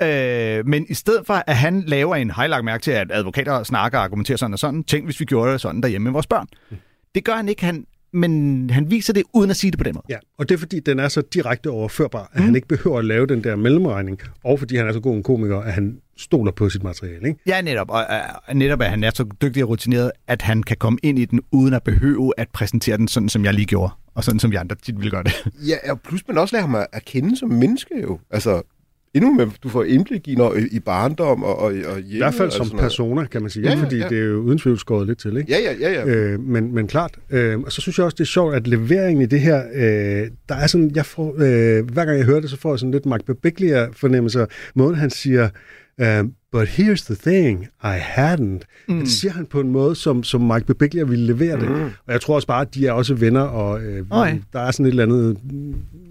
Mm. 0.00 0.06
Øh, 0.06 0.66
men 0.66 0.86
i 0.88 0.94
stedet 0.94 1.26
for, 1.26 1.42
at 1.46 1.56
han 1.56 1.82
laver 1.86 2.16
en, 2.16 2.30
har 2.30 2.44
I 2.44 2.48
lagt 2.48 2.64
mærke 2.64 2.82
til, 2.82 2.90
at 2.90 3.06
advokater 3.12 3.62
snakker 3.62 3.98
og 3.98 4.04
argumenterer 4.04 4.38
sådan 4.38 4.52
og 4.52 4.58
sådan. 4.58 4.84
Tænk, 4.84 5.04
hvis 5.04 5.20
vi 5.20 5.24
gjorde 5.24 5.52
det 5.52 5.60
sådan 5.60 5.80
derhjemme 5.80 6.04
med 6.04 6.12
vores 6.12 6.26
børn. 6.26 6.46
Mm. 6.70 6.76
Det 7.14 7.24
gør 7.24 7.34
han 7.34 7.48
ikke, 7.48 7.64
han, 7.64 7.84
men 8.14 8.70
han 8.70 8.90
viser 8.90 9.12
det 9.12 9.22
uden 9.32 9.50
at 9.50 9.56
sige 9.56 9.70
det 9.70 9.78
på 9.78 9.84
den 9.84 9.94
måde. 9.94 10.04
Ja, 10.08 10.16
og 10.38 10.48
det 10.48 10.54
er 10.54 10.58
fordi, 10.58 10.80
den 10.80 10.98
er 10.98 11.08
så 11.08 11.22
direkte 11.34 11.70
overførbar, 11.70 12.30
at 12.32 12.38
mm. 12.38 12.44
han 12.44 12.54
ikke 12.54 12.68
behøver 12.68 12.98
at 12.98 13.04
lave 13.04 13.26
den 13.26 13.44
der 13.44 13.56
mellemregning, 13.56 14.20
og 14.44 14.58
fordi 14.58 14.76
han 14.76 14.88
er 14.88 14.92
så 14.92 15.00
god 15.00 15.16
en 15.16 15.22
komiker, 15.22 15.58
at 15.58 15.72
han 15.72 15.98
stoler 16.16 16.52
på 16.52 16.68
sit 16.68 16.82
materiale. 16.82 17.28
Ikke? 17.28 17.40
Ja, 17.46 17.60
netop. 17.60 17.90
Og 17.90 18.06
uh, 18.50 18.56
netop, 18.56 18.80
at 18.80 18.90
han 18.90 19.04
er 19.04 19.10
så 19.14 19.24
dygtig 19.42 19.62
og 19.62 19.68
rutineret, 19.68 20.10
at 20.26 20.42
han 20.42 20.62
kan 20.62 20.76
komme 20.76 20.98
ind 21.02 21.18
i 21.18 21.24
den, 21.24 21.40
uden 21.52 21.74
at 21.74 21.82
behøve 21.82 22.32
at 22.36 22.48
præsentere 22.48 22.96
den 22.96 23.08
sådan, 23.08 23.28
som 23.28 23.44
jeg 23.44 23.54
lige 23.54 23.66
gjorde. 23.66 23.92
Og 24.14 24.24
sådan, 24.24 24.40
som 24.40 24.50
vi 24.50 24.56
andre 24.56 24.76
tit 24.82 24.96
ville 24.96 25.10
gøre 25.10 25.22
det. 25.22 25.32
Ja, 25.68 25.90
og 25.90 26.00
plus 26.00 26.28
man 26.28 26.38
også 26.38 26.56
lærer 26.56 26.66
ham 26.66 26.74
at 26.74 26.86
at 26.92 27.04
kende 27.04 27.36
som 27.36 27.48
menneske 27.48 27.94
jo. 28.02 28.18
Altså, 28.30 28.62
endnu 29.14 29.34
med, 29.34 29.46
du 29.62 29.68
får 29.68 29.84
indblik 29.84 30.28
i, 30.28 30.34
når, 30.34 30.54
i 30.70 30.80
barndom 30.80 31.42
og, 31.42 31.58
og, 31.58 31.64
og 31.64 31.72
hjemme. 31.72 32.02
I 32.08 32.16
hvert 32.16 32.34
fald 32.34 32.50
som 32.50 32.66
noget. 32.66 32.80
persona, 32.80 33.24
kan 33.24 33.40
man 33.40 33.50
sige, 33.50 33.68
Ja, 33.68 33.76
ja, 33.76 33.82
fordi 33.82 33.96
ja. 33.96 34.08
det 34.08 34.18
er 34.18 34.24
jo 34.24 34.40
uden 34.40 34.58
tvivl 34.58 34.78
skåret 34.78 35.06
lidt 35.06 35.18
til. 35.18 35.36
Ikke? 35.36 35.52
Ja, 35.52 35.58
ja, 35.58 35.90
ja, 35.90 35.92
ja. 35.92 36.06
Øh, 36.06 36.40
men, 36.40 36.74
men 36.74 36.86
klart, 36.86 37.18
øh, 37.30 37.60
og 37.60 37.72
så 37.72 37.80
synes 37.80 37.98
jeg 37.98 38.04
også, 38.04 38.14
det 38.14 38.24
er 38.24 38.28
sjovt, 38.28 38.54
at 38.54 38.66
leveringen 38.66 39.22
i 39.22 39.26
det 39.26 39.40
her, 39.40 39.62
øh, 39.74 40.28
der 40.48 40.54
er 40.54 40.66
sådan, 40.66 40.90
jeg 40.94 41.06
får, 41.06 41.34
øh, 41.38 41.90
hver 41.90 42.04
gang 42.04 42.18
jeg 42.18 42.26
hører 42.26 42.40
det, 42.40 42.50
så 42.50 42.56
får 42.56 42.72
jeg 42.72 42.78
sådan 42.78 42.90
lidt 42.92 43.06
Mark 43.06 43.24
Bebeglia 43.26 43.88
fornemmelser. 43.92 44.46
Måden 44.74 44.94
han 44.94 45.10
siger, 45.10 45.48
øh, 46.00 46.24
but 46.52 46.68
here's 46.68 47.04
the 47.14 47.14
thing, 47.30 47.62
I 47.84 47.96
hadn't. 48.16 48.84
Mm. 48.88 48.98
Det 48.98 49.08
siger 49.10 49.32
han 49.32 49.46
på 49.46 49.60
en 49.60 49.70
måde, 49.70 49.94
som, 49.96 50.22
som 50.22 50.40
Mike 50.40 50.66
Bebeglia 50.66 51.04
ville 51.04 51.26
levere 51.26 51.60
det. 51.60 51.70
Mm. 51.70 51.82
Og 51.84 52.12
jeg 52.12 52.20
tror 52.20 52.34
også 52.34 52.46
bare, 52.48 52.60
at 52.60 52.74
de 52.74 52.86
er 52.86 52.92
også 52.92 53.14
venner, 53.14 53.40
og 53.40 53.82
øh, 53.82 54.06
Okay. 54.10 54.38
der 54.52 54.60
er 54.60 54.70
sådan 54.70 54.86
et 54.86 54.90
eller 54.90 55.02
andet 55.02 55.36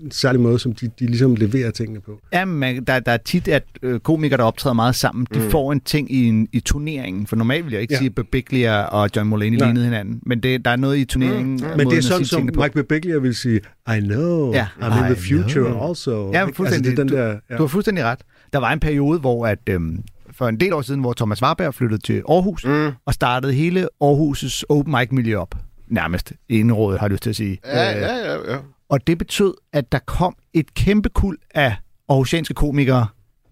en 0.04 0.12
særlig 0.12 0.42
måde, 0.42 0.60
som 0.60 0.74
de, 0.74 0.88
de 1.00 1.06
ligesom 1.06 1.36
leverer 1.36 1.72
tingene 1.72 2.02
på. 2.02 2.20
Ja, 2.34 2.46
men 2.46 2.84
der, 2.84 3.00
der 3.00 3.12
er 3.12 3.18
tit, 3.18 3.48
at 3.48 3.64
øh, 3.82 4.00
komikere, 4.00 4.38
der 4.38 4.44
optræder 4.44 4.74
meget 4.74 4.96
sammen, 4.96 5.28
de 5.34 5.40
mm. 5.40 5.50
får 5.52 5.72
en 5.72 5.80
ting 5.80 6.12
i, 6.12 6.26
en, 6.26 6.48
i 6.52 6.60
turneringen. 6.60 7.28
For 7.28 7.36
normalt 7.36 7.66
vil 7.66 7.72
jeg 7.72 7.82
ikke 7.82 7.94
ja. 7.94 7.98
Sige, 7.98 8.08
at 8.08 8.16
Bebeglia 8.16 8.82
og 8.84 9.10
John 9.16 9.30
Mulaney 9.30 9.58
Nej. 9.58 9.68
lignede 9.68 9.86
hinanden. 9.86 10.20
Men 10.26 10.40
det, 10.40 10.66
der 10.66 10.72
er 10.72 10.76
noget 10.76 10.98
i 10.98 11.06
turneringen. 11.06 11.54
Mm. 11.56 11.78
Men 11.78 11.90
det 11.90 11.98
er 11.98 12.02
sådan, 12.02 12.26
som 12.26 12.42
Mike 12.44 12.72
Bebeglia 12.74 13.18
vil 13.18 13.36
sige, 13.36 13.60
I 13.98 14.00
know, 14.00 14.54
Ja. 14.54 14.68
I'm 14.82 15.06
in 15.06 15.12
I 15.12 15.16
the 15.16 15.38
future 15.38 15.66
know. 15.70 15.90
also. 15.90 16.32
Ja, 16.34 16.44
fuldstændig. 16.46 16.74
Altså, 16.74 16.82
det 16.82 16.92
er 16.92 16.96
den 16.96 17.08
du, 17.08 17.16
der, 17.16 17.28
ja. 17.50 17.56
du 17.58 17.64
har 17.64 17.68
fuldstændig 17.68 18.04
ret. 18.04 18.20
Der 18.54 18.60
var 18.60 18.72
en 18.72 18.80
periode, 18.80 19.20
hvor 19.20 19.48
at, 19.48 19.60
øhm, 19.70 20.04
for 20.32 20.48
en 20.48 20.60
del 20.60 20.74
år 20.74 20.82
siden, 20.82 21.02
hvor 21.02 21.14
Thomas 21.14 21.42
Warberg 21.42 21.74
flyttede 21.74 22.02
til 22.02 22.24
Aarhus, 22.30 22.66
mm. 22.66 22.92
og 23.06 23.14
startede 23.14 23.54
hele 23.54 23.88
Aarhus' 24.04 24.64
open 24.70 24.96
mic 25.00 25.08
miljø 25.12 25.38
op. 25.38 25.56
Nærmest. 25.88 26.34
Indrådet, 26.50 27.00
har 27.00 27.08
jeg 27.08 27.12
lyst 27.12 27.24
til 27.24 27.30
at 27.30 27.36
sige. 27.36 27.60
Ja, 27.66 27.96
Øh, 27.96 28.02
ja, 28.02 28.16
ja, 28.16 28.54
ja. 28.54 28.58
Og 28.90 29.08
det 29.08 29.18
betød, 29.18 29.54
at 29.74 29.92
der 29.92 30.00
kom 30.00 30.36
et 30.54 30.74
kæmpe 30.74 31.10
kul 31.10 31.38
af 31.56 31.76
aarhusianske 32.10 32.54
komikere, 32.54 33.08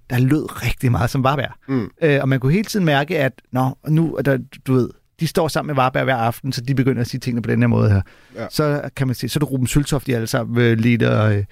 der 0.10 0.20
lød 0.20 0.64
rigtig 0.66 0.92
meget 0.92 1.10
som 1.10 1.24
Varberg. 1.24 1.52
Mm. 1.68 1.90
Øh, 2.02 2.20
og 2.22 2.30
man 2.30 2.40
kunne 2.40 2.54
hele 2.54 2.66
tiden 2.66 2.86
mærke, 2.86 3.20
at 3.20 3.34
nå, 3.52 3.78
nu 3.88 4.16
er 4.16 4.22
der, 4.22 4.38
du 4.68 4.74
ved, 4.74 4.90
de 5.20 5.28
står 5.28 5.48
sammen 5.48 5.68
med 5.68 5.76
Varberg 5.76 6.04
hver 6.04 6.16
aften, 6.16 6.52
så 6.52 6.62
de 6.62 6.76
begynder 6.76 7.02
at 7.02 7.08
sige 7.08 7.20
tingene 7.20 7.42
på 7.42 7.50
den 7.52 7.62
her 7.62 7.68
måde 7.68 7.90
her. 7.90 8.02
Ja. 8.36 8.48
Så 8.50 8.90
kan 8.96 9.08
man 9.08 9.16
sige, 9.16 9.30
så 9.30 9.38
er 9.38 9.40
det 9.42 9.52
Ruben 9.52 9.68
Søltoft, 9.68 10.08
de 10.08 10.16
alle 10.16 10.28
sammen 10.28 10.58
øh, 10.58 11.00
og, 11.02 11.36
øh, 11.36 11.44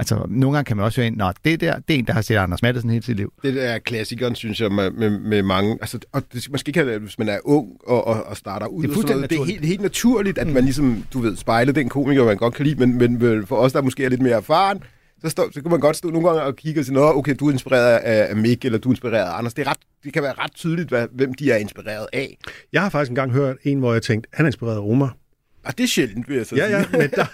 altså 0.00 0.26
nogle 0.28 0.56
gange 0.56 0.68
kan 0.68 0.76
man 0.76 0.86
også 0.86 1.00
høre 1.00 1.06
ind, 1.06 1.16
nå, 1.16 1.32
det 1.44 1.60
der, 1.60 1.78
det 1.78 1.94
er 1.94 1.98
en, 1.98 2.06
der 2.06 2.12
har 2.12 2.22
set 2.22 2.36
Anders 2.36 2.62
Madsen 2.62 2.90
hele 2.90 3.02
sit 3.02 3.16
liv. 3.16 3.32
Det 3.42 3.54
der 3.54 3.62
er 3.62 3.78
klassikeren, 3.78 4.34
synes 4.34 4.60
jeg, 4.60 4.72
med, 4.72 4.90
med, 4.90 5.10
med 5.10 5.42
mange... 5.42 5.78
Altså, 5.80 5.98
og 6.12 6.22
det, 6.32 6.50
man 6.50 6.58
skal 6.58 6.70
ikke 6.70 6.80
have 6.80 6.92
det, 6.92 7.00
hvis 7.00 7.18
man 7.18 7.28
er 7.28 7.38
ung 7.44 7.68
og, 7.86 8.06
og, 8.06 8.24
og 8.24 8.36
starter 8.36 8.66
ud. 8.66 8.82
Det 8.82 8.90
er 8.90 8.96
og 8.96 9.00
sådan 9.02 9.16
noget. 9.16 9.30
Det 9.30 9.38
er 9.38 9.44
helt, 9.44 9.64
helt 9.64 9.82
naturligt, 9.82 10.38
at 10.38 10.46
man 10.46 10.64
ligesom, 10.64 11.04
du 11.12 11.18
ved, 11.20 11.36
spejler 11.36 11.72
den 11.72 11.88
komiker, 11.88 12.24
man 12.24 12.36
godt 12.36 12.54
kan 12.54 12.66
lide, 12.66 12.86
men, 12.86 12.98
men 12.98 13.46
for 13.46 13.56
os, 13.56 13.72
der 13.72 13.82
måske 13.82 14.04
er 14.04 14.08
lidt 14.08 14.22
mere 14.22 14.36
erfaren, 14.36 14.82
så, 15.22 15.28
stå, 15.28 15.50
så 15.52 15.62
kan 15.62 15.70
man 15.70 15.80
godt 15.80 15.96
stå 15.96 16.10
nogle 16.10 16.28
gange 16.28 16.42
og 16.42 16.56
kigge 16.56 16.80
og 16.80 16.84
sige, 16.84 16.94
Nå, 16.94 17.12
okay, 17.12 17.36
du 17.40 17.48
er 17.48 17.52
inspireret 17.52 17.98
af, 17.98 18.36
Mick, 18.36 18.64
eller 18.64 18.78
du 18.78 18.88
er 18.88 18.92
inspireret 18.92 19.32
af 19.32 19.38
Anders. 19.38 19.54
Det, 19.54 19.66
er 19.66 19.70
ret, 19.70 19.78
det 20.04 20.12
kan 20.12 20.22
være 20.22 20.34
ret 20.38 20.52
tydeligt, 20.54 20.88
hvad, 20.88 21.06
hvem 21.12 21.34
de 21.34 21.50
er 21.50 21.56
inspireret 21.56 22.06
af. 22.12 22.38
Jeg 22.72 22.82
har 22.82 22.90
faktisk 22.90 23.10
engang 23.10 23.32
hørt 23.32 23.56
en, 23.62 23.78
hvor 23.78 23.92
jeg 23.92 24.02
tænkte, 24.02 24.28
han 24.32 24.46
er 24.46 24.48
inspireret 24.48 24.76
af 24.76 24.90
Omar. 24.90 25.16
Og 25.64 25.78
det 25.78 25.84
er 25.84 25.88
sjældent, 25.88 26.28
vil 26.28 26.36
jeg 26.36 26.46
så 26.46 26.56
Ja, 26.56 26.66
sige. 26.66 26.78
ja, 26.78 26.84
men 26.92 27.10
der, 27.16 27.24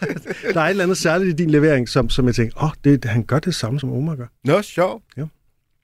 der 0.55 0.61
er 0.61 0.65
et 0.65 0.71
eller 0.71 0.83
andet 0.85 0.97
særligt 0.97 1.29
i 1.31 1.43
din 1.43 1.51
levering, 1.51 1.89
som, 1.89 2.11
som 2.11 2.27
jeg 2.27 2.35
tænkte, 2.35 2.57
åh, 2.59 2.65
oh, 2.65 2.71
det, 2.85 3.05
han 3.05 3.23
gør 3.25 3.39
det 3.39 3.55
samme, 3.55 3.81
som 3.81 3.93
Omar 3.93 4.15
gør. 4.15 4.27
Nå, 4.45 4.63
sjov. 4.63 5.03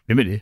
Hvem 0.06 0.18
er 0.18 0.22
det? 0.22 0.40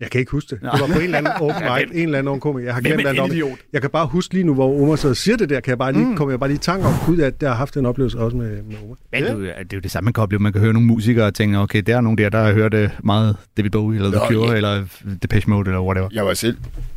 Jeg 0.00 0.10
kan 0.10 0.18
ikke 0.18 0.30
huske 0.32 0.50
det. 0.50 0.60
Det 0.60 0.80
var 0.80 0.86
på 0.86 0.98
en 0.98 1.02
eller 1.04 1.18
anden 1.18 1.32
open 1.40 1.62
mic, 1.62 1.90
en 1.92 2.02
eller 2.04 2.18
anden 2.18 2.28
open 2.28 2.40
komiker. 2.40 2.66
Jeg 2.66 2.74
har 2.74 2.80
glemt 2.80 3.06
alt 3.06 3.18
om 3.18 3.28
det. 3.28 3.36
idiot? 3.36 3.58
Jeg 3.72 3.80
kan 3.80 3.90
bare 3.90 4.06
huske 4.06 4.34
lige 4.34 4.44
nu, 4.44 4.54
hvor 4.54 4.82
Omar 4.82 4.96
så 4.96 5.14
siger 5.14 5.36
det 5.36 5.48
der, 5.48 5.60
kan 5.60 5.70
jeg 5.70 5.78
bare 5.78 5.92
lige, 5.92 6.04
mm. 6.06 6.16
kommer 6.16 6.32
jeg 6.32 6.40
bare 6.40 6.48
lige 6.50 6.56
i 6.56 6.60
tanke 6.60 6.86
om, 6.86 6.94
gud, 7.06 7.18
at 7.18 7.34
jeg 7.40 7.50
har 7.50 7.56
haft 7.56 7.76
en 7.76 7.86
oplevelse 7.86 8.18
også 8.18 8.36
med, 8.36 8.62
med 8.62 8.76
Omar. 8.84 8.96
Men 9.12 9.22
det, 9.22 9.30
er 9.30 9.34
jo- 9.34 9.40
det 9.44 9.50
er 9.52 9.64
jo 9.74 9.80
det 9.80 9.90
samme, 9.90 10.04
man 10.04 10.12
kan 10.12 10.22
opleve. 10.22 10.40
Man 10.42 10.52
kan 10.52 10.60
høre 10.60 10.72
nogle 10.72 10.86
musikere 10.88 11.26
og 11.26 11.34
tænke, 11.34 11.58
okay, 11.58 11.82
der 11.86 11.96
er 11.96 12.00
nogen 12.00 12.18
der, 12.18 12.28
der 12.28 12.38
har 12.42 12.52
hørt 12.52 12.74
øh, 12.74 12.90
meget 13.04 13.36
David 13.56 13.70
Bowie, 13.70 13.96
eller 13.96 14.10
The 14.10 14.18
Nå, 14.20 14.26
Cure, 14.40 14.50
ja. 14.50 14.56
eller 14.56 14.84
Depeche 15.22 15.50
Mode, 15.50 15.68
eller 15.70 15.80
whatever. 15.82 16.08
Jeg 16.12 16.24
var 16.26 16.34
selv 16.34 16.56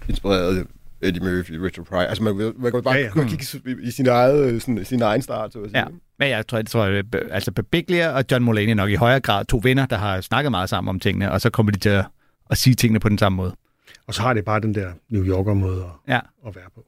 inspireret 0.09 0.57
af 0.57 0.63
Eddie 1.01 1.23
Murphy, 1.23 1.51
Richard 1.51 1.85
Pryor. 1.85 2.01
Altså, 2.01 2.23
man, 2.23 2.35
man 2.35 2.71
kan 2.71 2.83
bare 2.83 2.93
Ja, 2.95 3.01
ja, 3.01 3.09
ja. 3.21 3.27
kigge 3.27 3.81
i 3.83 3.91
sin, 3.91 4.07
eget, 4.07 4.53
øh, 4.53 4.61
sådan, 4.61 4.85
sin 4.85 5.01
egen 5.01 5.21
start, 5.21 5.53
så 5.53 5.59
at 5.59 5.69
sige. 5.69 5.79
Ja, 5.79 5.85
men 6.19 6.29
jeg 6.29 6.47
tror, 6.47 6.57
jeg 6.57 6.65
tror 6.65 6.83
at, 6.83 6.93
øh, 7.15 7.21
altså 7.31 7.51
Bebeglia 7.51 8.09
og 8.09 8.23
John 8.31 8.43
Mulaney 8.43 8.69
er 8.71 8.75
nok 8.75 8.89
i 8.89 8.95
højere 8.95 9.19
grad 9.19 9.45
to 9.45 9.59
venner, 9.63 9.85
der 9.85 9.95
har 9.97 10.21
snakket 10.21 10.51
meget 10.51 10.69
sammen 10.69 10.89
om 10.89 10.99
tingene, 10.99 11.31
og 11.31 11.41
så 11.41 11.49
kommer 11.49 11.71
de 11.71 11.79
til 11.79 11.89
at, 11.89 12.05
at 12.49 12.57
sige 12.57 12.73
tingene 12.73 12.99
på 12.99 13.09
den 13.09 13.17
samme 13.17 13.35
måde. 13.35 13.55
Og 14.07 14.13
så 14.13 14.21
har 14.21 14.33
det 14.33 14.45
bare 14.45 14.59
den 14.61 14.75
der 14.75 14.91
New 15.09 15.25
Yorker 15.25 15.53
måde 15.53 15.83
at, 16.07 16.13
Ja. 16.13 16.19
at 16.47 16.55
være 16.55 16.65
på. 16.75 16.85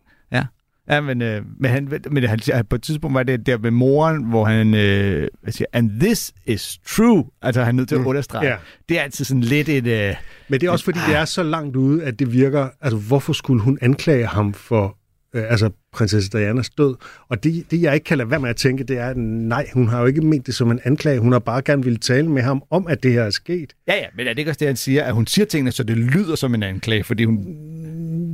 Ja. 0.90 1.02
Men, 1.02 1.22
øh, 1.22 1.42
men, 1.60 1.72
han, 1.72 2.02
men 2.12 2.24
han, 2.24 2.40
på 2.70 2.76
et 2.76 2.82
tidspunkt 2.82 3.14
var 3.14 3.24
det 3.24 3.46
der 3.46 3.58
med 3.58 3.72
moren, 3.72 4.24
hvor 4.24 4.46
han 4.46 4.74
øh, 4.74 5.28
hvad 5.42 5.54
siger, 5.54 5.68
and 5.74 6.00
this 6.00 6.34
is 6.46 6.80
true. 6.88 7.26
Altså 7.42 7.64
han 7.64 7.76
er 7.76 7.78
nødt 7.78 7.90
til 7.90 7.96
at 7.96 8.06
understrege. 8.06 8.48
Ja. 8.48 8.56
Det 8.90 9.00
er 9.00 9.02
altid 9.02 9.26
sådan 9.26 9.42
lidt 9.42 9.70
et... 9.70 9.88
Øh, 9.88 10.16
Men 10.50 10.62
det 10.62 10.68
er 10.68 10.72
også 10.72 10.86
fordi, 10.86 11.00
det 11.08 11.16
er 11.16 11.26
så 11.26 11.44
langt 11.44 11.76
ude, 11.76 12.04
at 12.04 12.20
det 12.20 12.34
virker... 12.34 12.70
Altså, 12.82 12.98
hvorfor 12.98 13.34
skulle 13.34 13.62
hun 13.62 13.78
anklage 13.82 14.26
ham 14.26 14.54
for 14.54 14.98
øh, 15.34 15.44
altså, 15.50 15.70
prinsesse 15.94 16.30
Dianas 16.30 16.70
død? 16.70 16.96
Og 17.30 17.44
det, 17.44 17.72
det, 17.72 17.82
jeg 17.82 17.94
ikke 17.94 18.04
kan 18.04 18.18
lade 18.18 18.32
være 18.32 18.40
med 18.40 18.50
at 18.50 18.56
tænke, 18.56 18.84
det 18.84 18.98
er, 18.98 19.08
at 19.10 19.18
nej, 19.18 19.68
hun 19.74 19.88
har 19.88 20.00
jo 20.00 20.06
ikke 20.06 20.22
ment 20.22 20.48
det 20.48 20.56
som 20.56 20.72
en 20.72 20.80
anklage. 20.84 21.20
Hun 21.20 21.32
har 21.32 21.40
bare 21.40 21.62
gerne 21.62 21.84
ville 21.84 22.00
tale 22.00 22.30
med 22.30 22.42
ham 22.42 22.64
om, 22.72 22.88
at 22.88 23.04
det 23.04 23.12
her 23.12 23.24
er 23.24 23.30
sket. 23.30 23.74
ja, 23.88 23.96
ja, 23.96 24.06
men 24.16 24.28
er 24.28 24.32
det 24.32 24.40
ikke 24.40 24.52
også 24.52 24.60
det, 24.60 24.68
han 24.68 24.76
siger? 24.76 25.04
At 25.04 25.14
hun 25.14 25.28
siger 25.28 25.46
tingene, 25.46 25.72
så 25.72 25.84
det 25.84 25.98
lyder 25.98 26.36
som 26.36 26.54
en 26.54 26.64
anklage, 26.64 27.04
fordi 27.04 27.24
hun... 27.24 27.38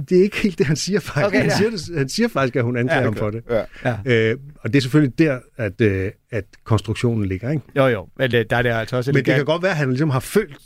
Det 0.09 0.17
er 0.19 0.23
ikke 0.23 0.37
helt 0.37 0.57
det, 0.57 0.65
han 0.67 0.75
siger 0.75 0.99
faktisk. 0.99 1.25
Okay, 1.27 1.37
ja. 1.37 1.41
han, 1.43 1.51
siger 1.51 1.69
det, 1.69 1.97
han 1.97 2.09
siger 2.09 2.27
faktisk, 2.27 2.55
at 2.55 2.63
hun 2.63 2.77
anklager 2.77 2.99
ja, 3.01 3.05
ham 3.05 3.15
for 3.15 3.29
det. 3.29 3.43
Ja. 3.49 3.63
Ja. 4.05 4.31
Øh, 4.31 4.37
og 4.59 4.73
det 4.73 4.77
er 4.77 4.81
selvfølgelig 4.81 5.19
der, 5.19 5.39
at, 5.57 5.81
øh, 5.81 6.11
at 6.31 6.45
konstruktionen 6.63 7.25
ligger. 7.25 7.49
Ikke? 7.51 7.63
Jo, 7.75 7.87
jo, 7.87 8.07
men 8.17 8.35
øh, 8.35 8.45
der 8.49 8.57
er 8.57 8.61
det 8.61 8.69
altså 8.69 8.97
også... 8.97 9.11
Men 9.11 9.25
det 9.25 9.35
kan 9.35 9.45
godt 9.45 9.61
være, 9.63 9.71
at 9.71 9.77
han 9.77 9.89
ligesom 9.89 10.09
har 10.09 10.19
følt 10.19 10.57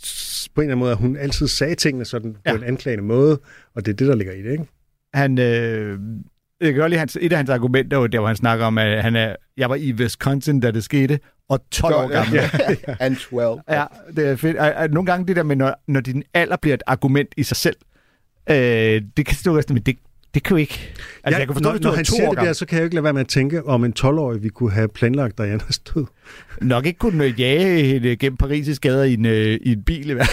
på 0.56 0.62
en 0.62 0.65
eller 0.65 0.71
anden 0.71 0.80
måde, 0.80 0.91
at 0.91 0.97
hun 0.97 1.17
altid 1.17 1.47
sagde 1.47 1.76
tingene 1.76 2.06
sådan 2.06 2.34
på 2.34 2.39
Ja. 2.45 2.56
en 2.56 2.63
anklagende 2.63 3.04
måde, 3.04 3.39
og 3.76 3.86
det 3.86 3.91
er 3.91 3.95
det, 3.95 4.08
der 4.08 4.15
ligger 4.15 4.34
i 4.34 4.41
det. 4.41 4.52
Ikke? 4.52 4.65
Han, 5.13 5.39
øh, 5.39 6.00
jeg 6.62 6.73
kan 6.73 6.76
godt 6.76 6.89
lide 6.89 7.00
hans, 7.00 7.17
et 7.21 7.32
af 7.32 7.38
hans 7.38 7.50
argumenter, 7.50 7.97
var 7.97 8.08
der 8.08 8.19
hvor 8.19 8.28
han 8.28 8.36
snakker 8.36 8.65
om, 8.65 8.78
at 8.78 9.04
han 9.04 9.15
er, 9.15 9.36
jeg 9.58 9.69
var 9.69 9.76
i 9.76 9.93
Wisconsin, 9.93 10.60
da 10.60 10.71
det 10.71 10.84
skete, 10.84 11.19
og 11.50 11.69
12 11.71 11.95
år 11.95 12.08
gammel. 12.08 12.36
Ja, 12.36 12.50
and 13.06 13.15
12. 13.15 13.60
Ja, 13.69 13.86
det 14.15 14.28
er 14.28 14.36
fedt. 14.36 14.58
Og, 14.58 14.71
og 14.73 14.89
nogle 14.89 15.06
gange 15.06 15.28
det 15.28 15.36
der 15.36 15.43
med, 15.43 15.56
når, 15.56 15.76
når 15.88 16.00
din 16.00 16.23
alder 16.34 16.56
bliver 16.62 16.73
et 16.73 16.84
argument 16.88 17.30
i 17.38 17.43
sig 17.43 17.58
selv, 17.58 17.76
øh, 18.50 19.02
det 19.18 19.26
kan 19.26 19.36
stå 19.36 19.62
men 19.70 19.82
det, 19.82 19.98
det 20.34 20.44
kan 20.44 20.58
jo 20.58 20.62
ikke... 20.62 20.94
Altså, 21.24 21.36
ja, 21.36 21.38
jeg 21.38 21.48
kan 21.48 21.54
forstå, 21.54 21.70
når, 21.70 21.72
hvis 21.72 21.82
du 21.82 21.88
når 21.88 21.96
han 21.96 22.06
siger 22.06 22.30
det 22.30 22.38
der, 22.38 22.54
så 22.54 22.66
kan 22.66 22.76
jeg 22.76 22.82
jo 22.82 22.86
ikke 22.86 22.96
lade 22.96 23.04
være 23.04 23.14
med 23.14 23.22
at 23.22 23.28
tænke, 23.28 23.66
om 23.66 23.86
en 23.86 23.94
12-årig 24.00 24.44
vi 24.44 24.50
kunne 24.50 24.72
have 24.72 24.88
planlagt 24.88 25.38
Dianas 25.38 25.80
død. 25.80 26.06
Nok 26.62 26.86
ikke 26.86 27.00
kunne 27.00 27.24
øh, 27.24 27.40
jage 27.40 27.84
hende 27.84 28.16
gennem 28.16 28.38
Paris' 28.44 28.78
gader 28.82 29.04
i 29.04 29.14
en, 29.14 29.26
øh, 29.26 29.60
i 29.62 29.72
en 29.72 29.84
bil 29.84 30.10
i 30.10 30.14
hvert 30.14 30.30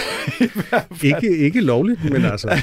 Ikke, 1.03 1.39
ikke 1.39 1.61
lovligt, 1.61 2.05
men 2.05 2.25
altså 2.33 2.63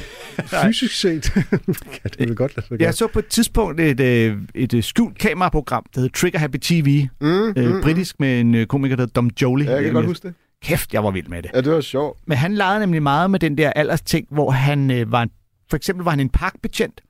fysisk 0.65 0.95
set 0.95 1.31
kan 2.01 2.11
det 2.11 2.19
vel 2.19 2.35
godt 2.35 2.55
lade 2.55 2.67
sig 2.67 2.77
gøre. 2.77 2.85
Jeg 2.85 2.93
så 2.93 3.07
på 3.07 3.19
et 3.19 3.27
tidspunkt 3.27 3.79
et, 3.79 3.99
øh, 3.99 4.37
et 4.55 4.73
øh, 4.73 4.83
skjult 4.83 5.17
kameraprogram, 5.17 5.85
der 5.95 6.01
hedder 6.01 6.17
Trigger 6.19 6.39
Happy 6.39 6.57
TV. 6.57 7.07
Mm, 7.21 7.27
mm, 7.27 7.53
Øh, 7.57 7.83
britisk 7.83 8.19
med 8.19 8.39
en 8.39 8.55
øh, 8.55 8.65
komiker, 8.65 8.95
der 8.95 9.01
hedder 9.01 9.13
Dom 9.13 9.29
Jolie. 9.41 9.69
Ja, 9.69 9.75
jeg 9.75 9.83
kan 9.83 9.93
godt 9.93 10.05
huske 10.05 10.27
det. 10.27 10.35
Kæft, 10.63 10.93
jeg 10.93 11.03
var 11.03 11.11
vild 11.11 11.27
med 11.27 11.41
det. 11.41 11.51
Ja, 11.53 11.61
det 11.61 11.71
var 11.71 11.81
sjovt. 11.81 12.19
Men 12.25 12.37
han 12.37 12.53
legede 12.53 12.79
nemlig 12.79 13.03
meget 13.03 13.31
med 13.31 13.39
den 13.39 13.57
der 13.57 13.69
aldersting, 13.69 14.27
hvor 14.31 14.51
han 14.51 14.91
øh, 14.91 15.11
var 15.11 15.21
en, 15.21 15.29
for 15.71 15.77
eksempel 15.77 16.03
var 16.03 16.11
han 16.11 16.19
en 16.19 16.29
parkbetjent, 16.29 17.01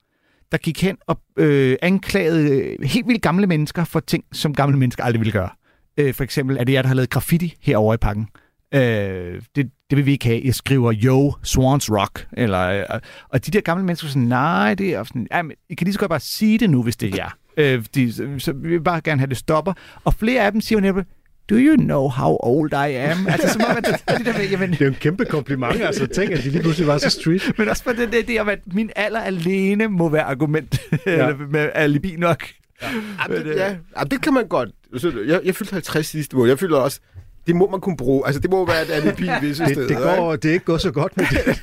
der 0.51 0.57
gik 0.57 0.81
hen 0.81 0.97
og 1.07 1.21
øh, 1.37 1.77
anklagede 1.81 2.49
øh, 2.49 2.77
helt 2.83 3.07
vildt 3.07 3.21
gamle 3.21 3.47
mennesker 3.47 3.83
for 3.83 3.99
ting, 3.99 4.23
som 4.31 4.53
gamle 4.53 4.77
mennesker 4.77 5.03
aldrig 5.03 5.19
ville 5.19 5.31
gøre. 5.31 5.49
Øh, 5.97 6.13
for 6.13 6.23
eksempel 6.23 6.57
er 6.57 6.63
det 6.63 6.73
jer, 6.73 6.81
der 6.81 6.87
har 6.87 6.95
lavet 6.95 7.09
graffiti 7.09 7.55
herovre 7.61 7.93
i 7.93 7.97
parken. 7.97 8.27
Øh, 8.73 9.41
det, 9.55 9.71
det 9.89 9.97
vil 9.97 10.05
vi 10.05 10.11
ikke 10.11 10.25
have. 10.25 10.41
Jeg 10.45 10.55
skriver, 10.55 10.93
yo, 11.03 11.33
Swans 11.43 11.91
Rock. 11.91 12.27
Eller, 12.33 12.59
øh, 12.59 12.99
og 13.29 13.45
de 13.45 13.51
der 13.51 13.61
gamle 13.61 13.85
mennesker 13.85 14.07
var 14.07 14.11
sådan, 14.11 14.27
nej, 14.27 14.73
det 14.73 14.93
er 14.93 15.03
sådan, 15.03 15.27
ja, 15.31 15.41
men 15.41 15.55
I 15.69 15.75
kan 15.75 15.85
lige 15.85 15.93
så 15.93 15.99
godt 15.99 16.09
bare 16.09 16.19
sige 16.19 16.57
det 16.57 16.69
nu, 16.69 16.83
hvis 16.83 16.97
det 16.97 17.09
er 17.09 17.15
jer. 17.15 17.37
Øh, 17.57 17.85
de, 17.95 18.13
så, 18.13 18.35
så 18.37 18.53
vi 18.53 18.69
vil 18.69 18.83
bare 18.83 19.01
gerne 19.01 19.19
have 19.19 19.29
det 19.29 19.37
stopper. 19.37 19.73
Og 20.03 20.13
flere 20.13 20.45
af 20.45 20.51
dem 20.51 20.61
siger 20.61 20.79
jo 20.79 20.81
netop, 20.81 21.05
do 21.51 21.57
you 21.57 21.75
know 21.75 22.09
how 22.09 22.37
old 22.39 22.73
I 22.73 22.89
am? 23.11 23.27
Altså 23.33 23.49
som 23.53 23.61
om, 23.69 23.77
at 23.77 23.85
det, 23.85 24.17
det 24.17 24.25
der 24.25 24.33
med, 24.37 24.49
jamen, 24.49 24.71
Det 24.71 24.81
er 24.81 24.85
jo 24.85 24.91
en 24.91 24.97
kæmpe 24.99 25.25
kompliment, 25.25 25.81
altså. 25.81 26.07
Tænk, 26.07 26.31
at 26.31 26.37
de 26.37 26.49
lige 26.49 26.61
pludselig 26.61 26.87
var 26.87 26.97
så 26.97 27.09
street. 27.09 27.51
men 27.57 27.69
også 27.69 27.83
for 27.83 27.91
det, 27.91 28.11
det, 28.11 28.27
det 28.27 28.41
om, 28.41 28.49
at 28.49 28.59
min 28.73 28.89
alder 28.95 29.21
alene 29.21 29.87
må 29.87 30.09
være 30.09 30.23
argument 30.23 30.81
ja. 31.05 31.33
med 31.49 31.69
alibi 31.73 32.15
nok. 32.17 32.43
Ja, 32.81 33.35
det, 33.35 33.55
ja, 33.55 33.75
ja, 33.97 34.03
det 34.03 34.21
kan 34.21 34.33
man 34.33 34.47
godt. 34.47 34.69
Jeg, 35.27 35.41
jeg 35.45 35.55
fyldte 35.55 35.73
50 35.73 36.07
sidste 36.07 36.35
måned. 36.35 36.49
Jeg 36.49 36.59
fylder 36.59 36.77
også... 36.77 36.99
Det 37.47 37.55
må 37.55 37.69
man 37.69 37.81
kunne 37.81 37.97
bruge. 37.97 38.25
Altså, 38.25 38.41
det 38.41 38.49
må 38.51 38.65
være 38.65 38.81
et 38.81 38.89
alibi 38.91 39.29
visse 39.41 39.63
Det, 39.65 39.71
steder. 39.71 39.87
det, 39.87 39.97
går, 39.97 40.35
det 40.35 40.49
er 40.49 40.53
ikke 40.53 40.65
gået 40.65 40.81
så 40.81 40.91
godt 40.91 41.17
med 41.17 41.25
det. 41.25 41.61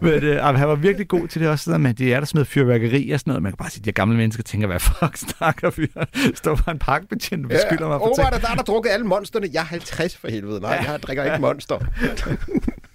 Men 0.00 0.12
øh, 0.12 0.42
han 0.44 0.68
var 0.68 0.74
virkelig 0.74 1.08
god 1.08 1.28
til 1.28 1.40
det 1.40 1.48
også, 1.48 1.64
sådan, 1.64 1.80
med, 1.80 1.94
det 1.94 2.14
er 2.14 2.18
der 2.18 2.26
smed 2.26 2.44
fyrværkeri 2.44 3.10
og 3.10 3.20
sådan 3.20 3.30
noget. 3.30 3.42
Man 3.42 3.52
kan 3.52 3.56
bare 3.56 3.70
sige, 3.70 3.80
at 3.80 3.84
de 3.84 3.92
gamle 3.92 4.16
mennesker 4.16 4.42
tænker, 4.42 4.66
hvad 4.66 4.80
fuck 4.80 5.16
snakker 5.16 5.70
vi? 5.70 5.86
Står 6.34 6.54
bare 6.54 6.72
en 6.72 6.78
parkbetjent 6.78 7.44
og 7.44 7.50
beskylder 7.50 7.88
mig 7.88 7.98
for 8.00 8.06
Åh, 8.08 8.14
ting. 8.16 8.24
var 8.24 8.30
der, 8.30 8.38
der 8.38 8.50
er 8.50 8.54
der 8.54 8.62
drukket 8.62 8.90
alle 8.90 9.06
monsterne. 9.06 9.48
Jeg 9.52 9.60
er 9.60 9.64
50 9.64 10.16
for 10.16 10.28
helvede. 10.28 10.60
Nej, 10.60 10.70
jeg 10.70 11.02
drikker 11.02 11.24
ikke 11.24 11.38
monster. 11.40 11.78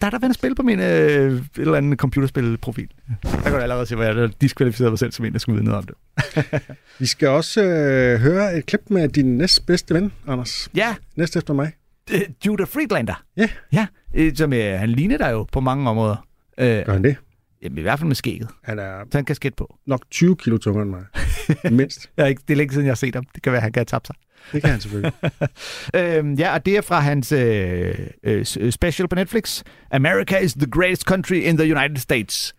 Der 0.00 0.06
er 0.06 0.10
der 0.10 0.18
været 0.18 0.30
at 0.30 0.34
spille 0.34 0.54
på 0.54 0.62
min 0.62 0.80
øh, 0.80 1.32
et 1.32 1.44
eller 1.56 1.74
andet 1.74 1.98
computerspilprofil. 1.98 2.88
Der 3.22 3.40
kan 3.42 3.52
du 3.52 3.58
allerede 3.58 3.86
se, 3.86 3.94
hvor 3.94 4.04
jeg 4.04 4.40
diskvalificeret 4.40 4.90
mig 4.92 4.98
selv 4.98 5.12
som 5.12 5.24
en, 5.24 5.32
der 5.32 5.38
skulle 5.38 5.56
vide 5.60 5.70
noget 5.70 5.78
om 5.78 5.84
det. 5.86 6.62
Vi 6.98 7.06
skal 7.06 7.28
også 7.28 7.62
øh, 7.62 8.20
høre 8.20 8.56
et 8.58 8.66
klip 8.66 8.80
med 8.90 9.08
din 9.08 9.38
næstbedste 9.38 9.94
ven, 9.94 10.12
Anders. 10.28 10.68
Ja, 10.74 10.94
Næst 11.16 11.36
efter 11.36 11.54
mig. 11.54 11.72
øh, 12.12 12.20
Judah 12.46 12.66
Friedlander. 12.68 13.22
Ja. 13.36 13.48
Ja, 13.72 13.86
øh, 14.14 14.36
som, 14.36 14.52
øh, 14.52 14.78
han 14.78 14.88
ligner 14.88 15.18
dig 15.18 15.30
jo 15.32 15.42
på 15.52 15.60
mange 15.60 15.90
områder. 15.90 16.26
Øh, 16.60 16.84
Gør 16.86 16.92
han 16.92 17.04
det? 17.04 17.16
Jamen, 17.62 17.78
I 17.78 17.80
hvert 17.82 17.98
fald 17.98 18.06
med 18.06 18.16
skægget. 18.16 18.48
Han 18.64 18.78
er 18.78 19.00
Så 19.10 19.18
han 19.18 19.24
kan 19.24 19.36
skætte 19.36 19.56
på. 19.56 19.76
nok 19.86 20.04
20 20.10 20.36
kilo 20.36 20.58
tungere 20.58 20.82
end 20.82 20.90
mig. 20.90 21.04
Mindst. 21.78 22.10
Jeg 22.16 22.22
er 22.22 22.26
ikke, 22.26 22.42
det 22.48 22.54
er 22.54 22.56
længe 22.56 22.72
siden, 22.72 22.86
jeg 22.86 22.90
har 22.90 22.96
set 22.96 23.14
ham. 23.14 23.24
Det 23.34 23.42
kan 23.42 23.52
være, 23.52 23.58
at 23.58 23.62
han 23.62 23.72
kan 23.72 23.80
have 23.80 23.84
tabt 23.84 24.06
sig. 24.06 24.16
Det 24.52 24.62
kan 24.62 24.70
han 24.70 24.80
selvfølgelig. 24.80 25.12
Øhm, 25.96 26.34
ja, 26.34 26.54
og 26.54 26.66
det 26.66 26.76
er 26.76 26.80
fra 26.80 27.00
hans 27.00 27.32
øh, 27.32 27.94
øh, 28.22 28.44
special 28.70 29.08
på 29.08 29.14
Netflix. 29.14 29.62
America 29.90 30.38
is 30.38 30.52
the 30.54 30.70
greatest 30.70 31.02
country 31.02 31.34
in 31.34 31.56
the 31.56 31.76
United 31.76 31.96
States. 31.96 32.54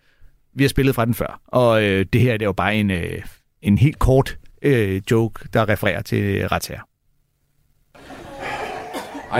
Vi 0.55 0.63
har 0.63 0.69
spillet 0.69 0.95
fra 0.95 1.05
den 1.05 1.13
før. 1.13 1.41
Og 1.47 1.83
øh, 1.83 2.05
det 2.13 2.21
her 2.21 2.31
det 2.33 2.41
er 2.41 2.45
jo 2.45 2.53
bare 2.53 2.75
en, 2.75 2.91
øh, 2.91 3.21
en 3.61 3.77
helt 3.77 3.99
kort 3.99 4.37
øh, 4.61 5.01
joke, 5.11 5.45
der 5.53 5.69
refererer 5.69 6.01
til 6.01 6.47
retssager. 6.47 6.81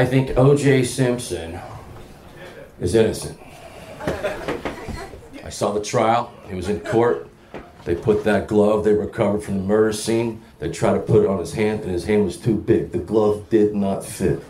I 0.01 0.05
think 0.05 0.29
O.J. 0.37 0.83
Simpson 0.83 1.55
is 2.83 2.93
innocent. 2.93 3.37
I 5.51 5.53
saw 5.53 5.73
the 5.73 5.81
trial. 5.81 6.31
He 6.47 6.55
was 6.55 6.69
in 6.69 6.79
court. 6.79 7.27
They 7.83 7.93
put 7.93 8.23
that 8.23 8.47
glove 8.47 8.85
they 8.85 8.93
recovered 8.93 9.43
from 9.43 9.57
the 9.57 9.63
murder 9.63 9.91
scene. 9.91 10.41
They 10.59 10.71
tried 10.71 10.93
to 10.93 11.01
put 11.01 11.25
it 11.25 11.27
on 11.27 11.39
his 11.39 11.51
hand, 11.51 11.81
and 11.81 11.91
his 11.91 12.05
hand 12.05 12.23
was 12.23 12.37
too 12.37 12.55
big. 12.55 12.93
The 12.93 12.99
glove 12.99 13.49
did 13.49 13.75
not 13.75 14.05
fit. 14.05 14.41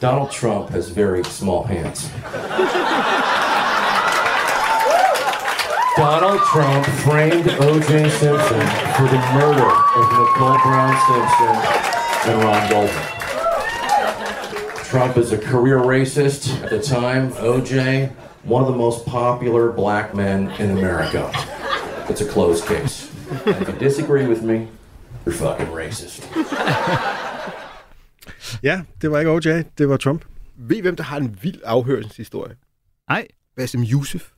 Donald 0.00 0.32
Trump 0.32 0.70
has 0.70 0.88
very 0.88 1.22
small 1.22 1.62
hands. 1.62 2.10
Donald 5.96 6.40
Trump 6.48 6.84
framed 7.04 7.48
O.J. 7.48 8.10
Simpson 8.10 8.66
for 8.96 9.06
the 9.06 9.22
murder 9.32 9.70
of 9.94 10.10
Nicole 10.10 10.58
Brown 10.58 10.92
Simpson 11.06 11.54
and 12.32 12.42
Ron 12.42 12.68
Goldman. 12.68 13.04
Trump 14.84 15.16
is 15.16 15.30
a 15.30 15.38
career 15.38 15.78
racist. 15.78 16.60
At 16.64 16.70
the 16.70 16.82
time, 16.82 17.30
OJ, 17.34 18.12
one 18.46 18.62
of 18.64 18.68
the 18.72 18.78
most 18.78 19.06
popular 19.06 19.72
black 19.72 20.14
men 20.14 20.50
in 20.58 20.70
America. 20.70 21.30
It's 22.08 22.20
a 22.20 22.28
closed 22.28 22.64
case. 22.66 23.10
And 23.46 23.56
if 23.62 23.68
you 23.68 23.74
disagree 23.88 24.26
with 24.26 24.42
me, 24.42 24.68
you're 25.24 25.34
fucking 25.34 25.70
racist. 25.72 26.28
Ja, 28.62 28.80
det 29.02 29.10
var 29.10 29.18
ikke 29.18 29.30
OJ, 29.30 29.62
det 29.78 29.88
var 29.88 29.96
Trump. 29.96 30.24
Ved 30.56 30.76
I, 30.76 30.80
hvem 30.80 30.96
der 30.96 31.04
har 31.04 31.16
en 31.16 31.38
vild 31.42 31.60
afhørelseshistorie? 31.64 32.54
Nej. 33.08 33.26
Basim 33.56 33.82
Youssef. 33.82 34.28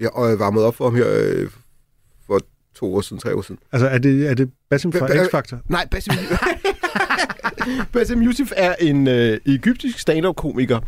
Jeg 0.00 0.10
varmede 0.14 0.66
op 0.66 0.74
for 0.74 0.84
ham 0.84 0.94
her 0.94 1.06
øh, 1.08 1.50
for 2.26 2.40
to 2.74 2.94
år 2.94 3.00
siden, 3.00 3.18
tre 3.18 3.34
år 3.34 3.42
siden. 3.42 3.58
Altså, 3.72 3.88
er 3.88 3.98
det, 3.98 4.30
er 4.30 4.34
det 4.34 4.50
Basim 4.70 4.92
fra 4.92 5.06
X-Factor? 5.08 5.56
Nej, 5.68 5.86
Basim 5.90 6.14
Basim 7.92 8.22
Youssef 8.22 8.52
er 8.56 8.74
en 8.80 9.08
øh, 9.08 9.40
egyptisk 9.46 9.98
stand-up-komiker, 9.98 10.80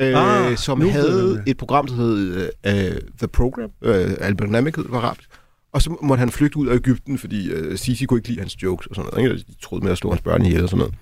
øh, 0.00 0.12
Ah, 0.16 0.56
som 0.56 0.80
jeg, 0.80 0.92
hvem 0.92 1.02
havde 1.02 1.42
et 1.46 1.56
program, 1.56 1.86
der 1.86 1.94
hed 1.94 2.50
øh, 2.66 3.00
The 3.18 3.28
Program, 3.28 3.70
øh, 3.82 3.94
det 3.94 4.86
på 4.90 4.96
arabisk. 4.96 5.30
Og 5.72 5.82
så 5.82 5.96
måtte 6.02 6.20
han 6.20 6.30
flygte 6.30 6.56
ud 6.56 6.66
af 6.66 6.74
Ægypten, 6.74 7.18
fordi 7.18 7.50
øh, 7.50 7.78
Sisi 7.78 8.04
kunne 8.04 8.18
ikke 8.18 8.28
lide 8.28 8.40
hans 8.40 8.62
jokes 8.62 8.86
og 8.86 8.96
sådan 8.96 9.10
noget. 9.12 9.24
Ikke? 9.24 9.44
De 9.52 9.60
troede 9.62 9.84
med 9.84 9.92
at 9.92 9.98
slå 9.98 10.10
hans 10.10 10.22
børn 10.22 10.44
ihjel 10.44 10.62
og 10.62 10.68
sådan 10.68 10.78
noget. 10.78 10.94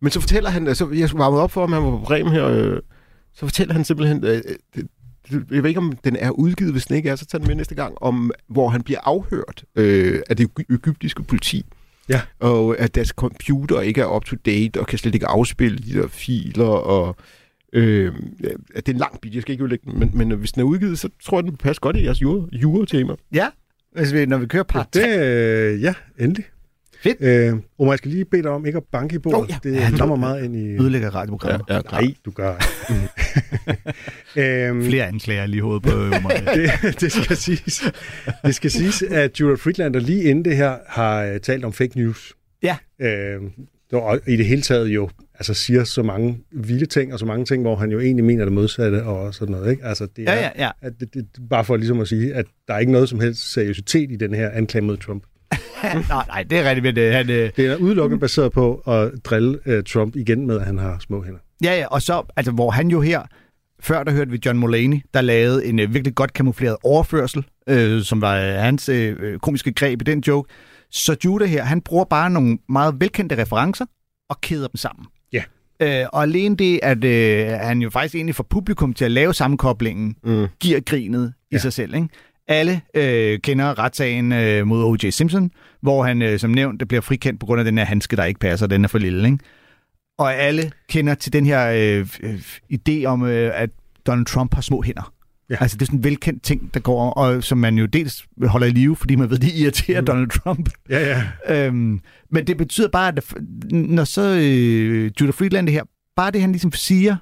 Men 0.00 0.10
så 0.10 0.20
fortæller 0.20 0.50
han, 0.50 0.68
øh, 0.68 0.74
så 0.74 0.88
jeg 0.90 1.10
varmede 1.14 1.42
op 1.42 1.50
for 1.50 1.60
ham, 1.60 1.72
han 1.72 1.82
var 1.82 1.90
på 1.90 2.04
Bremen 2.04 2.32
her, 2.32 2.48
øh, 2.48 2.80
så 3.34 3.46
fortæller 3.46 3.74
han 3.74 3.84
simpelthen, 3.84 4.24
øh, 4.24 4.42
det, 4.74 4.88
jeg 5.30 5.62
ved 5.62 5.68
ikke, 5.70 5.78
om 5.78 5.92
den 6.04 6.16
er 6.16 6.30
udgivet, 6.30 6.72
hvis 6.72 6.86
den 6.86 6.96
ikke 6.96 7.08
er, 7.08 7.16
så 7.16 7.26
tager 7.26 7.40
den 7.40 7.48
med 7.48 7.56
næste 7.56 7.74
gang, 7.74 7.94
om 8.00 8.30
hvor 8.48 8.68
han 8.68 8.82
bliver 8.82 9.00
afhørt 9.04 9.64
øh, 9.76 10.20
af 10.30 10.36
det 10.36 10.50
egyptiske 10.70 11.22
politi. 11.22 11.64
Ja. 12.08 12.20
Og 12.40 12.78
at 12.78 12.94
deres 12.94 13.08
computer 13.08 13.80
ikke 13.80 14.00
er 14.00 14.16
up-to-date, 14.16 14.80
og 14.80 14.86
kan 14.86 14.98
slet 14.98 15.14
ikke 15.14 15.26
afspille 15.26 15.78
de 15.78 15.92
der 15.92 16.08
filer, 16.08 16.64
og 16.64 17.16
øh, 17.72 18.12
ja, 18.42 18.48
det 18.76 18.88
er 18.88 18.92
en 18.92 18.98
lang 18.98 19.20
bit, 19.20 19.34
jeg 19.34 19.42
skal 19.42 19.52
ikke 19.52 19.64
udlægge 19.64 19.90
den, 19.90 19.98
men, 19.98 20.10
men 20.14 20.30
hvis 20.30 20.52
den 20.52 20.60
er 20.60 20.64
udgivet, 20.64 20.98
så 20.98 21.08
tror 21.24 21.38
jeg, 21.38 21.44
den 21.44 21.56
passer 21.56 21.80
godt 21.80 21.96
i 21.96 22.04
jeres 22.04 22.18
jure- 22.22 22.48
jure-tema. 22.52 23.12
Ja, 23.34 23.48
hvis 23.96 24.12
vi, 24.12 24.26
når 24.26 24.38
vi 24.38 24.46
kører 24.46 24.62
part 24.62 24.94
Det, 24.94 25.18
øh, 25.18 25.82
ja, 25.82 25.94
endelig. 26.20 26.44
Fedt. 27.02 27.16
Øh, 27.20 27.54
Omar, 27.78 27.92
jeg 27.92 27.98
skal 27.98 28.10
lige 28.10 28.24
bede 28.24 28.42
dig 28.42 28.50
om 28.50 28.66
ikke 28.66 28.76
at 28.76 28.82
banke 28.92 29.14
i 29.14 29.18
bordet. 29.18 29.40
Oh, 29.40 29.46
ja. 29.50 29.70
Det 29.90 30.00
rammer 30.00 30.16
meget 30.16 30.44
ind 30.44 30.56
i... 30.56 30.68
ødelægger 30.82 31.10
radioprogrammet. 31.14 31.66
ja, 31.68 31.80
Nej, 31.92 32.14
du 32.24 32.30
gør. 32.30 32.54
øhm, 34.36 34.84
Flere 34.84 35.06
anklager 35.06 35.46
lige 35.46 35.62
hovedet 35.62 35.82
på 35.82 35.96
mig. 35.96 36.42
det, 36.82 37.00
det, 37.00 37.12
skal 37.12 37.36
siges, 37.36 37.84
det 38.46 38.54
skal 38.54 38.70
siges, 38.70 39.02
at 39.02 39.40
Judah 39.40 39.58
Friedlander 39.58 40.00
lige 40.00 40.22
inden 40.22 40.44
det 40.44 40.56
her 40.56 40.76
har 40.88 41.22
øh, 41.24 41.40
talt 41.40 41.64
om 41.64 41.72
fake 41.72 41.98
news. 41.98 42.32
Ja. 42.62 42.76
Øh, 43.00 43.40
og 43.92 44.20
i 44.28 44.36
det 44.36 44.46
hele 44.46 44.62
taget 44.62 44.88
jo 44.88 45.08
altså 45.42 45.54
siger 45.64 45.84
så 45.84 46.02
mange 46.02 46.38
vilde 46.50 46.86
ting, 46.86 47.12
og 47.12 47.18
så 47.18 47.26
mange 47.26 47.44
ting, 47.44 47.62
hvor 47.62 47.76
han 47.76 47.90
jo 47.90 48.00
egentlig 48.00 48.24
mener 48.24 48.44
det 48.44 48.52
modsatte 48.52 49.04
og 49.04 49.34
sådan 49.34 49.52
noget. 49.52 49.70
Ikke? 49.70 49.84
Altså, 49.84 50.06
det 50.16 50.28
er, 50.28 50.32
Ja, 50.34 50.40
ja, 50.40 50.50
ja. 50.56 50.70
At 50.82 50.92
det, 51.00 51.14
det, 51.14 51.26
bare 51.50 51.64
for 51.64 51.76
ligesom 51.76 52.00
at 52.00 52.08
sige, 52.08 52.34
at 52.34 52.44
der 52.68 52.74
er 52.74 52.78
ikke 52.78 52.92
noget 52.92 53.08
som 53.08 53.20
helst 53.20 53.52
seriøsitet 53.52 54.12
i 54.12 54.16
den 54.16 54.34
her 54.34 54.50
anklage 54.50 54.84
mod 54.84 54.96
Trump. 54.96 55.22
nej, 55.82 56.24
nej, 56.26 56.42
det 56.42 56.58
er 56.58 56.68
rigtigt, 56.68 56.82
men 56.84 56.98
øh, 56.98 57.12
han... 57.12 57.30
Øh, 57.30 57.50
Det 57.56 57.66
er 57.66 57.76
udelukkende 57.76 58.20
baseret 58.20 58.52
på 58.52 58.74
at 58.74 59.12
drille 59.24 59.58
uh, 59.66 59.84
Trump 59.88 60.16
igen 60.16 60.46
med, 60.46 60.60
at 60.60 60.66
han 60.66 60.78
har 60.78 60.98
små 60.98 61.22
hænder. 61.22 61.40
Ja, 61.64 61.74
ja, 61.78 61.86
og 61.86 62.02
så, 62.02 62.22
altså, 62.36 62.52
hvor 62.52 62.70
han 62.70 62.88
jo 62.88 63.00
her, 63.00 63.22
før 63.80 64.02
der 64.02 64.12
hørte 64.12 64.30
vi 64.30 64.38
John 64.46 64.58
Mulaney, 64.58 65.00
der 65.14 65.20
lavede 65.20 65.66
en 65.66 65.78
øh, 65.78 65.94
virkelig 65.94 66.14
godt 66.14 66.32
kamufleret 66.32 66.76
overførsel, 66.84 67.44
øh, 67.68 68.02
som 68.02 68.20
var 68.20 68.36
øh, 68.36 68.54
hans 68.54 68.88
øh, 68.88 69.38
komiske 69.38 69.72
greb 69.72 70.00
i 70.00 70.04
den 70.04 70.20
joke. 70.26 70.52
Så 70.90 71.16
Judah 71.24 71.48
her, 71.48 71.62
han 71.62 71.80
bruger 71.80 72.04
bare 72.04 72.30
nogle 72.30 72.58
meget 72.68 72.94
velkendte 73.00 73.42
referencer 73.42 73.84
og 74.30 74.40
kæder 74.40 74.68
dem 74.68 74.76
sammen. 74.76 75.06
Øh, 75.82 76.04
og 76.12 76.22
alene 76.22 76.56
det, 76.56 76.80
at 76.82 77.04
øh, 77.04 77.46
han 77.48 77.82
jo 77.82 77.90
faktisk 77.90 78.14
egentlig 78.14 78.34
får 78.34 78.46
publikum 78.50 78.92
til 78.94 79.04
at 79.04 79.10
lave 79.10 79.34
sammenkoblingen, 79.34 80.16
Mm. 80.24 80.46
giver 80.60 80.80
grinet 80.80 81.32
i 81.50 81.54
Ja. 81.54 81.58
sig 81.58 81.72
selv, 81.72 81.94
ikke? 81.94 82.08
Alle 82.48 82.80
øh, 82.94 83.38
kender 83.38 83.78
retssagen 83.78 84.32
øh, 84.32 84.66
mod 84.66 84.84
O.J. 84.84 85.10
Simpson, 85.10 85.50
hvor 85.80 86.04
han 86.04 86.22
øh, 86.22 86.38
som 86.38 86.50
nævnt 86.50 86.88
bliver 86.88 87.00
frikendt 87.00 87.40
på 87.40 87.46
grund 87.46 87.58
af 87.60 87.64
den 87.64 87.78
her 87.78 87.84
handske, 87.84 88.16
der 88.16 88.24
ikke 88.24 88.40
passer, 88.40 88.66
den 88.66 88.84
er 88.84 88.88
for 88.88 88.98
lille. 88.98 89.24
Ikke? 89.24 89.38
Og 90.18 90.34
alle 90.34 90.72
kender 90.88 91.14
til 91.14 91.32
den 91.32 91.46
her 91.46 91.68
øh, 92.00 92.06
øh, 92.22 92.40
idé 92.74 93.04
om, 93.04 93.24
øh, 93.24 93.50
at 93.54 93.70
Donald 94.06 94.26
Trump 94.26 94.54
har 94.54 94.62
små 94.62 94.82
hænder. 94.82 95.12
Ja. 95.50 95.56
Altså, 95.60 95.76
det 95.76 95.82
er 95.82 95.86
sådan 95.86 95.98
en 95.98 96.04
velkendt 96.04 96.42
ting, 96.42 96.74
der 96.74 96.80
går, 96.80 97.10
og 97.10 97.44
som 97.44 97.58
man 97.58 97.78
jo 97.78 97.86
dels 97.86 98.26
holder 98.46 98.66
i 98.66 98.70
live, 98.70 98.96
fordi 98.96 99.16
man 99.16 99.30
ved, 99.30 99.38
det 99.38 99.52
irriterer 99.54 100.00
mm. 100.00 100.06
Donald 100.06 100.30
Trump. 100.30 100.68
Ja, 100.90 101.22
ja. 101.48 101.66
Øhm, 101.66 102.00
men 102.30 102.46
det 102.46 102.56
betyder 102.56 102.88
bare, 102.88 103.08
at 103.08 103.34
når 103.72 104.04
så 104.04 104.22
øh, 104.22 105.10
Judah 105.20 105.34
Friedland 105.34 105.66
det 105.66 105.72
her, 105.74 105.84
bare 106.16 106.30
det 106.30 106.40
han 106.40 106.52
ligesom 106.52 106.72
siger, 106.72 107.16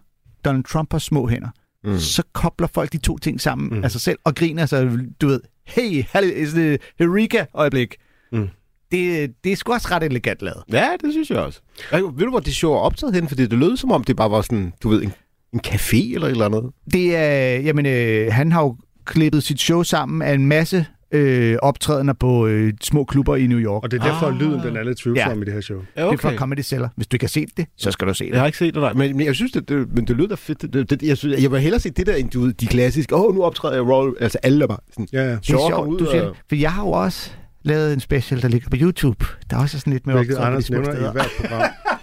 Donald 0.45 0.65
Trump 0.65 0.93
har 0.93 0.99
små 0.99 1.29
hænder, 1.29 1.49
mm. 1.85 1.99
så 1.99 2.23
kobler 2.33 2.69
folk 2.75 2.93
de 2.93 2.99
to 2.99 3.19
ting 3.19 3.41
sammen 3.41 3.69
mm. 3.79 3.85
af 3.85 3.91
sig 3.91 4.01
selv, 4.01 4.19
og 4.25 4.35
griner 4.35 4.67
sig, 4.67 4.91
du 5.21 5.27
ved, 5.27 5.41
hey, 5.67 6.05
det 6.15 6.81
Eureka-øjeblik. 7.01 7.95
Mm. 8.33 8.49
Det, 8.93 9.31
det 9.45 9.53
er 9.53 9.57
sgu 9.57 9.73
også 9.73 9.89
ret 9.91 10.03
elegant 10.03 10.43
lavet. 10.43 10.63
Ja, 10.73 10.89
det 11.05 11.13
synes 11.13 11.31
jeg 11.31 11.39
også. 11.39 11.61
Ej, 11.93 12.01
ved 12.01 12.25
du, 12.25 12.31
hvor 12.31 12.41
det 12.41 12.55
show 12.55 12.73
er 12.73 12.79
optaget 12.79 13.15
hen? 13.15 13.29
Fordi 13.29 13.47
det 13.47 13.59
lød 13.59 13.77
som 13.77 13.93
om, 13.93 14.05
det 14.05 14.17
bare 14.17 14.31
var 14.31 14.43
sådan, 14.43 14.73
du 14.83 14.89
ved, 14.89 15.03
en, 15.03 15.13
en 15.53 15.61
café 15.67 16.15
eller 16.15 16.27
et 16.27 16.31
eller 16.31 16.47
andet. 16.47 16.65
Det 16.93 17.17
er, 17.17 17.57
jamen, 17.61 17.87
øh, 17.87 18.33
han 18.33 18.53
har 18.53 18.63
jo 18.63 18.77
klippet 19.05 19.43
sit 19.43 19.61
show 19.61 19.83
sammen 19.83 20.23
af 20.23 20.35
en 20.35 20.47
masse 20.47 20.87
øh, 21.13 21.57
optrædener 21.63 22.13
på 22.13 22.47
øh, 22.47 22.73
små 22.83 23.05
klubber 23.05 23.37
i 23.37 23.47
New 23.47 23.59
York. 23.59 23.83
Og 23.83 23.91
det 23.91 24.01
er 24.01 24.05
derfor, 24.05 24.27
Ah. 24.27 24.39
lyden 24.39 24.61
den 24.63 24.77
er 24.77 24.83
lidt 24.85 24.99
tvivlsom 24.99 25.33
Ja. 25.37 25.43
i 25.43 25.45
det 25.45 25.53
her 25.53 25.61
show. 25.61 25.79
Ja, 25.97 26.05
Det 26.07 26.13
er 26.13 26.17
for 26.17 26.33
Comedy 26.37 26.63
Cellar. 26.63 26.93
Hvis 26.97 27.07
du 27.07 27.15
ikke 27.15 27.25
har 27.25 27.29
set 27.29 27.49
det, 27.57 27.67
så 27.77 27.91
skal 27.91 28.09
du 28.09 28.15
se 28.15 28.25
det. 28.25 28.31
Jeg 28.31 28.41
har 28.41 28.47
ikke 28.47 28.59
set 28.59 28.75
det, 28.75 28.83
nej. 28.83 28.93
Men, 28.93 29.17
men 29.17 29.27
jeg 29.27 29.35
synes, 29.35 29.53
det, 29.53 29.69
det, 29.69 29.95
men 29.95 30.05
det 30.07 30.17
lyder 30.17 30.29
da 30.29 30.35
fedt. 30.35 30.63
Det, 30.73 30.91
det, 30.91 31.03
jeg, 31.03 31.17
synes, 31.17 31.43
jeg 31.43 31.53
vil 31.53 31.61
hellere 31.61 31.81
se 31.81 31.91
det 31.91 32.07
der, 32.07 32.15
end 32.15 32.31
du 32.31 32.51
de 32.51 32.67
klassiske, 32.67 33.15
åh, 33.17 33.23
oh, 33.25 33.35
nu 33.35 33.43
optræder 33.43 33.75
jeg 33.75 33.85
Roll, 33.87 34.17
altså 34.21 34.39
alle 34.43 34.63
er 34.63 34.67
bare 34.67 34.79
sådan, 34.91 35.09
Ja, 35.13 35.23
ja. 35.23 35.31
Det 35.31 35.37
er 35.37 35.41
sjovt 35.43 36.01
du 36.01 36.07
siger 36.11 36.23
og-. 36.23 36.37
For 36.49 36.57
jeg 36.57 36.73
har 36.73 36.83
jo 36.85 36.91
også 36.91 37.31
lavet 37.63 37.93
en 37.93 38.01
special, 38.01 38.43
der 38.43 38.49
ligger 38.49 38.71
på 38.71 38.77
YouTube. 38.81 39.25
Der 39.51 39.57
er 39.57 39.61
også 39.61 39.79
sådan 39.79 39.93
lidt 39.93 40.07
mere 40.07 40.17
Hvilket 40.17 40.37
Anders 40.37 40.71
nævner 40.71 40.93
i 41.09 41.13
hvert 41.13 41.31
program. 41.41 41.63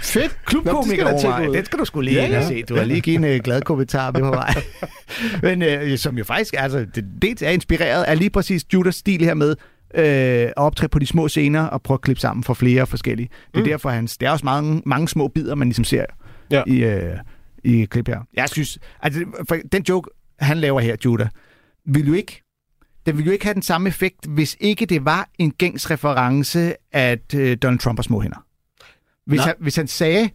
fedt. 0.00 0.38
Klubkomiker 0.44 1.04
Nå, 1.04 1.10
det 1.10 1.20
skal 1.20 1.48
ud. 1.48 1.54
Den 1.56 1.64
skal 1.64 1.78
du 1.78 1.84
skulle 1.84 2.10
lige 2.10 2.22
Ja, 2.22 2.28
ja, 2.28 2.48
se. 2.48 2.62
Du 2.62 2.76
har 2.76 2.84
lige 2.84 3.00
givet 3.00 3.16
en 3.16 3.24
uh, 3.24 3.44
glad 3.44 3.62
kommentar 3.62 4.12
med 4.12 4.20
på 4.20 4.30
vej. 4.30 4.54
Men 5.42 5.62
øh, 5.62 5.98
som 5.98 6.18
jo 6.18 6.24
faktisk 6.24 6.54
altså, 6.58 6.86
det, 6.94 7.04
dels 7.22 7.42
er 7.42 7.50
inspireret 7.50 8.02
af 8.02 8.18
lige 8.18 8.30
præcis 8.30 8.64
Judas 8.74 8.94
stil 8.94 9.24
her 9.24 9.34
med 9.34 9.50
øh, 9.94 10.04
at 10.04 10.52
optræde 10.56 10.88
på 10.88 10.98
de 10.98 11.06
små 11.06 11.28
scener 11.28 11.62
og 11.62 11.82
prøve 11.82 11.96
at 11.96 12.00
klippe 12.00 12.20
sammen 12.20 12.44
for 12.44 12.54
flere 12.54 12.86
forskellige. 12.86 13.28
Det 13.52 13.60
er 13.60 13.64
mm. 13.64 13.68
derfor, 13.68 13.90
hans, 13.90 14.18
det 14.18 14.26
er 14.26 14.30
også 14.30 14.44
mange, 14.44 14.82
mange 14.86 15.08
små 15.08 15.28
bidder, 15.28 15.54
man 15.54 15.68
ligesom 15.68 15.84
ser 15.84 16.04
Ja. 16.50 16.62
i, 16.66 16.84
øh, 16.84 17.16
i 17.64 17.84
klip 17.84 18.08
her. 18.08 18.20
Jeg 18.34 18.48
synes, 18.48 18.78
altså, 19.02 19.20
for 19.48 19.56
den 19.72 19.82
joke, 19.88 20.10
han 20.38 20.58
laver 20.58 20.80
her, 20.80 20.96
Judah, 21.04 21.28
vil 21.86 22.06
jo 22.06 22.12
ikke 22.12 22.42
den 23.06 23.16
ville 23.16 23.26
jo 23.26 23.32
ikke 23.32 23.44
have 23.44 23.54
den 23.54 23.62
samme 23.62 23.88
effekt, 23.88 24.26
hvis 24.26 24.56
ikke 24.60 24.86
det 24.86 25.04
var 25.04 25.28
en 25.38 25.50
gængs 25.50 25.90
reference, 25.90 26.74
at 26.92 27.34
øh, 27.34 27.56
Donald 27.62 27.78
Trump 27.78 27.98
har 27.98 28.02
små 28.02 28.20
hænder. 28.20 28.44
Hvis 29.30 29.40
han, 29.44 29.54
hvis 29.60 29.76
han 29.76 29.86
sagde, 29.86 30.30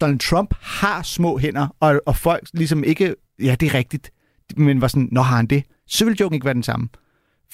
Donald 0.00 0.18
Trump 0.18 0.54
har 0.60 1.02
små 1.02 1.38
hænder, 1.38 1.66
og, 1.80 2.00
og 2.06 2.16
folk 2.16 2.48
ligesom 2.54 2.84
ikke, 2.84 3.14
ja, 3.42 3.56
det 3.60 3.66
er 3.66 3.74
rigtigt, 3.74 4.10
men 4.56 4.80
var 4.80 4.88
sådan, 4.88 5.08
nå, 5.12 5.20
har 5.22 5.36
han 5.36 5.46
det? 5.46 5.62
Så 5.88 6.04
ville 6.04 6.16
joken 6.20 6.34
ikke 6.34 6.44
være 6.44 6.54
den 6.54 6.62
samme. 6.62 6.88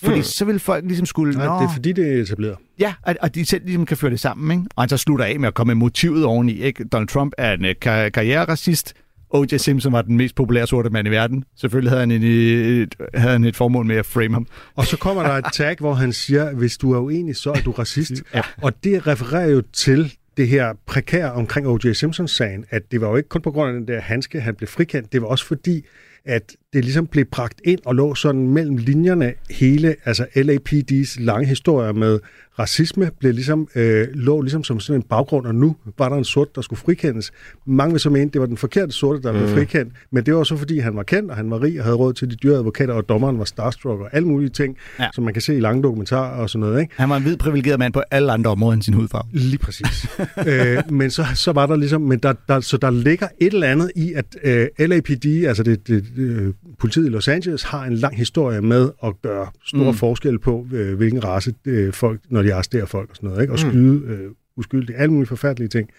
Fordi 0.03 0.17
Mm. 0.17 0.23
så 0.23 0.45
ville 0.45 0.59
folk 0.59 0.85
ligesom 0.85 1.07
skulle, 1.07 1.39
Nej, 1.39 1.59
det 1.63 1.69
er 1.69 1.73
fordi, 1.73 1.93
det 1.93 2.17
er 2.19 2.23
etableret. 2.23 2.57
ja, 2.79 2.95
og, 3.03 3.15
og 3.23 3.35
de 3.35 3.47
selv 3.47 3.65
ligesom 3.65 3.87
kan 3.87 3.97
føre 3.97 4.11
det 4.11 4.21
sammen, 4.21 4.59
ikke? 4.59 4.71
Og 4.77 4.83
han 4.83 4.89
så 4.89 4.97
slutter 4.97 5.25
af 5.25 5.41
med 5.41 5.49
at 5.49 5.55
komme 5.55 5.71
med 5.71 5.79
motivet 5.79 6.25
oveni, 6.25 6.53
ikke? 6.63 6.85
Donald 6.85 7.09
Trump 7.09 7.33
er 7.39 7.53
en 7.53 7.65
øh, 7.65 7.75
kar- 7.81 8.09
karriereracist, 8.09 8.95
O.J. 9.31 9.57
Simpson 9.57 9.93
var 9.93 10.03
den 10.03 10.17
mest 10.17 10.35
populære 10.35 10.67
sorte 10.67 10.91
mand 10.91 11.09
i 11.09 11.11
verden. 11.11 11.45
Selvfølgelig 11.57 11.91
havde 11.91 12.01
han, 12.01 12.11
en, 12.11 12.23
et, 12.23 12.95
havde 13.15 13.33
han 13.33 13.45
et 13.45 13.57
formål 13.57 13.87
med 13.87 13.97
at 13.97 14.07
frame 14.07 14.35
ham. 14.35 14.47
Og 14.77 14.87
så 14.87 14.97
kommer 14.97 15.23
der 15.23 15.31
et 15.33 15.45
tag, 15.53 15.77
hvor 15.81 15.95
han 15.95 16.13
siger, 16.13 16.55
hvis 16.55 16.77
du 16.77 16.93
er 16.93 16.99
uenig, 16.99 17.37
så 17.37 17.51
er 17.53 17.61
du 17.61 17.71
racist. 17.71 18.13
ja. 18.35 18.41
Og 18.63 18.85
det 18.85 19.07
refererer 19.07 19.49
jo 19.49 19.63
til 19.73 20.15
det 20.37 20.49
her 20.49 20.75
prekære 20.87 21.33
omkring 21.33 21.69
O.J. 21.69 21.93
Simpsons-sagen, 21.93 22.65
at 22.71 22.93
det 22.93 23.01
var 23.01 23.09
jo 23.09 23.17
ikke 23.17 23.29
kun 23.29 23.43
på 23.43 23.51
grund 23.51 23.69
af 23.69 23.75
den 23.75 23.89
der 23.89 24.01
handske, 24.01 24.41
han 24.41 24.55
blev 24.55 24.69
frikendt, 24.69 25.13
det 25.13 25.23
var 25.23 25.29
også 25.29 25.47
fordi, 25.47 25.87
at 26.25 26.57
det 26.73 26.85
ligesom 26.85 27.07
blev 27.07 27.25
bragt 27.25 27.61
ind 27.65 27.79
og 27.85 27.95
lå 27.95 28.15
sådan 28.15 28.49
mellem 28.49 28.77
linjerne 28.77 29.33
hele, 29.51 29.97
altså 30.05 30.27
LAPD's 30.37 31.25
lange 31.25 31.47
historie 31.47 31.93
med 31.93 32.19
racisme, 32.59 33.11
blev 33.19 33.33
ligesom, 33.33 33.69
øh, 33.75 34.09
lå 34.15 34.41
ligesom 34.41 34.65
som 34.65 34.81
sådan 34.81 35.01
en 35.01 35.03
baggrund, 35.03 35.47
og 35.47 35.55
nu 35.55 35.77
var 35.99 36.09
der 36.09 36.17
en 36.17 36.25
sort, 36.25 36.57
der 36.57 36.63
skulle 36.63 36.81
frikendes. 36.81 37.33
Mange 37.67 37.93
vil 37.93 38.01
så 38.01 38.11
mene, 38.11 38.31
det 38.31 38.41
var 38.41 38.47
den 38.47 38.57
forkerte 38.57 38.93
sorte, 38.93 39.23
der 39.23 39.33
blev 39.33 39.49
frikendt, 39.49 39.93
men 40.11 40.27
det 40.27 40.35
var 40.35 40.45
så 40.45 40.57
fordi, 40.57 40.79
han 40.79 40.97
var 40.97 41.03
kendt, 41.03 41.31
og 41.31 41.37
han 41.37 41.51
var 41.51 41.63
rig, 41.63 41.79
og 41.79 41.85
havde 41.85 41.97
råd 41.97 42.13
til 42.13 42.31
de 42.31 42.37
dyre 42.37 42.57
advokater, 42.57 42.95
og 42.95 43.09
dommeren 43.09 43.39
var 43.39 43.45
starstruck, 43.45 44.01
og 44.01 44.09
alle 44.13 44.29
mulige 44.29 44.51
ting, 44.51 44.77
ja. 44.99 45.09
Som 45.15 45.25
man 45.25 45.33
kan 45.33 45.43
se 45.43 45.57
i 45.57 45.61
lange 45.61 45.83
dokumentarer 45.83 46.41
og 46.41 46.51
sådan 46.51 46.61
noget, 46.61 46.81
ikke? 46.81 46.95
Han 46.97 47.09
var 47.09 47.17
en 47.17 47.23
hvid 47.23 47.37
privilegeret 47.37 47.79
mand 47.79 47.93
på 47.93 48.03
alle 48.11 48.33
andre 48.33 48.51
områder 48.51 48.75
end 48.75 48.83
sin 48.83 48.95
hudfarve. 48.95 49.29
Lige 49.33 49.59
præcis. 49.59 50.07
øh, 50.49 50.79
men 50.91 51.11
så, 51.11 51.25
så 51.35 51.53
var 51.53 51.67
der 51.67 51.77
ligesom, 51.77 52.01
men 52.01 52.19
der, 52.19 52.33
der, 52.49 52.61
så 52.61 52.77
der 52.77 52.91
ligger 52.91 53.29
et 53.41 53.53
eller 53.53 53.69
andet 53.69 53.93
i, 53.97 54.13
at 54.13 54.25
øh, 54.45 54.67
LAPD, 54.79 55.27
altså 55.27 55.63
det, 55.63 55.89
det, 55.89 56.05
øh, 56.17 56.55
politiet 56.79 57.07
i 57.07 57.09
Los 57.09 57.29
Angeles, 57.29 57.63
har 57.63 57.85
en 57.85 57.95
lang 57.95 58.17
historie 58.17 58.61
med 58.61 58.91
at 59.05 59.23
gøre 59.23 59.51
store 59.67 59.83
mm. 59.83 59.89
Mm. 59.89 59.95
forskel 59.95 60.39
på, 60.39 60.67
øh, 60.73 60.97
hvilken 60.97 61.25
race 61.25 61.55
øh, 61.65 61.93
folk, 61.93 62.21
når 62.31 62.43
de 62.43 62.55
arresterer 62.55 62.87
folk 62.87 63.11
og 63.11 63.17
sådan 63.17 63.29
noget, 63.29 63.43
ikke? 63.43 63.53
og 63.53 63.59
skyde 63.59 64.03
øh, 64.07 64.31
uskyldige, 64.57 64.97
alle 64.97 65.13
mulige 65.13 65.29
forfærdelige 65.29 65.69
ting. 65.69 65.91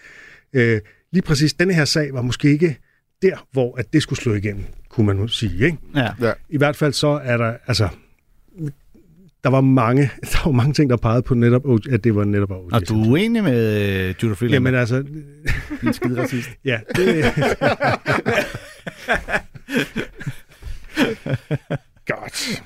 Øh, 0.54 0.82
lige 1.12 1.24
præcis 1.24 1.54
denne 1.54 1.74
her 1.74 1.86
sag 1.86 2.14
var 2.14 2.22
måske 2.22 2.52
ikke 2.52 2.78
der, 3.22 3.48
hvor 3.52 3.80
at 3.80 3.94
det 3.94 4.02
skulle 4.02 4.20
slå 4.20 4.34
igennem, 4.34 4.64
kunne 4.90 5.08
man 5.08 5.16
nu 5.16 5.28
sige. 5.28 5.66
Ikke? 5.66 5.78
Ja. 5.96 6.34
I 6.50 6.58
hvert 6.58 6.76
fald 6.76 6.94
så 6.94 7.08
er 7.08 7.38
der, 7.38 7.58
altså, 7.68 7.90
der 9.44 9.50
var 9.50 9.62
mange, 9.62 10.02
der 10.32 10.46
var 10.46 10.52
mange 10.52 10.74
ting, 10.74 10.90
der 10.90 10.98
pegede 10.98 11.22
på 11.22 11.34
netop, 11.34 11.62
at 11.92 12.04
det 12.04 12.16
var 12.16 12.24
netop 12.24 12.52
O.J. 12.52 12.74
Og 12.74 12.90
du 12.90 13.02
er 13.02 13.08
uenig 13.08 13.44
med 13.44 13.82
øh, 14.10 14.16
Judah 14.24 14.38
Freeland? 14.38 14.54
Jamen 14.54 14.76
altså, 14.76 15.04
din 15.82 15.94
skide 15.94 16.22
racist. 16.22 16.50
ja, 16.66 16.80
det... 16.96 17.26
Godt. 22.08 22.64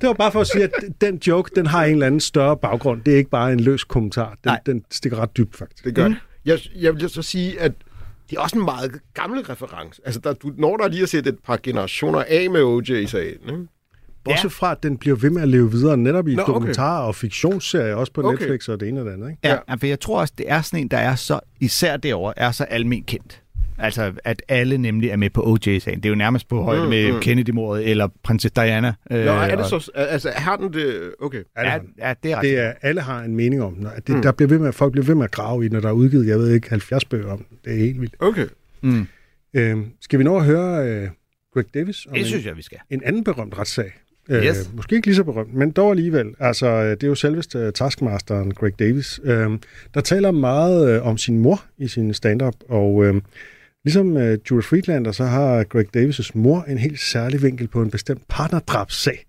Det 0.00 0.06
var 0.06 0.12
bare 0.12 0.32
for 0.32 0.40
at 0.40 0.46
sige, 0.46 0.64
at 0.64 0.70
den 1.00 1.16
joke, 1.16 1.50
den 1.56 1.66
har 1.66 1.84
en 1.84 1.92
eller 1.92 2.06
anden 2.06 2.20
større 2.20 2.56
baggrund. 2.56 3.02
Det 3.02 3.12
er 3.14 3.18
ikke 3.18 3.30
bare 3.30 3.52
en 3.52 3.60
løs 3.60 3.84
kommentar. 3.84 4.28
Den, 4.28 4.36
Nej. 4.44 4.60
den 4.66 4.84
stikker 4.90 5.18
ret 5.18 5.36
dybt, 5.36 5.56
faktisk. 5.56 5.84
Det 5.84 5.94
gør 5.94 6.08
mm. 6.08 6.14
jeg. 6.44 6.58
Jeg 6.76 6.94
vil 6.94 7.10
så 7.10 7.22
sige, 7.22 7.60
at 7.60 7.72
det 8.30 8.36
er 8.36 8.40
også 8.40 8.58
en 8.58 8.64
meget 8.64 9.00
gammel 9.14 9.40
reference. 9.40 10.00
Altså, 10.04 10.20
der, 10.20 10.32
du 10.32 10.52
når 10.58 10.76
der 10.76 10.88
lige 10.88 11.02
at 11.02 11.08
sætte 11.08 11.30
et 11.30 11.38
par 11.46 11.58
generationer 11.62 12.24
af 12.28 12.50
med 12.50 12.62
OJ 12.62 12.90
i 12.90 13.06
sagen. 13.06 13.40
Ikke? 13.48 13.66
Bortset 14.24 14.52
fra, 14.52 14.72
at 14.72 14.82
den 14.82 14.98
bliver 14.98 15.16
ved 15.16 15.30
med 15.30 15.42
at 15.42 15.48
leve 15.48 15.70
videre, 15.70 15.96
netop 15.96 16.28
i 16.28 16.34
Nå, 16.34 16.42
okay. 16.42 16.52
dokumentarer 16.52 17.06
og 17.06 17.14
fiktionsserier, 17.14 17.94
også 17.94 18.12
på 18.12 18.22
Okay. 18.22 18.38
Netflix 18.38 18.68
og 18.68 18.80
det 18.80 18.88
ene 18.88 19.00
og 19.00 19.06
det 19.06 19.12
andet. 19.12 19.30
Ikke? 19.30 19.40
Ja, 19.44 19.58
ja, 19.68 19.74
for 19.74 19.86
jeg 19.86 20.00
tror 20.00 20.20
også, 20.20 20.34
det 20.38 20.50
er 20.50 20.62
sådan 20.62 20.80
en, 20.80 20.88
der 20.88 20.98
er 20.98 21.14
så, 21.14 21.40
især 21.60 21.96
derovre, 21.96 22.38
er 22.38 22.52
så 22.52 22.64
almen 22.64 23.02
kendt. 23.02 23.42
Altså, 23.84 24.12
at 24.24 24.42
alle 24.48 24.78
nemlig 24.78 25.10
er 25.10 25.16
med 25.16 25.30
på 25.30 25.42
OJ-sagen. 25.52 25.96
Det 25.96 26.04
er 26.04 26.08
jo 26.08 26.14
nærmest 26.14 26.48
på 26.48 26.62
højde 26.62 26.82
Mm, 26.82 26.88
med 26.88 27.12
mm. 27.12 27.20
Kennedy-mordet 27.20 27.90
eller 27.90 28.08
prinsesse 28.22 28.54
Diana. 28.56 28.94
Øh, 29.10 29.24
Nå, 29.24 29.32
er 29.32 29.48
det 29.56 29.58
og- 29.72 29.82
så... 29.82 29.90
Altså, 29.94 30.30
har 30.30 30.56
den 30.56 30.72
det... 30.72 31.10
Okay. 31.20 31.42
Ja, 31.56 31.62
det 31.62 31.82
Ja, 31.98 32.08
ja, 32.08 32.14
det 32.22 32.32
er 32.32 32.36
ret. 32.36 32.42
det 32.42 32.58
er, 32.58 32.72
alle 32.82 33.00
har 33.00 33.22
en 33.22 33.36
mening 33.36 33.62
om 33.62 33.74
den. 33.74 33.86
Det, 34.06 34.08
mm. 34.08 34.22
der 34.22 34.32
bliver 34.32 34.48
ved 34.48 34.58
med, 34.58 34.72
folk 34.72 34.92
bliver 34.92 35.06
ved 35.06 35.14
med 35.14 35.24
at 35.24 35.30
grave 35.30 35.66
i, 35.66 35.68
når 35.68 35.80
der 35.80 35.88
er 35.88 35.92
udgivet, 35.92 36.26
jeg 36.26 36.38
ved 36.38 36.50
ikke, 36.54 36.70
70 36.70 37.04
bøger 37.04 37.32
om 37.32 37.38
den. 37.38 37.58
Det 37.64 37.72
er 37.72 37.76
helt 37.78 38.00
vildt. 38.00 38.14
Okay. 38.18 38.46
Mm. 38.82 39.06
Øhm, 39.54 39.86
skal 40.00 40.18
vi 40.18 40.24
nå 40.24 40.36
at 40.36 40.44
høre 40.44 40.88
øh, 40.88 41.08
Greg 41.54 41.64
Davis 41.74 42.06
om 42.06 42.12
Det 42.12 42.20
en, 42.20 42.26
synes 42.26 42.46
jeg, 42.46 42.56
vi 42.56 42.62
skal. 42.62 42.78
en 42.90 43.02
anden 43.04 43.24
berømt 43.24 43.58
retssag? 43.58 43.92
Øh, 44.30 44.44
Yes. 44.44 44.70
Måske 44.76 44.94
ikke 44.96 45.06
lige 45.06 45.16
så 45.16 45.24
berømt, 45.24 45.54
men 45.54 45.70
dog 45.70 45.90
alligevel. 45.90 46.26
Altså, 46.40 46.66
øh, 46.66 46.90
det 46.90 47.02
er 47.02 47.06
jo 47.06 47.14
selveste 47.14 47.58
øh, 47.58 47.72
taskmasteren 47.72 48.54
Greg 48.54 48.78
Davis, 48.78 49.20
øh, 49.24 49.50
der 49.94 50.00
taler 50.00 50.30
meget 50.30 50.96
øh, 50.96 51.06
om 51.06 51.18
sin 51.18 51.38
mor 51.38 51.64
i 51.78 51.88
sin 51.88 52.14
stand-up, 52.14 52.54
og 52.68 53.04
øh, 53.04 53.14
ligesom 53.84 54.16
øh, 54.16 54.38
Julia 54.50 54.62
Friedlander, 54.62 55.12
så 55.12 55.24
har 55.24 55.64
Greg 55.64 55.86
Davis' 55.96 56.30
mor 56.34 56.62
en 56.62 56.78
helt 56.78 57.00
særlig 57.00 57.42
vinkel 57.42 57.68
på 57.68 57.82
en 57.82 57.90
bestemt 57.90 58.22
partnerdrabssag, 58.28 59.24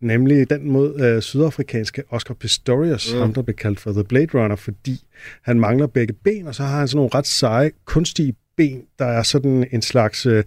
nemlig 0.00 0.50
den 0.50 0.70
mod 0.70 1.00
øh, 1.00 1.22
sydafrikanske 1.22 2.02
Oscar 2.10 2.34
Pistorius, 2.34 3.14
mm. 3.14 3.20
ham 3.20 3.34
der 3.34 3.42
blev 3.42 3.56
kaldt 3.56 3.80
for 3.80 3.92
The 3.92 4.04
Blade 4.04 4.28
Runner, 4.34 4.56
fordi 4.56 5.00
han 5.42 5.60
mangler 5.60 5.86
begge 5.86 6.12
ben, 6.12 6.46
og 6.46 6.54
så 6.54 6.62
har 6.62 6.78
han 6.78 6.88
sådan 6.88 6.96
nogle 6.96 7.10
ret 7.14 7.26
seje, 7.26 7.70
kunstige 7.84 8.34
ben, 8.56 8.82
der 8.98 9.06
er 9.06 9.22
sådan 9.22 9.68
en 9.72 9.82
slags 9.82 10.26
øh, 10.26 10.44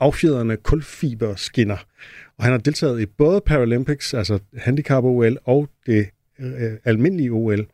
affjedrende 0.00 0.56
kulfiberskinner. 0.56 1.76
Og 2.38 2.44
han 2.44 2.52
har 2.52 2.58
deltaget 2.58 3.00
i 3.00 3.06
både 3.06 3.40
Paralympics, 3.46 4.14
altså 4.14 4.38
handicap-OL, 4.56 5.38
og 5.44 5.68
det 5.86 6.08
øh, 6.40 6.72
almindelige 6.84 7.30
OL. 7.30 7.66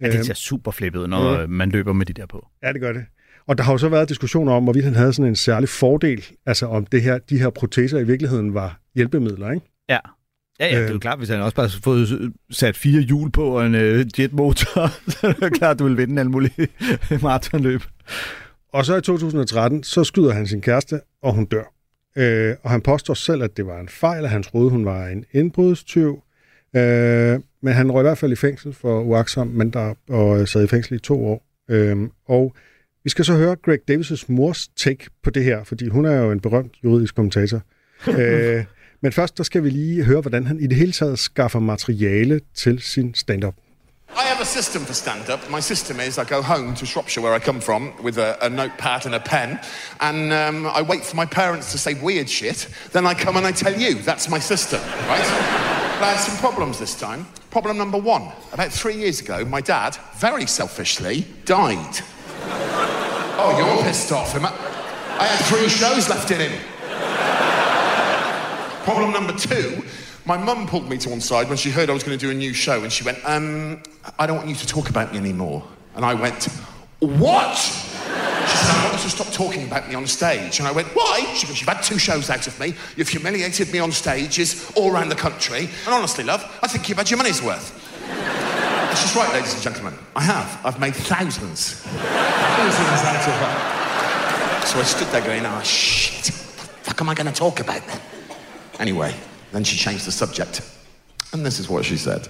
Ja, 0.00 0.10
det 0.10 0.26
ser 0.26 0.34
super 0.34 0.70
flippet 0.70 1.08
når 1.08 1.46
man 1.46 1.70
løber 1.70 1.92
med 1.92 2.06
de 2.06 2.12
der 2.12 2.26
på. 2.26 2.48
Ja, 2.62 2.72
det 2.72 2.80
gør 2.80 2.92
det. 2.92 3.04
Og 3.48 3.58
der 3.58 3.64
har 3.64 3.72
jo 3.72 3.78
så 3.78 3.88
været 3.88 4.08
diskussioner 4.08 4.52
om, 4.52 4.64
hvorvidt 4.64 4.84
han 4.84 4.94
havde 4.94 5.12
sådan 5.12 5.28
en 5.28 5.36
særlig 5.36 5.68
fordel, 5.68 6.24
altså 6.46 6.66
om 6.66 6.86
det 6.86 7.02
her, 7.02 7.18
de 7.18 7.38
her 7.38 7.50
proteser 7.50 7.98
i 7.98 8.04
virkeligheden 8.04 8.54
var 8.54 8.80
hjælpemidler, 8.94 9.50
ikke? 9.50 9.66
Ja. 9.88 9.98
Ja, 10.60 10.66
ja, 10.66 10.74
det 10.76 10.84
er 10.84 10.88
jo 10.88 10.94
Øh. 10.94 11.00
klart, 11.00 11.18
hvis 11.18 11.28
han 11.28 11.40
også 11.40 11.56
bare 11.56 11.66
har 11.66 11.78
fået 11.84 12.32
sat 12.50 12.76
fire 12.76 13.00
hjul 13.00 13.30
på 13.30 13.60
en 13.60 13.74
øh, 13.74 14.06
jetmotor, 14.18 14.86
så 15.12 15.26
er 15.28 15.32
det 15.32 15.42
jo 15.42 15.48
klart, 15.48 15.70
at 15.74 15.78
du 15.78 15.84
vil 15.84 15.96
vinde 15.96 16.20
alle 16.20 16.30
mulige 16.30 16.68
maratonløb. 17.22 17.82
Og 18.72 18.84
så 18.84 18.96
i 18.96 19.00
2013, 19.00 19.82
så 19.82 20.04
skyder 20.04 20.32
han 20.32 20.46
sin 20.46 20.60
kæreste, 20.60 21.00
og 21.22 21.34
hun 21.34 21.44
dør. 21.44 21.72
øh, 22.16 22.54
og 22.62 22.70
han 22.70 22.80
påstår 22.80 23.14
selv, 23.14 23.42
at 23.42 23.56
det 23.56 23.66
var 23.66 23.80
en 23.80 23.88
fejl, 23.88 24.24
at 24.24 24.30
han 24.30 24.42
troede, 24.42 24.70
hun 24.70 24.84
var 24.84 25.06
en 25.06 25.24
indbrudstyv. 25.32 26.22
Øh, 26.76 27.40
men 27.62 27.72
han 27.74 27.92
røg 27.92 28.00
i 28.00 28.02
hvert 28.08 28.18
fald 28.18 28.32
i 28.32 28.36
fængsel 28.36 28.72
for 28.72 29.00
uaksom 29.00 29.46
manddrab 29.46 29.96
og 30.08 30.48
sad 30.48 30.64
i 30.64 30.66
fængsel 30.66 30.94
i 30.96 30.98
to 30.98 31.26
år. 31.26 31.46
Øh, 31.70 31.96
og 32.28 32.54
vi 33.04 33.10
skal 33.10 33.24
så 33.24 33.34
høre 33.34 33.56
Greg 33.56 33.78
Davis' 33.90 34.24
mors 34.28 34.68
take 34.76 35.06
på 35.24 35.30
det 35.30 35.44
her, 35.44 35.64
fordi 35.64 35.88
hun 35.88 36.04
er 36.04 36.16
jo 36.16 36.32
en 36.32 36.40
berømt 36.40 36.72
juridisk 36.84 37.14
kommentator. 37.14 37.60
øh, 38.18 38.64
men 39.00 39.12
først, 39.12 39.38
der 39.38 39.44
skal 39.44 39.64
vi 39.64 39.70
lige 39.70 40.04
høre, 40.04 40.20
hvordan 40.20 40.46
han 40.46 40.60
i 40.60 40.66
det 40.66 40.76
hele 40.76 40.92
taget 40.92 41.18
skaffer 41.18 41.60
materiale 41.60 42.40
til 42.54 42.80
sin 42.80 43.14
stand-up. 43.14 43.54
I 44.10 44.26
have 44.26 44.40
a 44.40 44.44
system 44.44 44.82
for 44.82 44.92
stand 44.92 45.30
up. 45.32 45.50
My 45.50 45.60
system 45.60 45.96
is 46.08 46.18
I 46.18 46.24
go 46.34 46.42
home 46.42 46.76
to 46.76 46.86
Shropshire, 46.86 47.24
where 47.24 47.36
I 47.36 47.40
come 47.40 47.60
from, 47.60 47.92
with 48.04 48.18
a, 48.18 48.46
a 48.46 48.48
notepad 48.48 49.06
and 49.06 49.14
a 49.14 49.18
pen, 49.18 49.58
and 50.00 50.32
um, 50.32 50.66
I 50.66 50.82
wait 50.82 51.04
for 51.04 51.16
my 51.16 51.26
parents 51.26 51.72
to 51.72 51.78
say 51.78 51.94
weird 51.94 52.28
shit. 52.30 52.68
Then 52.92 53.06
I 53.06 53.14
come 53.14 53.36
and 53.38 53.46
I 53.46 53.52
tell 53.52 53.80
you. 53.80 53.94
That's 53.94 54.28
my 54.28 54.40
system, 54.40 54.80
right? 55.08 55.28
but 55.98 56.06
I 56.06 56.12
had 56.12 56.20
some 56.20 56.38
problems 56.38 56.78
this 56.78 56.94
time. 57.00 57.26
Problem 57.50 57.76
number 57.76 57.98
one 57.98 58.22
about 58.52 58.72
three 58.72 58.96
years 58.96 59.20
ago, 59.20 59.44
my 59.44 59.60
dad, 59.60 59.96
very 60.20 60.46
selfishly, 60.46 61.26
died. 61.44 61.96
Oh, 63.36 63.54
you're 63.58 63.82
pissed 63.84 64.12
off. 64.12 64.34
I 64.36 65.26
had 65.26 65.44
three 65.46 65.68
shows 65.68 66.08
left 66.08 66.30
in 66.30 66.40
him. 66.40 66.60
Problem 68.84 69.12
number 69.12 69.32
two, 69.32 69.82
my 70.26 70.36
mum 70.36 70.66
pulled 70.66 70.88
me 70.88 70.98
to 70.98 71.10
one 71.10 71.20
side 71.20 71.48
when 71.48 71.56
she 71.56 71.70
heard 71.70 71.88
I 71.88 71.92
was 71.92 72.02
going 72.02 72.18
to 72.18 72.26
do 72.26 72.30
a 72.30 72.34
new 72.34 72.52
show, 72.52 72.82
and 72.82 72.92
she 72.92 73.04
went, 73.04 73.18
um, 73.24 73.82
I 74.18 74.26
don't 74.26 74.36
want 74.36 74.48
you 74.48 74.54
to 74.54 74.66
talk 74.66 74.90
about 74.90 75.12
me 75.12 75.18
anymore. 75.18 75.62
And 75.96 76.04
I 76.04 76.14
went, 76.14 76.44
What? 77.00 77.56
She 77.56 78.56
said, 78.56 78.76
I 78.76 78.84
want 78.84 78.96
you 78.96 79.02
to 79.02 79.10
stop 79.10 79.32
talking 79.32 79.66
about 79.66 79.88
me 79.88 79.94
on 79.94 80.06
stage. 80.06 80.58
And 80.58 80.68
I 80.68 80.72
went, 80.72 80.88
Why? 80.88 81.20
She 81.34 81.46
goes, 81.46 81.60
You've 81.60 81.68
had 81.68 81.82
two 81.82 81.98
shows 81.98 82.30
out 82.30 82.46
of 82.46 82.58
me. 82.60 82.74
You've 82.96 83.08
humiliated 83.08 83.72
me 83.72 83.78
on 83.78 83.92
stages 83.92 84.70
all 84.76 84.92
around 84.92 85.08
the 85.08 85.14
country. 85.14 85.60
And 85.84 85.94
honestly, 85.94 86.24
love, 86.24 86.44
I 86.62 86.68
think 86.68 86.88
you've 86.88 86.98
had 86.98 87.10
your 87.10 87.18
money's 87.18 87.42
worth. 87.42 87.80
And 88.94 89.00
she's 89.00 89.16
right, 89.16 89.32
ladies 89.32 89.54
and 89.54 89.60
gentlemen. 89.60 89.98
I 90.14 90.22
have. 90.22 90.60
I've 90.64 90.78
made 90.78 90.94
thousands. 90.94 91.80
thousands 91.80 93.02
out 93.02 93.28
of. 94.62 94.68
So 94.68 94.78
I 94.78 94.84
stood 94.84 95.08
there 95.08 95.20
going, 95.20 95.44
Oh, 95.44 95.60
shit. 95.64 96.28
What 96.28 96.68
the 96.68 96.90
fuck 96.90 97.00
am 97.00 97.08
I 97.08 97.14
going 97.14 97.26
to 97.26 97.32
talk 97.32 97.58
about 97.58 97.84
then? 97.88 98.00
Anyway, 98.78 99.12
then 99.50 99.64
she 99.64 99.76
changed 99.76 100.06
the 100.06 100.12
subject. 100.12 100.60
And 101.32 101.44
this 101.44 101.58
is 101.58 101.68
what 101.68 101.84
she 101.84 101.96
said. 101.96 102.28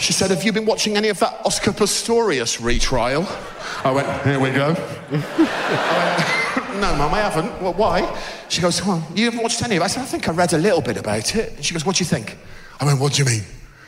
She 0.00 0.12
said, 0.12 0.30
Have 0.30 0.42
you 0.42 0.52
been 0.52 0.66
watching 0.66 0.96
any 0.96 1.08
of 1.08 1.20
that 1.20 1.40
Oscar 1.46 1.70
Pistorius 1.70 2.60
retrial? 2.60 3.28
I 3.84 3.92
went, 3.92 4.08
Here 4.24 4.40
we 4.40 4.50
go. 4.50 4.74
No, 6.82 6.96
Mum, 6.96 7.14
I 7.14 7.20
haven't. 7.20 7.62
Well, 7.62 7.74
why? 7.74 8.20
She 8.48 8.60
goes, 8.60 8.84
Well, 8.84 9.06
you 9.14 9.26
haven't 9.26 9.40
watched 9.40 9.62
any 9.62 9.76
of 9.76 9.82
it. 9.82 9.84
I 9.84 9.86
said, 9.86 10.02
I 10.02 10.06
think 10.06 10.28
I 10.28 10.32
read 10.32 10.52
a 10.52 10.58
little 10.58 10.80
bit 10.80 10.96
about 10.96 11.36
it. 11.36 11.52
And 11.54 11.64
she 11.64 11.74
goes, 11.74 11.86
What 11.86 11.94
do 11.94 12.02
you 12.02 12.08
think? 12.08 12.36
I 12.80 12.84
went, 12.84 12.98
What 12.98 13.12
do 13.12 13.22
you 13.22 13.24
mean? 13.24 13.42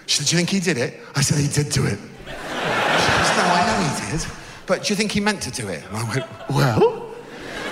She 0.06 0.18
said, 0.18 0.28
Do 0.28 0.36
you 0.36 0.38
think 0.38 0.50
he 0.50 0.60
did 0.60 0.78
it? 0.78 1.00
I 1.16 1.20
said, 1.20 1.38
He 1.38 1.48
did 1.48 1.72
do 1.72 1.84
it. 1.86 1.98
She 1.98 2.30
goes, 2.30 3.36
No, 3.36 3.42
I 3.50 3.64
know 3.66 4.06
he 4.06 4.12
did. 4.12 4.26
But 4.66 4.84
do 4.84 4.92
you 4.92 4.96
think 4.96 5.10
he 5.10 5.18
meant 5.18 5.42
to 5.42 5.50
do 5.50 5.66
it? 5.66 5.82
And 5.88 5.96
I 5.96 6.08
went, 6.08 6.24
Well, 6.50 7.10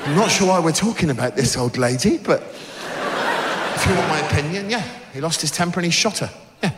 I'm 0.07 0.17
not 0.17 0.29
sure 0.29 0.49
why 0.49 0.59
we're 0.59 0.73
talking 0.73 1.11
about 1.11 1.37
this 1.37 1.57
old 1.57 1.79
lady, 1.79 2.19
but 2.19 2.43
if 2.43 3.87
you 3.89 3.95
want 3.95 4.09
my 4.09 4.19
opinion, 4.27 4.71
yeah, 4.71 4.85
he 5.13 5.21
lost 5.21 5.41
his 5.41 5.53
temper 5.53 5.79
and 5.79 5.85
he 5.85 5.93
shot 5.93 6.19
her. 6.19 6.31
Yeah. 6.65 6.73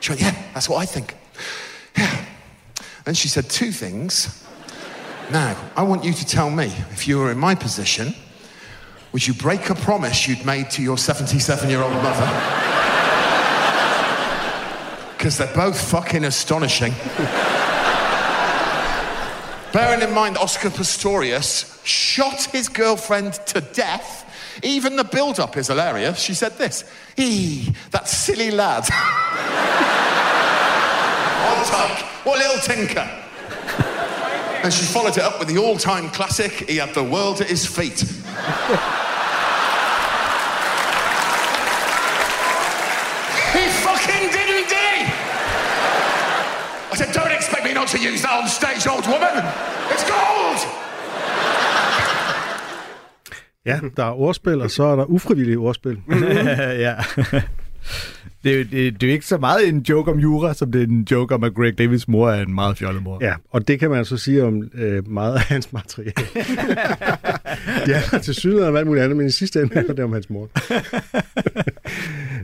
She 0.00 0.10
went, 0.10 0.20
Yeah, 0.20 0.34
that's 0.52 0.68
what 0.68 0.76
I 0.76 0.84
think. 0.84 1.16
Yeah. 1.96 2.22
Then 3.06 3.14
she 3.14 3.28
said 3.28 3.48
two 3.48 3.72
things. 3.72 4.44
Now, 5.30 5.62
I 5.76 5.82
want 5.82 6.04
you 6.04 6.14
to 6.14 6.24
tell 6.24 6.50
me, 6.50 6.72
if 6.90 7.06
you 7.06 7.18
were 7.18 7.30
in 7.30 7.36
my 7.36 7.54
position, 7.54 8.14
would 9.12 9.26
you 9.26 9.34
break 9.34 9.68
a 9.68 9.74
promise 9.74 10.26
you'd 10.26 10.46
made 10.46 10.70
to 10.70 10.82
your 10.82 10.96
77 10.96 11.68
year 11.68 11.82
old 11.82 11.92
mother? 11.92 12.64
Because 15.18 15.36
they're 15.36 15.52
both 15.52 15.78
fucking 15.90 16.24
astonishing. 16.24 16.92
Bearing 19.72 20.00
in 20.00 20.14
mind, 20.14 20.38
Oscar 20.38 20.70
Pistorius 20.70 21.84
shot 21.84 22.44
his 22.44 22.68
girlfriend 22.68 23.32
to 23.46 23.60
death. 23.60 24.24
Even 24.62 24.94
the 24.94 25.02
build 25.02 25.40
up 25.40 25.56
is 25.56 25.66
hilarious. 25.66 26.20
She 26.20 26.34
said 26.34 26.56
this 26.56 26.84
Eee, 27.16 27.74
that 27.90 28.08
silly 28.08 28.52
lad. 28.52 28.84
what 31.44 31.68
what 32.24 32.38
little 32.38 32.60
tinker. 32.60 33.27
And 34.62 34.72
she 34.72 34.84
followed 34.84 35.16
it 35.16 35.22
up 35.22 35.38
with 35.38 35.48
the 35.48 35.58
all 35.58 35.76
time 35.78 36.10
classic 36.10 36.52
He 36.68 36.76
had 36.76 36.94
the 36.94 37.02
world 37.04 37.40
at 37.40 37.48
his 37.48 37.66
feet. 37.66 38.00
he 43.54 43.64
fucking 43.86 44.24
didn't, 44.36 44.68
did 44.68 44.86
he? 44.94 45.04
I 46.92 46.94
said, 46.96 47.12
Don't 47.14 47.32
expect 47.32 47.64
me 47.64 47.72
not 47.72 47.88
to 47.88 47.98
use 47.98 48.22
that 48.22 48.42
on 48.42 48.48
stage, 48.48 48.86
old 48.86 49.06
woman. 49.06 49.44
It's 49.92 50.04
gold! 50.04 50.60
Ja, 53.66 53.80
der 53.96 54.04
er 54.04 54.12
ordspil, 54.20 54.62
og 54.62 54.70
så 54.70 54.82
er 54.84 54.96
der 54.96 55.04
ufrivillige 55.04 55.58
ordspil. 55.58 56.02
ja. 56.86 56.94
Det, 58.48 58.60
er 58.60 58.64
det, 58.64 59.00
det 59.00 59.02
er 59.02 59.06
jo 59.06 59.12
ikke 59.12 59.26
så 59.26 59.38
meget 59.38 59.68
en 59.68 59.78
joke 59.88 60.10
om 60.10 60.18
jura, 60.18 60.54
som 60.54 60.72
det 60.72 60.82
er 60.82 60.86
en 60.86 61.06
joke 61.10 61.34
om, 61.34 61.44
at 61.44 61.54
Greg 61.54 61.78
Davis 61.78 62.08
mor 62.08 62.30
er 62.30 62.42
en 62.42 62.54
meget 62.54 62.78
fjollet 62.78 63.02
mor. 63.02 63.18
Ja, 63.20 63.34
og 63.50 63.68
det 63.68 63.80
kan 63.80 63.90
man 63.90 64.04
så 64.04 64.16
sige 64.16 64.44
om 64.44 64.62
øh, 64.74 65.08
meget 65.10 65.34
af 65.34 65.40
hans 65.40 65.72
materiale. 65.72 66.12
det 67.86 67.96
er 68.12 68.18
til 68.18 68.34
sydligheden 68.34 68.74
og 68.74 68.78
alt 68.78 68.86
muligt 68.86 69.04
andet, 69.04 69.16
men 69.16 69.26
i 69.26 69.30
sidste 69.30 69.60
ende 69.60 69.74
handler 69.74 69.94
det 69.94 70.04
om 70.04 70.12
hans 70.12 70.30
mor. 70.30 70.50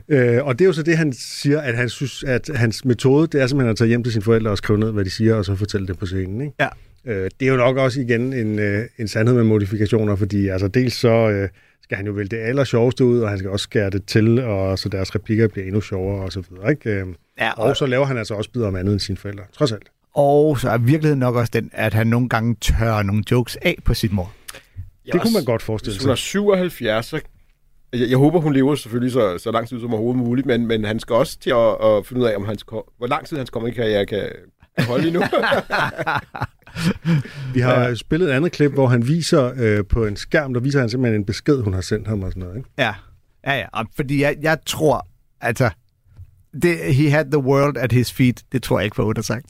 øh, 0.15 0.45
og 0.45 0.59
det 0.59 0.65
er 0.65 0.67
jo 0.67 0.73
så 0.73 0.83
det, 0.83 0.97
han 0.97 1.13
siger, 1.13 1.61
at 1.61 1.75
han 1.75 1.89
synes, 1.89 2.23
at 2.23 2.49
hans 2.55 2.85
metode, 2.85 3.27
det 3.27 3.41
er 3.41 3.47
simpelthen 3.47 3.71
at 3.71 3.77
tage 3.77 3.87
hjem 3.87 4.03
til 4.03 4.13
sine 4.13 4.23
forældre 4.23 4.51
og 4.51 4.57
skrive 4.57 4.79
ned, 4.79 4.91
hvad 4.91 5.05
de 5.05 5.09
siger, 5.09 5.35
og 5.35 5.45
så 5.45 5.55
fortælle 5.55 5.87
det 5.87 5.99
på 5.99 6.05
scenen. 6.05 6.41
Ikke? 6.41 6.53
Ja. 6.59 6.67
Øh, 7.05 7.29
det 7.39 7.47
er 7.47 7.51
jo 7.51 7.57
nok 7.57 7.77
også 7.77 8.01
igen 8.01 8.33
en, 8.33 8.59
øh, 8.59 8.85
en 8.97 9.07
sandhed 9.07 9.35
med 9.35 9.43
modifikationer, 9.43 10.15
fordi 10.15 10.47
altså 10.47 10.67
dels 10.67 10.93
så 10.93 11.29
øh, 11.29 11.49
skal 11.85 11.97
han 11.97 12.05
jo 12.05 12.11
vælge 12.11 12.29
det 12.29 12.37
aller 12.37 12.63
sjoveste 12.63 13.05
ud, 13.05 13.19
og 13.19 13.29
han 13.29 13.37
skal 13.39 13.51
også 13.51 13.63
skære 13.63 13.89
det 13.89 14.05
til, 14.05 14.39
og 14.39 14.79
så 14.79 14.89
deres 14.89 15.15
replikker 15.15 15.47
bliver 15.47 15.65
endnu 15.65 15.81
sjovere 15.81 16.23
og 16.25 16.31
så 16.31 16.43
videre. 16.49 16.71
Ikke? 16.71 16.89
Øh, 16.89 17.07
Ja, 17.39 17.51
og 17.51 17.77
så 17.77 17.85
laver 17.85 18.05
han 18.05 18.17
altså 18.17 18.33
også 18.33 18.49
bidder 18.51 18.67
om 18.67 18.75
andet 18.75 18.91
end 18.91 18.99
sine 18.99 19.17
forældre, 19.17 19.43
trods 19.57 19.71
alt. 19.71 19.87
Og 20.15 20.59
så 20.59 20.69
er 20.69 20.77
virkeligheden 20.77 21.19
nok 21.19 21.35
også 21.35 21.51
den, 21.53 21.69
at 21.73 21.93
han 21.93 22.07
nogle 22.07 22.29
gange 22.29 22.55
tør 22.61 23.01
nogle 23.01 23.23
jokes 23.31 23.55
af 23.61 23.75
på 23.85 23.93
sin 23.93 24.09
mor. 24.15 24.33
Det 25.05 25.21
kunne 25.21 25.33
man 25.33 25.45
godt 25.45 25.61
forestille 25.61 25.95
Hvis 25.95 26.03
hun 26.03 26.11
er 26.11 26.15
sig. 26.15 26.23
77, 26.23 27.05
så... 27.05 27.21
Jeg, 27.93 28.09
jeg 28.09 28.17
håber, 28.17 28.39
hun 28.39 28.53
lever 28.53 28.75
selvfølgelig 28.75 29.13
så, 29.13 29.37
så 29.37 29.51
lang 29.51 29.67
tid 29.67 29.79
som 29.79 29.93
overhovedet 29.93 30.23
muligt, 30.23 30.47
men, 30.47 30.67
men 30.67 30.83
han 30.83 30.99
skal 30.99 31.15
også 31.15 31.39
til 31.39 31.49
at, 31.49 31.85
at 31.87 32.05
finde 32.05 32.21
ud 32.21 32.27
af, 32.27 32.35
om 32.35 32.45
hans, 32.45 32.65
hvor 32.97 33.07
lang 33.07 33.25
tid 33.27 33.37
hans 33.37 33.49
komikkarriere 33.49 34.05
kan, 34.05 34.29
kan 34.77 34.87
holde 34.87 35.07
endnu. 35.07 35.21
Vi 37.53 37.59
har 37.59 37.79
ja. 37.81 37.95
spillet 37.95 38.29
et 38.29 38.33
andet 38.33 38.51
klip, 38.51 38.71
hvor 38.71 38.87
han 38.87 39.07
viser 39.07 39.51
øh, 39.57 39.85
på 39.85 40.05
en 40.05 40.15
skærm, 40.15 40.53
der 40.53 40.61
viser 40.61 40.79
han 40.79 40.89
simpelthen 40.89 41.21
en 41.21 41.25
besked, 41.25 41.61
hun 41.61 41.73
har 41.73 41.81
sendt 41.81 42.07
ham 42.07 42.23
og 42.23 42.31
sådan 42.31 42.43
noget. 42.43 42.57
Ikke? 42.57 42.69
Ja, 42.77 42.93
ja, 43.45 43.57
ja. 43.57 43.81
Fordi 43.95 44.21
jeg, 44.21 44.35
jeg 44.41 44.57
tror, 44.65 45.07
altså, 45.41 45.69
det, 46.61 46.95
he 46.95 47.09
had 47.09 47.25
the 47.25 47.39
world 47.39 47.77
at 47.77 47.91
his 47.91 48.13
feet, 48.13 48.43
det 48.51 48.63
tror 48.63 48.79
jeg 48.79 48.85
ikke 48.85 48.97
var 48.97 49.21
sagt. 49.21 49.45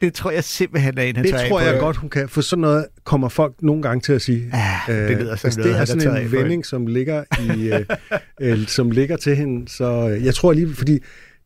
Det 0.00 0.14
tror 0.14 0.30
jeg 0.30 0.44
simpelthen 0.44 0.98
er 0.98 1.02
en, 1.02 1.16
han 1.16 1.24
Det 1.24 1.34
tror 1.48 1.60
jeg 1.60 1.80
godt, 1.80 1.96
hun 1.96 2.10
kan. 2.10 2.28
For 2.28 2.40
sådan 2.40 2.60
noget 2.60 2.86
kommer 3.04 3.28
folk 3.28 3.54
nogle 3.62 3.82
gange 3.82 4.00
til 4.00 4.12
at 4.12 4.22
sige. 4.22 4.50
Ja, 4.88 5.08
det 5.08 5.16
lyder 5.16 5.36
som 5.36 5.46
altså, 5.46 5.60
noget, 5.60 5.74
det 5.74 5.80
er 5.80 5.84
sådan 5.84 6.22
en 6.22 6.32
vending, 6.32 6.66
som 6.66 6.86
ligger, 6.86 7.24
i, 7.54 7.72
øh, 7.72 7.86
øh, 8.58 8.66
som 8.66 8.90
ligger 8.90 9.16
til 9.16 9.36
hende. 9.36 9.68
Så 9.68 10.08
øh, 10.08 10.24
jeg 10.24 10.34
tror 10.34 10.52
lige, 10.52 10.74
fordi 10.74 10.98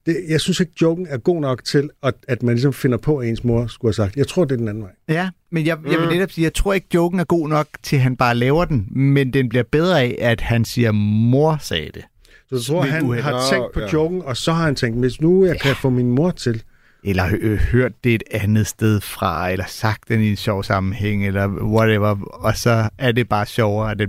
det, 0.07 0.25
jeg 0.29 0.41
synes 0.41 0.61
ikke, 0.61 0.73
joken 0.83 1.07
er 1.11 1.19
god 1.19 1.41
nok 1.41 1.65
til, 1.65 1.91
at, 2.03 2.15
at 2.29 2.43
man 2.43 2.55
ligesom 2.55 2.73
finder 2.73 2.99
på, 2.99 3.19
at 3.19 3.29
ens 3.29 3.45
mor 3.45 3.67
skulle 3.67 3.89
have 3.89 3.95
sagt. 4.07 4.17
Jeg 4.17 4.29
tror, 4.29 4.45
det 4.45 4.53
er 4.53 4.57
den 4.57 4.69
anden 4.69 4.83
vej. 4.83 4.93
Ja, 5.09 5.31
men 5.51 5.67
jeg, 5.67 5.79
jeg 5.91 6.01
vil 6.01 6.09
netop 6.09 6.31
sige, 6.31 6.45
jeg 6.45 6.55
tror 6.55 6.73
ikke, 6.73 6.87
joken 6.95 7.21
er 7.21 7.25
god 7.25 7.49
nok 7.49 7.67
til, 7.83 7.97
at 7.97 8.03
han 8.03 8.17
bare 8.17 8.35
laver 8.35 8.65
den, 8.65 8.89
men 8.91 9.33
den 9.33 9.49
bliver 9.49 9.63
bedre 9.63 10.03
af, 10.03 10.17
at 10.21 10.41
han 10.41 10.65
siger, 10.65 10.93
mor 10.93 11.59
sagde 11.61 11.91
det. 11.95 12.05
Så 12.49 12.55
jeg 12.57 12.63
tror, 12.63 12.83
han 12.83 13.23
har 13.23 13.51
tænkt 13.51 13.73
på 13.75 13.81
ja. 13.81 13.87
joken, 13.93 14.23
og 14.23 14.37
så 14.37 14.53
har 14.53 14.65
han 14.65 14.75
tænkt, 14.75 14.99
hvis 14.99 15.21
nu 15.21 15.47
jeg 15.47 15.61
kan 15.61 15.77
få 15.77 15.91
min 15.91 16.11
mor 16.11 16.31
til. 16.31 16.63
Eller 17.05 17.27
hø- 17.29 17.57
hørt 17.57 17.93
det 18.05 18.15
et 18.15 18.23
andet 18.31 18.67
sted 18.67 19.01
fra, 19.01 19.51
eller 19.51 19.65
sagt 19.69 20.09
den 20.09 20.21
i 20.21 20.31
en 20.31 20.37
sjov 20.37 20.63
sammenhæng, 20.63 21.27
eller 21.27 21.49
whatever, 21.49 22.17
og 22.21 22.57
så 22.57 22.89
er 22.99 23.13
det 23.13 23.29
bare 23.29 23.47
sjovere. 23.47 23.95
Det, 23.95 24.09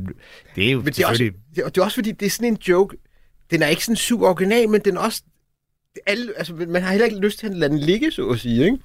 det 0.56 0.68
er 0.68 0.72
jo 0.72 0.78
Men 0.78 0.86
det 0.88 1.00
er, 1.00 1.08
også, 1.08 1.24
det, 1.24 1.34
det 1.56 1.78
er 1.78 1.84
også 1.84 1.96
fordi, 1.96 2.12
det 2.12 2.26
er 2.26 2.30
sådan 2.30 2.48
en 2.48 2.58
joke. 2.68 2.98
Den 3.52 3.62
er 3.62 3.68
ikke 3.68 3.86
sådan 3.86 3.96
super 3.96 4.28
original, 4.28 4.70
men 4.70 4.82
den 4.86 4.98
er 4.98 5.02
også... 5.02 5.22
Alle, 6.06 6.32
altså, 6.38 6.54
man 6.68 6.82
har 6.82 6.92
heller 6.92 7.06
ikke 7.06 7.18
lyst 7.20 7.40
til 7.40 7.48
at 7.48 7.56
lade 7.56 7.72
den 7.72 7.80
ligge, 7.80 8.12
så 8.12 8.28
at 8.30 8.40
sige, 8.40 8.66
ikke? 8.66 8.78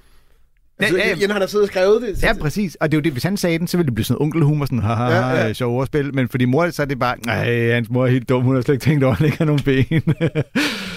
Altså, 0.81 0.97
Ja, 0.97 1.07
ja, 1.07 1.27
han 1.27 1.41
har 1.41 1.47
siddet 1.47 1.63
og 1.63 1.71
skrevet 1.71 2.01
det. 2.01 2.17
så- 2.17 2.27
Ja, 2.27 2.33
præcis. 2.33 2.75
Og 2.75 2.91
det 2.91 2.97
er 2.97 2.99
jo 2.99 3.03
det, 3.03 3.11
hvis 3.11 3.23
han 3.23 3.37
sagde 3.37 3.59
den, 3.59 3.67
så 3.67 3.77
ville 3.77 3.85
det 3.87 3.95
blive 3.95 4.05
sådan 4.05 4.21
onkelhumor, 4.21 4.65
sådan, 4.65 4.79
haha, 4.79 5.03
Ja, 5.03 5.45
ja, 5.45 5.53
sjov 5.53 5.73
overspil. 5.73 6.15
Men 6.15 6.29
fordi 6.29 6.45
mor, 6.45 6.69
så 6.69 6.81
er 6.81 6.85
det 6.85 6.99
bare, 6.99 7.15
nej, 7.25 7.71
hans 7.73 7.89
mor 7.89 8.05
er 8.05 8.09
helt 8.09 8.29
dum, 8.29 8.43
hun 8.43 8.55
har 8.55 8.61
slet 8.61 8.75
ikke 8.75 8.83
tænkt 8.83 9.03
over, 9.03 9.11
at 9.13 9.17
han 9.17 9.25
ikke 9.25 9.37
har 9.37 9.45
nogen 9.45 9.61
ben. 9.65 9.85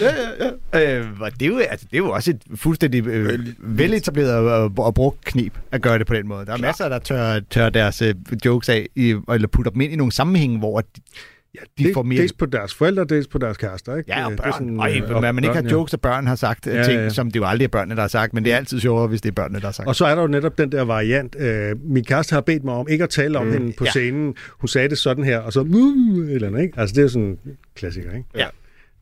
Ja, 0.00 0.10
ja, 0.40 0.50
ja. 0.80 0.98
Øh, 0.98 1.06
og 1.20 1.30
det, 1.40 1.42
er 1.42 1.46
jo, 1.50 1.58
altså, 1.58 1.86
det 1.90 1.96
er 1.96 1.98
jo 1.98 2.10
også 2.10 2.30
et 2.30 2.42
fuldstændig 2.54 3.06
øh, 3.06 3.46
veletableret 3.58 4.50
og, 4.52 4.72
og 4.78 4.94
brugt 4.94 5.24
knep 5.24 5.52
at 5.72 5.82
gøre 5.82 5.98
det 5.98 6.06
på 6.06 6.14
den 6.14 6.28
måde. 6.28 6.46
Der 6.46 6.52
er 6.52 6.56
masser, 6.58 6.88
der 6.88 6.98
tør, 6.98 7.40
tør 7.50 7.68
deres 7.70 8.02
øh, 8.02 8.14
jokes 8.44 8.68
af, 8.68 8.86
i, 8.96 9.14
eller 9.32 9.48
putter 9.48 9.70
dem 9.72 9.80
ind 9.80 9.92
i 9.92 9.96
nogle 9.96 10.12
sammenhænge, 10.12 10.58
hvor 10.58 10.80
de, 10.80 11.00
Ja, 11.54 11.60
de 11.78 11.84
det, 11.84 11.94
får 11.94 12.02
mere... 12.02 12.20
Dels 12.22 12.32
på 12.32 12.46
deres 12.46 12.74
forældre, 12.74 13.04
dels 13.04 13.26
på 13.28 13.38
deres 13.38 13.56
kærester, 13.56 13.96
ikke? 13.96 14.10
Ja, 14.12 14.24
og 14.24 14.30
Det- 14.30 14.38
det 14.38 14.44
børn. 14.44 14.48
er 14.52 14.52
sådan, 14.56 14.80
og, 14.80 14.96
øh, 14.96 15.16
og 15.16 15.22
man 15.22 15.38
ikke 15.38 15.46
børn, 15.48 15.56
har 15.56 15.62
ja. 15.62 15.70
jokes, 15.70 15.94
at 15.94 16.00
børn 16.00 16.26
har 16.26 16.34
sagt 16.34 16.66
ja, 16.66 16.76
Ja, 16.76 16.84
ting, 16.84 17.00
ja. 17.00 17.08
som 17.08 17.30
det 17.30 17.40
jo 17.40 17.44
aldrig 17.44 17.64
er 17.64 17.68
børnene, 17.68 17.94
der 17.94 18.00
har 18.00 18.08
sagt, 18.08 18.34
men 18.34 18.44
det 18.44 18.52
er 18.52 18.56
altid 18.56 18.80
sjovere, 18.80 19.06
hvis 19.06 19.20
det 19.20 19.28
er 19.28 19.32
børnene, 19.34 19.60
der 19.60 19.66
har 19.66 19.72
sagt. 19.72 19.88
Og 19.88 19.96
så 19.96 20.04
er 20.06 20.14
der 20.14 20.22
jo 20.22 20.28
netop 20.28 20.58
den 20.58 20.72
der 20.72 20.82
variant. 20.82 21.36
Øh, 21.38 21.76
min 21.84 22.04
kæreste 22.04 22.32
har 22.34 22.40
bedt 22.40 22.64
mig 22.64 22.74
om 22.74 22.86
ikke 22.90 23.04
at 23.04 23.10
tale 23.10 23.38
om 23.38 23.46
mm, 23.46 23.52
hende 23.52 23.72
på 23.78 23.84
ja. 23.84 23.90
scenen. 23.90 24.34
Hun 24.60 24.68
sagde 24.68 24.88
det 24.88 24.98
sådan 24.98 25.24
her, 25.24 25.38
og 25.38 25.52
så 25.52 25.60
uh, 25.60 26.30
eller 26.30 26.48
andet, 26.48 26.62
ikke? 26.62 26.80
Altså, 26.80 26.94
det 26.96 27.04
er 27.04 27.08
sådan 27.08 27.28
en 27.28 27.38
klassiker, 27.74 28.12
ikke? 28.12 28.28
Ja. 28.36 28.46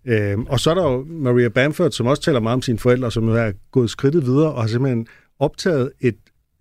Øhm, 0.06 0.46
og 0.46 0.60
så 0.60 0.70
er 0.70 0.74
der 0.74 0.82
jo 0.82 1.06
Maria 1.10 1.48
Bamford, 1.48 1.90
som 1.90 2.06
også 2.06 2.22
taler 2.22 2.40
meget 2.40 2.54
om 2.54 2.62
sine 2.62 2.78
forældre, 2.78 3.10
som 3.12 3.28
jo 3.28 3.34
er 3.34 3.52
gået 3.72 3.90
skridtet 3.90 4.26
videre 4.26 4.52
og 4.52 4.60
har 4.62 4.68
simpelthen 4.68 5.06
optaget 5.38 5.90
et 6.00 6.16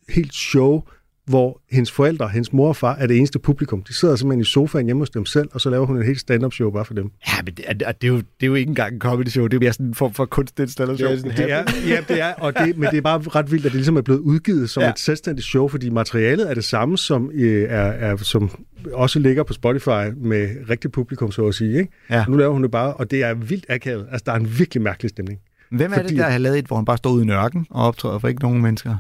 helt 0.10 0.34
show, 0.34 0.82
hvor 1.30 1.62
hendes 1.72 1.92
forældre, 1.92 2.30
hendes 2.30 2.54
mor 2.54 2.68
og 2.68 2.76
far, 2.76 2.96
er 2.96 3.08
det 3.08 3.18
eneste 3.18 3.40
publikum. 3.40 3.84
De 3.84 3.94
sidder 3.94 4.16
simpelthen 4.16 4.42
i 4.42 4.46
sofaen 4.46 4.86
hjemme 4.86 5.02
hos 5.02 5.10
dem 5.10 5.26
selv, 5.26 5.50
og 5.52 5.62
så 5.62 5.70
laver 5.70 5.86
hun 5.86 5.98
et 5.98 6.06
helt 6.06 6.20
stand-up 6.20 6.54
show 6.54 6.72
bare 6.72 6.86
for 6.86 6.94
dem. 6.94 7.12
Ja, 7.28 7.42
men 7.46 7.54
det, 7.54 7.66
er, 7.68 7.74
det, 7.92 8.08
er 8.08 8.08
jo, 8.08 8.16
det 8.18 8.24
er 8.42 8.48
jo 8.48 8.56
ikke 8.56 8.70
engang 8.70 8.94
en 8.94 9.00
comedy 9.00 9.28
show, 9.28 9.48
det 9.48 9.56
er 9.56 9.60
mere 9.60 9.74
sådan 9.74 9.86
en 9.86 9.94
form 9.96 10.14
for 10.14 10.26
kunstinstallation. 10.26 11.08
Det 11.10 11.14
er 11.16 11.20
sådan 11.20 11.38
Det 11.38 11.52
er, 11.52 11.64
ja, 11.88 12.02
det 12.08 12.22
er, 12.22 12.34
og 12.34 12.54
det, 12.58 12.78
men 12.78 12.90
det 12.92 12.98
er 12.98 13.02
bare 13.02 13.20
ret 13.20 13.52
vildt, 13.52 13.66
at 13.66 13.72
det 13.72 13.76
ligesom 13.78 13.98
er 13.98 14.02
blevet 14.02 14.20
udgivet 14.20 14.70
som 14.70 14.84
Ja. 14.84 14.90
et 14.90 15.00
selvstændigt 15.00 15.48
show, 15.48 15.68
fordi 15.68 15.90
materialet 15.90 16.50
er 16.50 16.54
det 16.54 16.64
samme, 16.64 16.98
som, 16.98 17.32
øh, 17.34 17.64
er, 17.64 17.68
er, 17.78 18.18
som 18.18 18.50
også 18.94 19.20
ligger 19.20 19.44
på 19.44 19.54
Spotify 19.54 20.12
med 20.18 20.50
rigtig 20.70 20.92
publikum, 20.92 21.32
så 21.32 21.48
at 21.48 21.56
sige. 21.56 21.80
Ikke? 21.80 21.92
Ja. 22.10 22.26
Nu 22.28 22.38
laver 22.38 22.54
hun 22.54 22.64
det 22.64 22.72
bare, 22.72 22.94
og 22.94 23.12
det 23.12 23.24
er 23.24 23.34
vildt 23.34 23.66
akavet. 23.70 24.08
Altså, 24.12 24.24
der 24.26 24.32
er 24.32 24.36
en 24.36 24.60
virkelig 24.60 24.84
mærkelig 24.84 25.10
stemning. 25.10 25.40
Hvem 25.72 25.92
er 25.92 25.96
Fordi- 25.96 26.10
det, 26.10 26.18
der 26.18 26.24
har 26.30 26.38
lavet 26.38 26.60
et, 26.60 26.66
hvor 26.66 26.76
han 26.76 26.86
bare 26.86 26.98
står 26.98 27.10
ude 27.10 27.26
i 27.26 27.30
ørken 27.30 27.66
og 27.70 27.88
optræder 27.88 28.20
for 28.20 28.28
ikke 28.28 28.42
nogen 28.42 28.62
mennesker? 28.62 28.96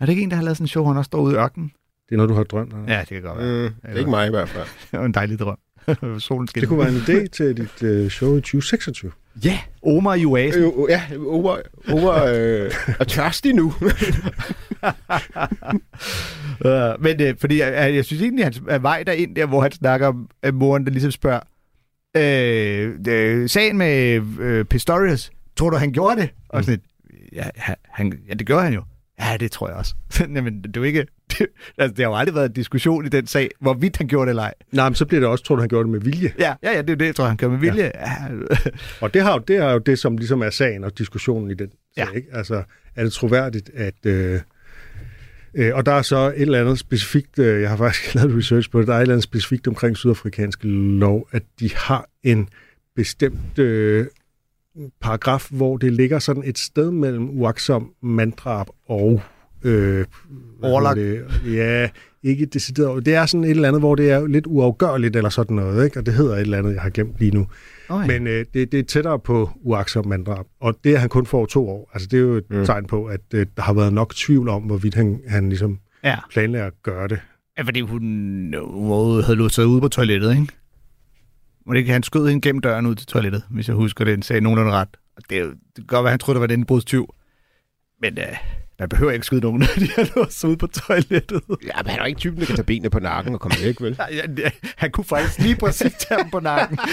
Er 0.00 0.06
det 0.06 0.08
ikke 0.12 0.22
en, 0.22 0.30
der 0.30 0.36
har 0.36 0.42
lavet 0.44 0.56
sådan 0.56 0.64
en 0.64 0.68
show, 0.68 0.82
hvor 0.82 0.92
han 0.92 0.98
også 0.98 1.06
står 1.08 1.20
ude 1.20 1.34
i 1.34 1.36
ørkenen? 1.36 1.72
Det 2.08 2.14
er 2.14 2.16
noget, 2.16 2.28
du 2.30 2.34
har 2.34 2.42
drømt 2.44 2.72
om. 2.72 2.88
Ja, 2.88 2.98
det 3.00 3.08
kan 3.08 3.22
godt 3.22 3.38
Mm, 3.38 3.44
være. 3.44 3.62
det 3.62 3.74
er 3.82 3.98
ikke 3.98 4.10
mig 4.10 4.26
i 4.26 4.30
hvert 4.30 4.48
fald. 4.48 4.66
Det 4.90 4.98
var 5.00 5.06
en 5.06 5.14
dejlig 5.14 5.38
drøm. 5.38 5.58
Solen 6.18 6.48
skinner. 6.48 6.60
Det 6.60 6.68
kunne 6.68 6.78
være 6.78 6.88
en 6.88 6.96
idé 6.96 7.26
til 7.28 7.56
dit 7.56 7.82
øh, 7.82 8.10
show 8.10 8.30
i 8.36 8.40
2026. 8.40 9.12
Ja, 9.44 9.58
Omar 9.82 10.14
i 10.14 10.24
oasen. 10.26 10.62
Øh, 10.64 10.70
ja, 10.88 11.02
over, 11.26 11.56
over 11.92 12.24
øh, 12.24 12.70
er 13.00 13.04
tørstig 13.04 13.54
nu. 13.54 13.72
Uh, 16.64 16.70
men 17.04 17.20
øh, 17.22 17.34
fordi 17.38 17.60
jeg, 17.60 17.94
jeg 17.94 18.04
synes 18.04 18.22
egentlig, 18.22 18.44
at 18.44 18.54
han 18.56 18.64
er 18.68 18.78
vej 18.78 19.02
derind 19.06 19.36
der, 19.36 19.46
hvor 19.46 19.60
han 19.62 19.72
snakker 19.72 20.06
om 20.06 20.28
at 20.42 20.54
moren, 20.54 20.84
der 20.84 20.90
ligesom 20.90 21.10
spørger, 21.10 21.40
øh, 22.16 22.94
øh, 23.08 23.48
sagen 23.48 23.78
med 23.78 24.22
øh, 24.40 24.64
Pistorius, 24.64 25.30
tror 25.56 25.70
du, 25.70 25.76
han 25.76 25.92
gjorde 25.92 26.20
det? 26.20 26.30
Og 26.48 26.64
sådan 26.64 26.78
et, 26.78 26.84
ja, 27.32 27.44
han, 27.56 27.76
han, 27.88 28.12
ja, 28.28 28.34
det 28.34 28.46
gjorde 28.46 28.62
han 28.64 28.72
jo. 28.74 28.82
Ja, 29.20 29.36
det 29.36 29.52
tror 29.52 29.68
jeg 29.68 29.76
også. 29.76 29.94
Jamen, 30.34 30.62
det 30.62 30.76
er 30.76 30.80
jo 30.80 30.82
ikke... 30.82 31.06
Det, 31.30 31.46
altså, 31.78 31.94
det 31.94 32.04
har 32.04 32.10
jo 32.10 32.16
aldrig 32.16 32.34
været 32.34 32.46
en 32.46 32.52
diskussion 32.52 33.06
i 33.06 33.08
den 33.08 33.26
sag, 33.26 33.50
hvorvidt 33.60 33.96
han 33.96 34.08
gjorde 34.08 34.26
det 34.26 34.30
eller 34.30 34.42
ej. 34.42 34.54
Nej, 34.72 34.88
men 34.88 34.94
så 34.94 35.06
bliver 35.06 35.20
det 35.20 35.28
også, 35.28 35.44
tror 35.44 35.56
du, 35.56 35.60
han 35.60 35.68
gjorde 35.68 35.84
det 35.84 35.90
med 35.90 36.00
vilje. 36.00 36.32
Ja, 36.38 36.54
ja, 36.62 36.72
ja 36.72 36.82
det 36.82 36.90
er 36.90 36.96
det, 36.96 37.06
jeg 37.06 37.14
tror, 37.14 37.24
han 37.24 37.36
gør 37.36 37.48
med 37.48 37.58
vilje. 37.58 37.90
Ja. 37.94 38.14
Og 39.02 39.14
det, 39.14 39.22
har 39.22 39.32
jo, 39.32 39.38
det 39.38 39.56
er 39.56 39.72
jo 39.72 39.78
det, 39.78 39.98
som 39.98 40.16
ligesom 40.16 40.42
er 40.42 40.50
sagen 40.50 40.84
og 40.84 40.98
diskussionen 40.98 41.50
i 41.50 41.54
den 41.54 41.70
sag. 41.94 42.06
Ja. 42.12 42.16
Ikke? 42.16 42.28
Altså, 42.32 42.62
er 42.96 43.02
det 43.02 43.12
troværdigt, 43.12 43.70
at... 43.74 44.06
Øh, 44.06 44.40
øh, 45.54 45.74
og 45.74 45.86
der 45.86 45.92
er 45.92 46.02
så 46.02 46.16
et 46.16 46.42
eller 46.42 46.60
andet 46.60 46.78
specifikt, 46.78 47.38
øh, 47.38 47.62
jeg 47.62 47.70
har 47.70 47.76
faktisk 47.76 48.14
lavet 48.14 48.36
research 48.36 48.70
på 48.70 48.80
det, 48.80 48.86
der 48.86 48.94
er 48.94 48.98
et 48.98 49.02
eller 49.02 49.14
andet 49.14 49.24
specifikt 49.24 49.68
omkring 49.68 49.96
sydafrikanske 49.96 50.68
lov, 50.68 51.28
at 51.32 51.42
de 51.60 51.74
har 51.74 52.08
en 52.22 52.48
bestemt 52.96 53.58
øh, 53.58 54.06
paragraf, 55.00 55.48
hvor 55.50 55.76
det 55.76 55.92
ligger 55.92 56.18
sådan 56.18 56.42
et 56.46 56.58
sted 56.58 56.90
mellem 56.90 57.28
uaksom 57.30 57.90
manddrab 58.02 58.66
og... 58.88 59.22
Øh, 59.64 60.04
Overlagt. 60.62 60.96
Det? 60.96 61.24
Ja, 61.46 61.88
ikke 62.22 62.46
decideret. 62.46 63.06
Det 63.06 63.14
er 63.14 63.26
sådan 63.26 63.44
et 63.44 63.50
eller 63.50 63.68
andet, 63.68 63.82
hvor 63.82 63.94
det 63.94 64.10
er 64.10 64.26
lidt 64.26 64.46
uafgørligt 64.46 65.16
eller 65.16 65.30
sådan 65.30 65.56
noget, 65.56 65.84
ikke? 65.84 65.98
og 65.98 66.06
det 66.06 66.14
hedder 66.14 66.34
et 66.34 66.40
eller 66.40 66.58
andet, 66.58 66.74
jeg 66.74 66.82
har 66.82 66.90
gemt 66.90 67.14
lige 67.18 67.30
nu. 67.30 67.46
Okay. 67.88 68.06
Men 68.06 68.26
øh, 68.26 68.44
det, 68.54 68.72
det 68.72 68.80
er 68.80 68.84
tættere 68.84 69.18
på 69.18 69.50
uaksom 69.62 70.06
manddrab. 70.06 70.46
Og 70.60 70.74
det, 70.84 70.94
at 70.94 71.00
han 71.00 71.08
kun 71.08 71.26
får 71.26 71.46
to 71.46 71.68
år, 71.68 71.90
altså 71.94 72.08
det 72.10 72.16
er 72.16 72.20
jo 72.20 72.34
et 72.34 72.50
mm. 72.50 72.64
tegn 72.64 72.86
på, 72.86 73.04
at 73.04 73.20
øh, 73.34 73.46
der 73.56 73.62
har 73.62 73.72
været 73.72 73.92
nok 73.92 74.14
tvivl 74.14 74.48
om, 74.48 74.62
hvorvidt 74.62 74.94
han, 74.94 75.20
han 75.28 75.48
ligesom 75.48 75.78
ja. 76.04 76.16
planlægger 76.30 76.66
at 76.66 76.72
gøre 76.82 77.08
det. 77.08 77.20
ja, 77.58 77.62
fordi 77.62 77.80
hun, 77.80 78.02
hun 78.64 79.22
havde 79.22 79.36
låst 79.36 79.54
sig 79.54 79.66
ude 79.66 79.80
på 79.80 79.88
toilettet, 79.88 80.30
ikke? 80.30 80.46
Må 81.66 81.74
det 81.74 81.86
han 81.88 82.02
skød 82.02 82.28
hende 82.28 82.40
gennem 82.40 82.60
døren 82.60 82.86
ud 82.86 82.94
til 82.94 83.06
toilettet, 83.06 83.42
hvis 83.50 83.68
jeg 83.68 83.76
husker 83.76 84.04
det, 84.04 84.24
sagde 84.24 84.40
nogenlunde 84.40 84.72
ret. 84.72 84.88
Og 85.16 85.22
det, 85.30 85.38
er 85.38 85.42
det 85.44 85.54
kan 85.76 85.84
godt 85.86 86.04
være, 86.04 86.10
han 86.10 86.18
troede, 86.18 86.36
det 86.36 86.40
var 86.40 86.46
den 86.46 86.60
indbrudstyv. 86.60 87.14
Men 88.02 88.18
øh, 88.18 88.36
man 88.78 88.88
behøver 88.88 89.12
ikke 89.12 89.26
skyde 89.26 89.40
nogen, 89.40 89.58
når 89.60 89.66
de 89.78 89.88
har 89.96 90.12
låst 90.16 90.44
ude 90.44 90.56
på 90.56 90.66
toilettet. 90.66 91.42
Ja, 91.48 91.82
men 91.82 91.90
han 91.90 92.00
er 92.00 92.04
ikke 92.04 92.18
typen, 92.20 92.40
der 92.40 92.46
kan 92.46 92.56
tage 92.56 92.64
benene 92.66 92.90
på 92.90 92.98
nakken 92.98 93.34
og 93.34 93.40
komme 93.40 93.56
væk, 93.64 93.80
vel? 93.80 93.96
Ja, 94.10 94.22
ja, 94.38 94.50
han 94.76 94.90
kunne 94.90 95.04
faktisk 95.04 95.38
lige 95.38 95.56
præcis 95.56 95.92
tage 95.92 96.20
ham 96.20 96.30
på 96.30 96.40
nakken. 96.40 96.78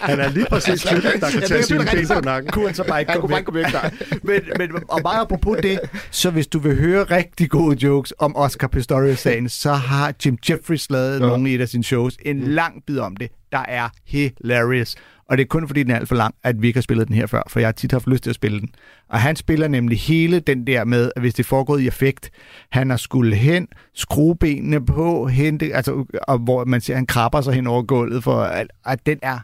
Han 0.00 0.20
er 0.20 0.28
lige 0.30 0.46
præcis 0.50 0.80
typen, 0.84 1.02
der 1.02 1.30
kan 1.30 1.40
Ja, 1.40 1.46
tage 1.46 1.58
det 1.58 1.64
sine 1.66 1.84
ben 1.92 2.06
på 2.06 2.20
nakken. 2.20 2.50
Kunne 2.50 2.66
han 2.66 2.74
så 2.74 2.84
bare 2.88 3.00
ikke 3.00 3.12
Han 3.12 3.20
komme 3.20 3.36
væk. 3.36 3.44
komme 3.44 3.60
væk, 3.60 3.72
nej. 3.72 3.90
men, 4.22 4.40
men, 4.58 4.82
og 4.88 5.00
meget 5.02 5.20
apropos 5.20 5.58
det, 5.62 5.80
så 6.10 6.30
hvis 6.30 6.46
du 6.46 6.58
vil 6.58 6.76
høre 6.76 7.04
rigtig 7.04 7.50
gode 7.50 7.86
jokes 7.86 8.12
om 8.18 8.36
Oscar 8.36 8.68
Pistorius-sagen, 8.68 9.48
så 9.48 9.72
har 9.72 10.14
Jim 10.26 10.38
Jeffries 10.50 10.90
lavet 10.90 11.20
ja. 11.20 11.26
nogle 11.26 11.50
i 11.50 11.54
et 11.54 11.60
af 11.60 11.68
sine 11.68 11.84
shows. 11.84 12.16
En 12.22 12.40
lang 12.40 12.82
bid 12.86 12.98
om 12.98 13.16
det, 13.16 13.30
der 13.52 13.64
er 13.68 13.88
hilarious. 14.06 14.94
Og 15.28 15.36
det 15.38 15.44
er 15.44 15.48
kun 15.48 15.66
fordi, 15.68 15.82
den 15.82 15.90
er 15.90 15.96
alt 15.96 16.08
for 16.08 16.14
lang, 16.14 16.34
at 16.42 16.62
vi 16.62 16.66
ikke 16.66 16.76
har 16.76 16.82
spillet 16.82 17.08
den 17.08 17.16
her 17.16 17.26
før, 17.26 17.42
for 17.48 17.60
jeg 17.60 17.66
har 17.66 17.72
tit 17.72 17.92
haft 17.92 18.06
lyst 18.06 18.22
til 18.22 18.30
at 18.30 18.34
spille 18.34 18.60
den. 18.60 18.68
Og 19.08 19.20
han 19.20 19.36
spiller 19.36 19.68
nemlig 19.68 20.00
hele 20.00 20.40
den 20.40 20.66
der 20.66 20.84
med, 20.84 21.10
at 21.16 21.22
hvis 21.22 21.34
det 21.34 21.42
er 21.42 21.48
foregået 21.48 21.80
i 21.80 21.86
effekt, 21.86 22.30
han 22.70 22.90
har 22.90 22.96
skulle 22.96 23.36
hen, 23.36 23.68
skrue 23.94 24.36
benene 24.36 24.86
på, 24.86 25.26
hente, 25.26 25.74
altså, 25.74 26.04
og 26.28 26.38
hvor 26.38 26.64
man 26.64 26.80
ser, 26.80 26.94
at 26.94 26.98
han 26.98 27.06
krabber 27.06 27.40
sig 27.40 27.54
hen 27.54 27.66
over 27.66 27.82
gulvet, 27.82 28.24
for 28.24 28.40
at, 28.42 28.66
at 28.86 29.06
den 29.06 29.18
er, 29.22 29.38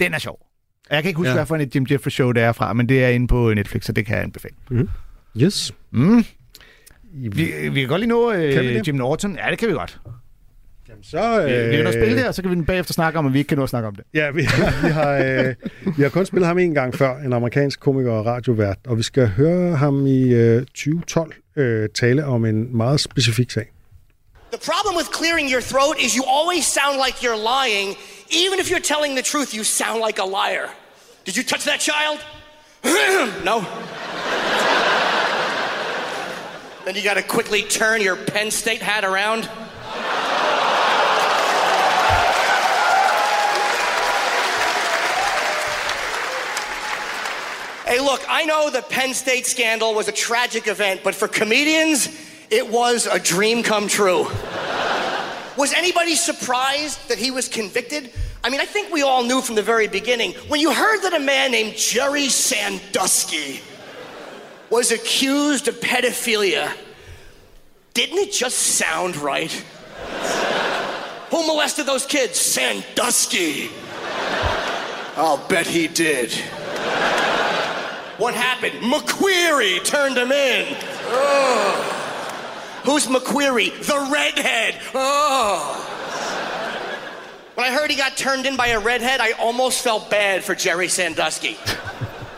den 0.00 0.14
er 0.14 0.18
sjov. 0.18 0.38
Og 0.90 0.94
Jeg 0.94 1.02
kan 1.02 1.08
ikke 1.08 1.18
huske, 1.18 1.30
ja. 1.30 1.34
Hvad 1.34 1.46
for 1.46 1.56
et 1.56 1.74
Jim 1.74 1.86
Jeffries 1.90 2.14
show 2.14 2.32
det 2.32 2.42
er 2.42 2.52
fra, 2.52 2.72
men 2.72 2.88
det 2.88 3.04
er 3.04 3.08
inde 3.08 3.26
på 3.26 3.54
Netflix, 3.54 3.84
så 3.84 3.92
det 3.92 4.06
kan 4.06 4.14
jeg 4.16 4.24
anbefale. 4.24 4.54
Yes. 5.36 5.72
Mm. 5.90 6.24
Vi, 7.14 7.52
vi 7.72 7.80
kan 7.80 7.88
godt 7.88 8.00
lige 8.00 8.08
nå 8.08 8.32
øh? 8.32 8.88
Jim 8.88 8.94
Norton. 8.94 9.36
Ja, 9.36 9.50
det 9.50 9.58
kan 9.58 9.68
vi 9.68 9.72
godt. 9.72 10.00
Jamen, 10.92 11.04
så, 11.04 11.42
Vi, 11.46 11.68
vi 11.68 11.76
kan 11.76 11.84
nå 11.84 11.88
at 11.88 11.94
spille 11.94 12.16
det, 12.16 12.22
øh, 12.22 12.28
og 12.28 12.34
så 12.34 12.42
kan 12.42 12.50
vi 12.50 12.62
bagefter 12.62 12.94
snakke 12.94 13.18
om, 13.18 13.26
at 13.26 13.32
vi 13.32 13.38
ikke 13.38 13.48
kan 13.48 13.58
nå 13.58 13.64
at 13.64 13.68
snakke 13.68 13.88
om 13.88 13.94
det. 13.94 14.04
Ja, 14.14 14.30
vi, 14.30 14.40
vi, 14.82 14.88
har, 14.88 15.12
øh, 15.12 15.54
vi 15.96 16.02
har 16.02 16.08
kun 16.08 16.26
spillet 16.26 16.46
ham 16.46 16.58
en 16.58 16.74
gang 16.74 16.94
før, 16.94 17.16
en 17.16 17.32
amerikansk 17.32 17.80
komiker 17.80 18.12
og 18.12 18.26
radiovært, 18.26 18.78
og 18.86 18.98
vi 18.98 19.02
skal 19.02 19.28
høre 19.28 19.76
ham 19.76 20.06
i 20.06 20.22
øh, 20.34 20.60
2012 20.66 21.32
øh, 21.56 21.88
tale 21.94 22.24
om 22.24 22.44
en 22.44 22.76
meget 22.76 23.00
specifik 23.00 23.50
sag. 23.50 23.72
The 24.52 24.60
problem 24.72 24.96
with 24.96 25.08
clearing 25.18 25.50
your 25.54 25.62
throat 25.72 25.96
is 26.04 26.10
you 26.18 26.24
always 26.38 26.64
sound 26.78 26.96
like 27.04 27.16
you're 27.24 27.42
lying. 27.54 27.88
Even 28.42 28.56
if 28.62 28.66
you're 28.70 28.86
telling 28.94 29.12
the 29.18 29.26
truth, 29.32 29.50
you 29.56 29.64
sound 29.64 29.98
like 30.06 30.18
a 30.26 30.28
liar. 30.38 30.66
Did 31.26 31.34
you 31.38 31.44
touch 31.52 31.64
that 31.70 31.80
child? 31.90 32.18
no. 33.50 33.56
then 36.84 36.94
you 36.96 37.02
gotta 37.02 37.22
quickly 37.22 37.62
turn 37.62 38.00
your 38.02 38.16
Penn 38.16 38.50
State 38.50 38.82
hat 38.82 39.04
around. 39.04 39.48
Hey, 47.92 48.00
look, 48.00 48.24
I 48.26 48.46
know 48.46 48.70
the 48.70 48.80
Penn 48.80 49.12
State 49.12 49.44
scandal 49.44 49.92
was 49.92 50.08
a 50.08 50.12
tragic 50.12 50.66
event, 50.66 51.02
but 51.04 51.14
for 51.14 51.28
comedians, 51.28 52.08
it 52.48 52.66
was 52.66 53.04
a 53.04 53.18
dream 53.18 53.62
come 53.62 53.86
true. 53.86 54.22
was 55.58 55.74
anybody 55.76 56.14
surprised 56.14 57.06
that 57.10 57.18
he 57.18 57.30
was 57.30 57.48
convicted? 57.48 58.10
I 58.42 58.48
mean, 58.48 58.62
I 58.62 58.64
think 58.64 58.90
we 58.94 59.02
all 59.02 59.22
knew 59.22 59.42
from 59.42 59.56
the 59.56 59.62
very 59.62 59.88
beginning. 59.88 60.32
When 60.48 60.58
you 60.58 60.72
heard 60.72 61.02
that 61.02 61.12
a 61.12 61.18
man 61.18 61.50
named 61.50 61.76
Jerry 61.76 62.30
Sandusky 62.30 63.60
was 64.70 64.90
accused 64.90 65.68
of 65.68 65.78
pedophilia, 65.80 66.74
didn't 67.92 68.16
it 68.16 68.32
just 68.32 68.56
sound 68.56 69.16
right? 69.18 69.52
Who 71.30 71.46
molested 71.46 71.84
those 71.84 72.06
kids? 72.06 72.40
Sandusky. 72.40 73.68
I'll 75.14 75.46
bet 75.46 75.66
he 75.66 75.88
did. 75.88 76.32
What 78.18 78.34
happened? 78.34 78.82
McQueary 78.82 79.84
turned 79.84 80.16
him 80.16 80.32
in. 80.32 80.76
Oh. 81.06 81.98
Who's 82.84 83.06
McQueary? 83.06 83.70
The 83.86 84.10
redhead. 84.12 84.80
Oh. 84.94 85.88
When 87.54 87.66
I 87.66 87.70
heard 87.70 87.90
he 87.90 87.96
got 87.96 88.16
turned 88.16 88.46
in 88.46 88.56
by 88.56 88.68
a 88.68 88.80
redhead, 88.80 89.20
I 89.20 89.32
almost 89.32 89.82
felt 89.82 90.10
bad 90.10 90.44
for 90.44 90.54
Jerry 90.54 90.88
Sandusky. 90.88 91.58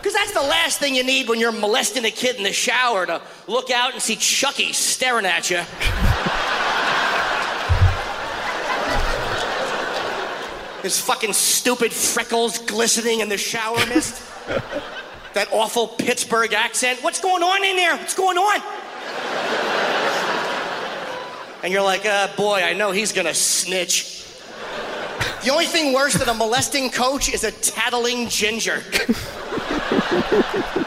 Because 0.05 0.19
that's 0.19 0.35
the 0.35 0.43
last 0.43 0.81
thing 0.81 0.95
you 0.95 1.03
need 1.03 1.31
when 1.31 1.41
you're 1.41 1.51
molesting 1.51 2.05
a 2.05 2.11
kid 2.11 2.37
in 2.37 2.43
the 2.43 2.53
shower 2.53 3.07
to 3.07 3.23
look 3.47 3.71
out 3.71 3.95
and 3.95 4.03
see 4.03 4.17
Chucky 4.17 4.75
staring 4.75 5.25
at 5.25 5.51
you. 5.51 5.57
His 10.83 11.01
fucking 11.01 11.33
stupid 11.33 11.91
freckles 11.91 12.59
glistening 12.59 13.21
in 13.21 13.31
the 13.31 13.39
shower 13.39 13.79
mist. 13.87 14.23
that 15.35 15.53
awful 15.53 15.89
Pittsburgh 15.89 16.53
accent. 16.55 17.03
What's 17.03 17.21
going 17.21 17.43
on 17.43 17.65
in 17.65 17.77
there? 17.77 17.97
What's 17.97 18.15
going 18.15 18.39
on? 18.39 18.61
And 21.63 21.73
you're 21.73 21.83
like, 21.83 22.07
uh, 22.07 22.29
boy, 22.37 22.63
I 22.63 22.73
know 22.73 22.91
he's 22.93 23.13
gonna 23.13 23.35
snitch. 23.35 24.25
The 25.45 25.51
only 25.51 25.67
thing 25.67 25.93
worse 25.93 26.15
than 26.15 26.29
a 26.29 26.35
molesting 26.35 26.91
coach 26.91 27.33
is 27.33 27.45
a 27.45 27.53
tattling 27.53 28.29
ginger. 28.29 28.83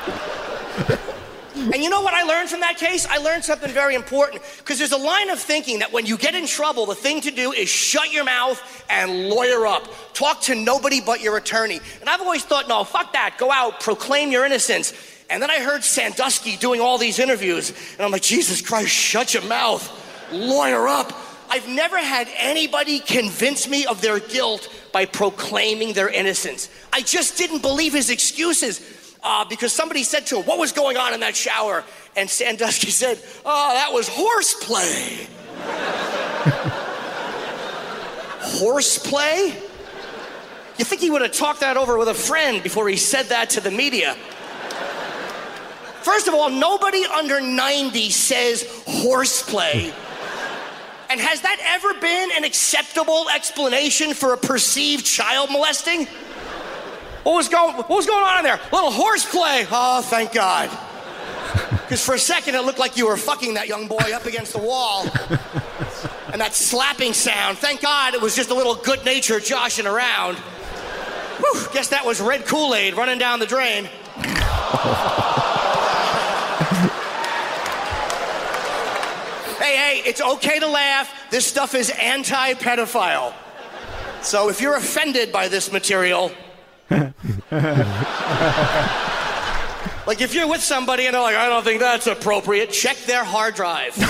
And 1.74 1.84
you 1.84 1.90
know 1.90 2.02
what 2.02 2.14
I 2.14 2.24
learned 2.24 2.50
from 2.50 2.62
that 2.62 2.78
case? 2.78 3.06
I 3.06 3.18
learned 3.18 3.44
something 3.44 3.72
very 3.72 3.96
important 3.96 4.42
because 4.58 4.78
there's 4.78 4.94
a 4.94 4.98
line 4.98 5.30
of 5.30 5.40
thinking 5.40 5.80
that 5.80 5.92
when 5.92 6.06
you 6.06 6.18
get 6.18 6.34
in 6.34 6.48
trouble, 6.48 6.86
the 6.86 6.96
thing 6.96 7.22
to 7.22 7.32
do 7.32 7.52
is 7.52 7.68
shut 7.68 8.12
your 8.12 8.24
mouth 8.24 8.86
and 8.90 9.30
lawyer 9.30 9.68
up. 9.68 10.14
Talk 10.14 10.42
to 10.44 10.56
nobody 10.56 11.02
but 11.02 11.22
your 11.22 11.38
attorney. 11.38 11.80
And 12.00 12.10
I've 12.10 12.22
always 12.22 12.44
thought, 12.44 12.68
no, 12.68 12.84
fuck 12.84 13.14
that. 13.14 13.36
Go 13.38 13.52
out, 13.52 13.82
proclaim 13.82 14.32
your 14.32 14.46
innocence. 14.46 14.94
And 15.30 15.44
then 15.44 15.52
I 15.52 15.60
heard 15.60 15.84
Sandusky 15.84 16.56
doing 16.56 16.80
all 16.80 16.98
these 16.98 17.20
interviews, 17.20 17.74
and 17.98 18.02
I'm 18.02 18.12
like, 18.12 18.22
Jesus 18.22 18.62
Christ, 18.62 18.92
shut 18.92 19.34
your 19.34 19.44
mouth, 19.44 19.84
lawyer 20.32 20.88
up. 20.88 21.12
I've 21.50 21.68
never 21.68 21.98
had 21.98 22.28
anybody 22.38 23.00
convince 23.00 23.68
me 23.70 23.86
of 23.86 24.02
their 24.02 24.20
guilt 24.20 24.74
by 24.92 25.06
proclaiming 25.06 25.94
their 25.94 26.10
innocence. 26.10 26.70
I 26.92 27.02
just 27.02 27.38
didn't 27.38 27.62
believe 27.62 27.94
his 27.94 28.10
excuses 28.10 28.80
uh, 29.24 29.46
because 29.46 29.74
somebody 29.74 30.04
said 30.04 30.26
to 30.28 30.38
him, 30.38 30.46
What 30.46 30.60
was 30.60 30.72
going 30.72 30.98
on 30.98 31.14
in 31.14 31.20
that 31.22 31.36
shower? 31.36 31.84
And 32.16 32.30
Sandusky 32.30 32.90
said, 33.02 33.20
Oh, 33.46 33.74
that 33.74 33.94
was 33.94 34.08
horseplay. 34.10 35.28
horseplay? 38.60 39.56
You 40.78 40.86
think 40.86 41.02
he 41.02 41.10
would 41.10 41.24
have 41.24 41.32
talked 41.32 41.62
that 41.62 41.76
over 41.76 41.98
with 41.98 42.08
a 42.08 42.14
friend 42.14 42.62
before 42.62 42.88
he 42.88 42.98
said 42.98 43.28
that 43.28 43.50
to 43.52 43.62
the 43.62 43.72
media? 43.72 44.16
First 46.04 46.28
of 46.28 46.34
all, 46.34 46.50
nobody 46.50 47.04
under 47.06 47.42
90 47.42 48.10
says 48.12 48.66
horseplay. 48.86 49.92
And 51.10 51.20
has 51.20 51.42
that 51.42 51.58
ever 51.62 52.00
been 52.00 52.30
an 52.36 52.44
acceptable 52.44 53.28
explanation 53.34 54.14
for 54.14 54.34
a 54.34 54.38
perceived 54.38 55.06
child 55.06 55.50
molesting? 55.52 56.08
What 57.24 57.34
was 57.34 57.50
going, 57.50 57.76
what 57.76 57.90
was 57.90 58.06
going 58.06 58.24
on 58.24 58.40
in 58.40 58.44
there? 58.44 58.60
A 58.72 58.76
little 58.76 58.92
horseplay. 58.92 59.66
Oh, 59.70 60.02
thank 60.02 60.34
God. 60.34 60.70
Because 61.88 62.04
for 62.04 62.16
a 62.16 62.20
second 62.20 62.56
it 62.56 62.66
looked 62.66 62.80
like 62.80 62.98
you 62.98 63.08
were 63.08 63.16
fucking 63.16 63.54
that 63.54 63.70
young 63.70 63.88
boy 63.88 64.12
up 64.14 64.26
against 64.26 64.52
the 64.52 64.60
wall. 64.60 65.06
And 66.34 66.42
that 66.42 66.54
slapping 66.54 67.14
sound. 67.14 67.58
Thank 67.58 67.82
God 67.82 68.14
it 68.14 68.22
was 68.22 68.36
just 68.36 68.50
a 68.50 68.54
little 68.54 68.76
good 68.76 69.04
natured 69.06 69.46
joshing 69.46 69.88
around. 69.88 70.36
Whew, 70.36 71.68
guess 71.74 71.88
that 71.90 72.06
was 72.06 72.20
red 72.20 72.46
Kool 72.46 72.76
Aid 72.76 72.96
running 72.96 73.18
down 73.18 73.40
the 73.40 73.46
drain. 73.46 73.86
hey, 79.58 79.76
hey, 79.78 80.02
it's 80.06 80.22
okay 80.22 80.60
to 80.60 80.68
laugh. 80.68 81.14
This 81.32 81.46
stuff 81.46 81.74
is 81.76 81.90
anti 81.92 82.54
pedophile. 82.56 83.34
So 84.22 84.50
if 84.50 84.60
you're 84.60 84.76
offended 84.76 85.32
by 85.32 85.48
this 85.48 85.72
material, 85.72 86.32
like 90.10 90.20
if 90.26 90.32
you're 90.36 90.50
with 90.54 90.64
somebody 90.74 91.04
and 91.08 91.14
they're 91.16 91.28
like, 91.30 91.40
I 91.46 91.48
don't 91.54 91.66
think 91.70 91.80
that's 91.82 92.08
appropriate, 92.18 92.70
check 92.84 92.98
their 93.12 93.24
hard 93.34 93.54
drive. 93.62 93.94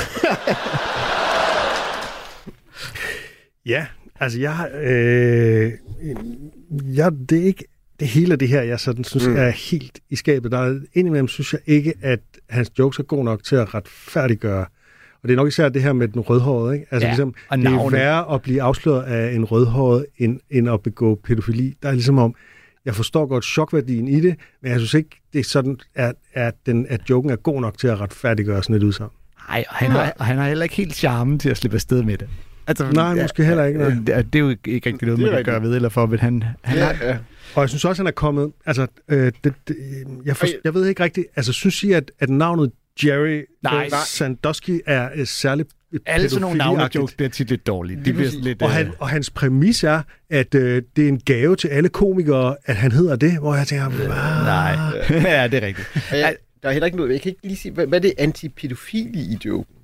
Ja, 3.65 3.85
altså 4.19 4.39
jeg, 4.39 4.69
øh, 4.83 5.71
jeg 6.95 7.11
det 7.29 7.39
er 7.41 7.45
ikke 7.45 7.65
det 7.99 8.07
hele 8.07 8.33
af 8.33 8.39
det 8.39 8.47
her, 8.47 8.61
jeg 8.61 8.79
sådan 8.79 9.03
synes 9.03 9.27
Mm. 9.27 9.37
er 9.37 9.49
helt 9.49 9.99
i 10.09 10.15
skabet. 10.15 10.51
Der 10.51 10.57
er 10.59 10.79
indimellem 10.93 11.27
synes 11.27 11.53
jeg 11.53 11.61
ikke, 11.65 11.93
at 12.01 12.19
hans 12.49 12.71
jokes 12.79 12.99
er 12.99 13.03
god 13.03 13.23
nok 13.23 13.43
til 13.43 13.55
at 13.55 13.73
retfærdiggøre. 13.73 14.65
Og 15.23 15.27
det 15.27 15.31
er 15.31 15.35
nok 15.35 15.47
især 15.47 15.69
det 15.69 15.83
her 15.83 15.93
med 15.93 16.07
den 16.07 16.21
rødhårede, 16.21 16.73
ikke? 16.75 16.85
Altså 16.91 17.05
Ja, 17.07 17.11
ligesom, 17.11 17.33
og 17.49 17.57
det 17.57 17.67
er 17.67 17.89
værre 17.89 18.33
at 18.35 18.41
blive 18.41 18.61
afsløret 18.61 19.03
af 19.03 19.33
en 19.33 19.45
rødhåret, 19.45 20.05
end, 20.17 20.39
end 20.51 20.69
at 20.69 20.83
begå 20.83 21.19
pædofili. 21.23 21.73
Der 21.83 21.89
er 21.89 21.93
ligesom 21.93 22.17
om, 22.19 22.35
jeg 22.87 22.95
forstår 22.95 23.25
godt 23.25 23.45
chokværdien 23.45 24.07
i 24.07 24.21
det, 24.21 24.35
men 24.61 24.71
jeg 24.71 24.79
synes 24.79 24.93
ikke, 24.93 25.09
det 25.33 25.39
er 25.39 25.43
sådan, 25.43 25.77
at, 25.95 26.15
at, 26.33 26.53
den, 26.65 26.85
at 26.89 27.01
joken 27.09 27.31
er 27.31 27.35
god 27.35 27.61
nok 27.61 27.77
til 27.77 27.87
at 27.87 28.01
retfærdiggøre 28.01 28.63
sådan 28.63 28.75
et 28.75 28.83
udsagn. 28.83 29.09
Nej, 29.49 29.65
og 29.69 29.75
han, 29.75 29.91
har, 29.91 30.13
han 30.19 30.37
har 30.37 30.47
heller 30.47 30.63
ikke 30.63 30.75
helt 30.75 30.95
charmen 30.95 31.39
til 31.39 31.49
at 31.49 31.57
slippe 31.57 31.75
afsted 31.75 32.03
med 32.03 32.17
det. 32.17 32.29
Altså, 32.67 32.91
Nej, 32.91 33.21
måske 33.21 33.43
heller 33.45 33.65
ikke, 33.65 33.79
nej. 33.79 33.89
Det, 33.89 34.09
er- 34.15 34.21
det 34.21 34.35
er 34.35 34.39
jo 34.43 34.49
ikke, 34.49 34.71
rigtig 34.89 35.07
noget, 35.07 35.19
man 35.19 35.31
kan 35.33 35.43
gøre 35.43 35.61
ved 35.61 35.75
eller 35.75 35.89
for, 35.89 36.05
men 36.05 36.19
han, 36.19 36.43
han 36.63 36.77
har, 36.77 36.95
ja. 37.01 37.17
Og 37.55 37.61
jeg 37.61 37.69
synes 37.69 37.85
også, 37.85 37.99
han 38.01 38.07
er 38.07 38.11
kommet... 38.11 38.51
Altså, 38.65 38.87
øh, 39.09 39.31
det, 39.43 39.53
det, 39.67 39.75
jeg, 40.25 40.37
for, 40.37 40.47
jeg 40.63 40.73
ved 40.73 40.85
ikke 40.87 41.03
rigtigt... 41.03 41.27
Altså, 41.35 41.53
synes 41.53 41.83
I, 41.83 41.91
at, 41.91 42.11
at 42.19 42.29
navnet 42.29 42.71
Jerry 43.05 43.41
Nej. 43.63 43.85
øh, 43.85 43.91
Sandusky 44.05 44.79
er 44.85 45.09
øh, 45.15 45.27
særligt 45.27 45.69
alle 46.05 46.29
sådan 46.29 46.41
nogle 46.41 46.57
pædofiliagtigt? 46.59 46.95
navne-jokes 46.95 47.15
bliver 47.15 47.29
tit 47.29 47.49
lidt 47.49 47.67
dårlige. 47.67 48.05
De 48.05 48.13
bliver 48.13 48.29
lidt... 48.41 48.61
og, 48.61 48.67
øh, 48.67 48.75
han, 48.75 48.91
og 48.99 49.09
hans 49.09 49.29
præmis 49.29 49.83
er, 49.83 50.01
at 50.29 50.55
øh, 50.55 50.81
det 50.95 51.03
er 51.03 51.07
en 51.09 51.19
gave 51.19 51.55
til 51.55 51.67
alle 51.67 51.89
komikere, 51.89 52.55
at 52.65 52.75
han 52.75 52.91
hedder 52.91 53.15
det, 53.15 53.39
hvor 53.39 53.55
jeg 53.55 53.67
tænker... 53.67 53.85
Ah, 53.85 53.91
Nej, 54.45 54.75
ja, 55.31 55.47
det 55.47 55.63
er 55.63 55.67
rigtigt. 55.67 55.87
Jeg, 56.11 56.35
der 56.63 56.69
er 56.69 56.73
heller 56.73 56.85
ikke 56.85 56.97
noget, 56.97 57.11
jeg 57.11 57.21
kan 57.21 57.29
ikke 57.29 57.47
lige 57.47 57.57
sige, 57.57 57.71
hvad, 57.71 57.87
hvad 57.87 57.99
er 57.99 58.01
det 58.01 58.13
antipædofili 58.17 59.19
i 59.19 59.37
joken? 59.45 59.76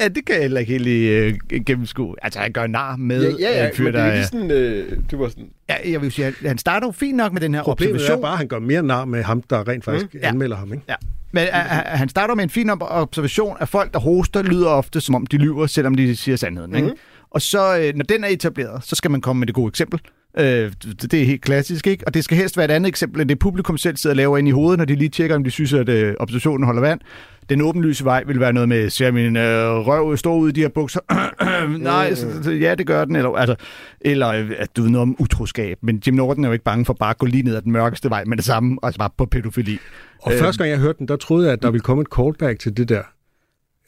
Ja, 0.00 0.08
det 0.08 0.24
kan 0.26 0.34
jeg 0.34 0.42
heller 0.42 0.60
ikke 0.60 0.72
helt 0.78 0.86
øh, 0.86 1.34
gennemskue. 1.66 2.14
Altså, 2.22 2.38
han 2.38 2.52
gør 2.52 2.66
nar 2.66 2.96
med 2.96 3.32
Ja, 3.38 3.50
ja, 3.50 3.62
ja 3.62 3.68
en 3.68 3.76
fyr, 3.76 3.88
er 3.88 3.92
der 3.92 4.00
er- 4.02 4.22
sådan, 4.22 4.50
øh, 4.50 4.96
det 5.10 5.18
var 5.18 5.28
sådan, 5.28 5.48
Ja, 5.68 5.74
jeg 5.92 6.02
vil 6.02 6.12
sige, 6.12 6.34
han 6.46 6.58
starter 6.58 6.86
jo 6.86 6.92
fint 6.92 7.16
nok 7.16 7.32
med 7.32 7.40
den 7.40 7.54
her 7.54 7.62
Problemet 7.62 7.94
observation. 7.94 8.18
er 8.18 8.22
bare, 8.22 8.32
at 8.32 8.38
han 8.38 8.48
gør 8.48 8.58
mere 8.58 8.82
nar 8.82 9.04
med 9.04 9.22
ham, 9.22 9.42
der 9.42 9.68
rent 9.68 9.84
faktisk 9.84 10.14
mm, 10.14 10.20
Ja. 10.22 10.28
anmelder 10.28 10.56
ham. 10.56 10.72
Ikke? 10.72 10.84
Ja. 10.88 10.94
Men 11.32 11.42
uh, 11.48 11.54
han 11.98 12.08
starter 12.08 12.34
med 12.34 12.44
en 12.44 12.50
fin 12.50 12.70
observation 12.80 13.56
af 13.60 13.68
folk, 13.68 13.92
der 13.92 13.98
hoster, 13.98 14.42
lyder 14.42 14.68
ofte, 14.68 15.00
som 15.00 15.14
om 15.14 15.26
de 15.26 15.36
lyver, 15.36 15.66
selvom 15.66 15.94
de 15.94 16.16
siger 16.16 16.36
sandheden. 16.36 16.74
Ikke? 16.76 16.90
Og 17.30 17.42
så, 17.42 17.78
øh, 17.78 17.94
når 17.96 18.04
den 18.04 18.24
er 18.24 18.28
etableret, 18.28 18.84
så 18.84 18.96
skal 18.96 19.10
man 19.10 19.20
komme 19.20 19.40
med 19.40 19.46
det 19.46 19.54
gode 19.54 19.68
eksempel. 19.68 20.00
Øh, 20.38 20.44
det 20.44 21.12
det 21.12 21.20
er 21.20 21.24
helt 21.24 21.42
klassisk, 21.42 21.86
ikke? 21.86 22.06
Og 22.06 22.14
det 22.14 22.24
skal 22.24 22.36
helst 22.36 22.56
være 22.56 22.64
et 22.64 22.70
andet 22.70 22.88
eksempel, 22.88 23.20
end 23.20 23.28
det 23.28 23.38
publikum 23.38 23.78
selv 23.78 23.96
sidder 23.96 24.12
og 24.14 24.16
laver 24.16 24.38
ind 24.38 24.48
i 24.48 24.50
hovedet, 24.50 24.78
når 24.78 24.84
de 24.84 24.94
lige 24.94 25.08
tjekker, 25.08 25.36
om 25.36 25.44
de 25.44 25.50
synes, 25.50 25.72
at 25.72 25.88
øh, 25.88 26.14
observationen 26.20 26.64
holder 26.66 26.80
vand. 26.80 27.00
Den 27.48 27.60
åbenlyse 27.60 28.04
vej 28.04 28.24
vil 28.26 28.40
være 28.40 28.52
noget 28.52 28.68
med, 28.68 28.90
ser 28.90 29.10
min 29.10 29.36
øh, 29.36 29.86
røv 29.86 30.16
stå 30.16 30.34
ud 30.34 30.48
i 30.48 30.52
de 30.52 30.60
her 30.60 30.68
bukser? 30.68 31.00
Nej, 31.78 32.14
så, 32.14 32.42
så, 32.42 32.50
ja, 32.50 32.74
det 32.74 32.86
gør 32.86 33.04
den. 33.04 33.16
Eller, 33.16 33.30
altså, 33.30 33.56
eller 34.00 34.28
øh, 34.28 34.50
at 34.58 34.76
du 34.76 34.82
ved 34.82 34.90
noget 34.90 35.02
om 35.02 35.16
utroskab. 35.18 35.78
Men 35.82 36.02
Jim 36.06 36.14
Norton 36.14 36.44
er 36.44 36.48
jo 36.48 36.52
ikke 36.52 36.64
bange 36.64 36.84
for 36.84 36.92
bare 36.92 37.10
at 37.10 37.18
gå 37.18 37.26
lige 37.26 37.42
ned 37.42 37.56
ad 37.56 37.62
den 37.62 37.72
mørkeste 37.72 38.10
vej 38.10 38.24
med 38.24 38.36
det 38.36 38.44
samme, 38.44 38.78
altså 38.82 38.98
bare 38.98 39.10
på 39.16 39.26
pædofili. 39.26 39.78
Og 40.22 40.32
Øh, 40.32 40.38
første 40.38 40.58
gang, 40.62 40.70
jeg 40.70 40.78
hørte 40.78 40.98
den, 40.98 41.08
der 41.08 41.16
troede 41.16 41.44
jeg, 41.46 41.52
at 41.52 41.62
der 41.62 41.70
ville 41.70 41.82
komme 41.82 42.00
et 42.00 42.08
callback 42.16 42.60
til 42.60 42.76
det 42.76 42.88
der. 42.88 43.02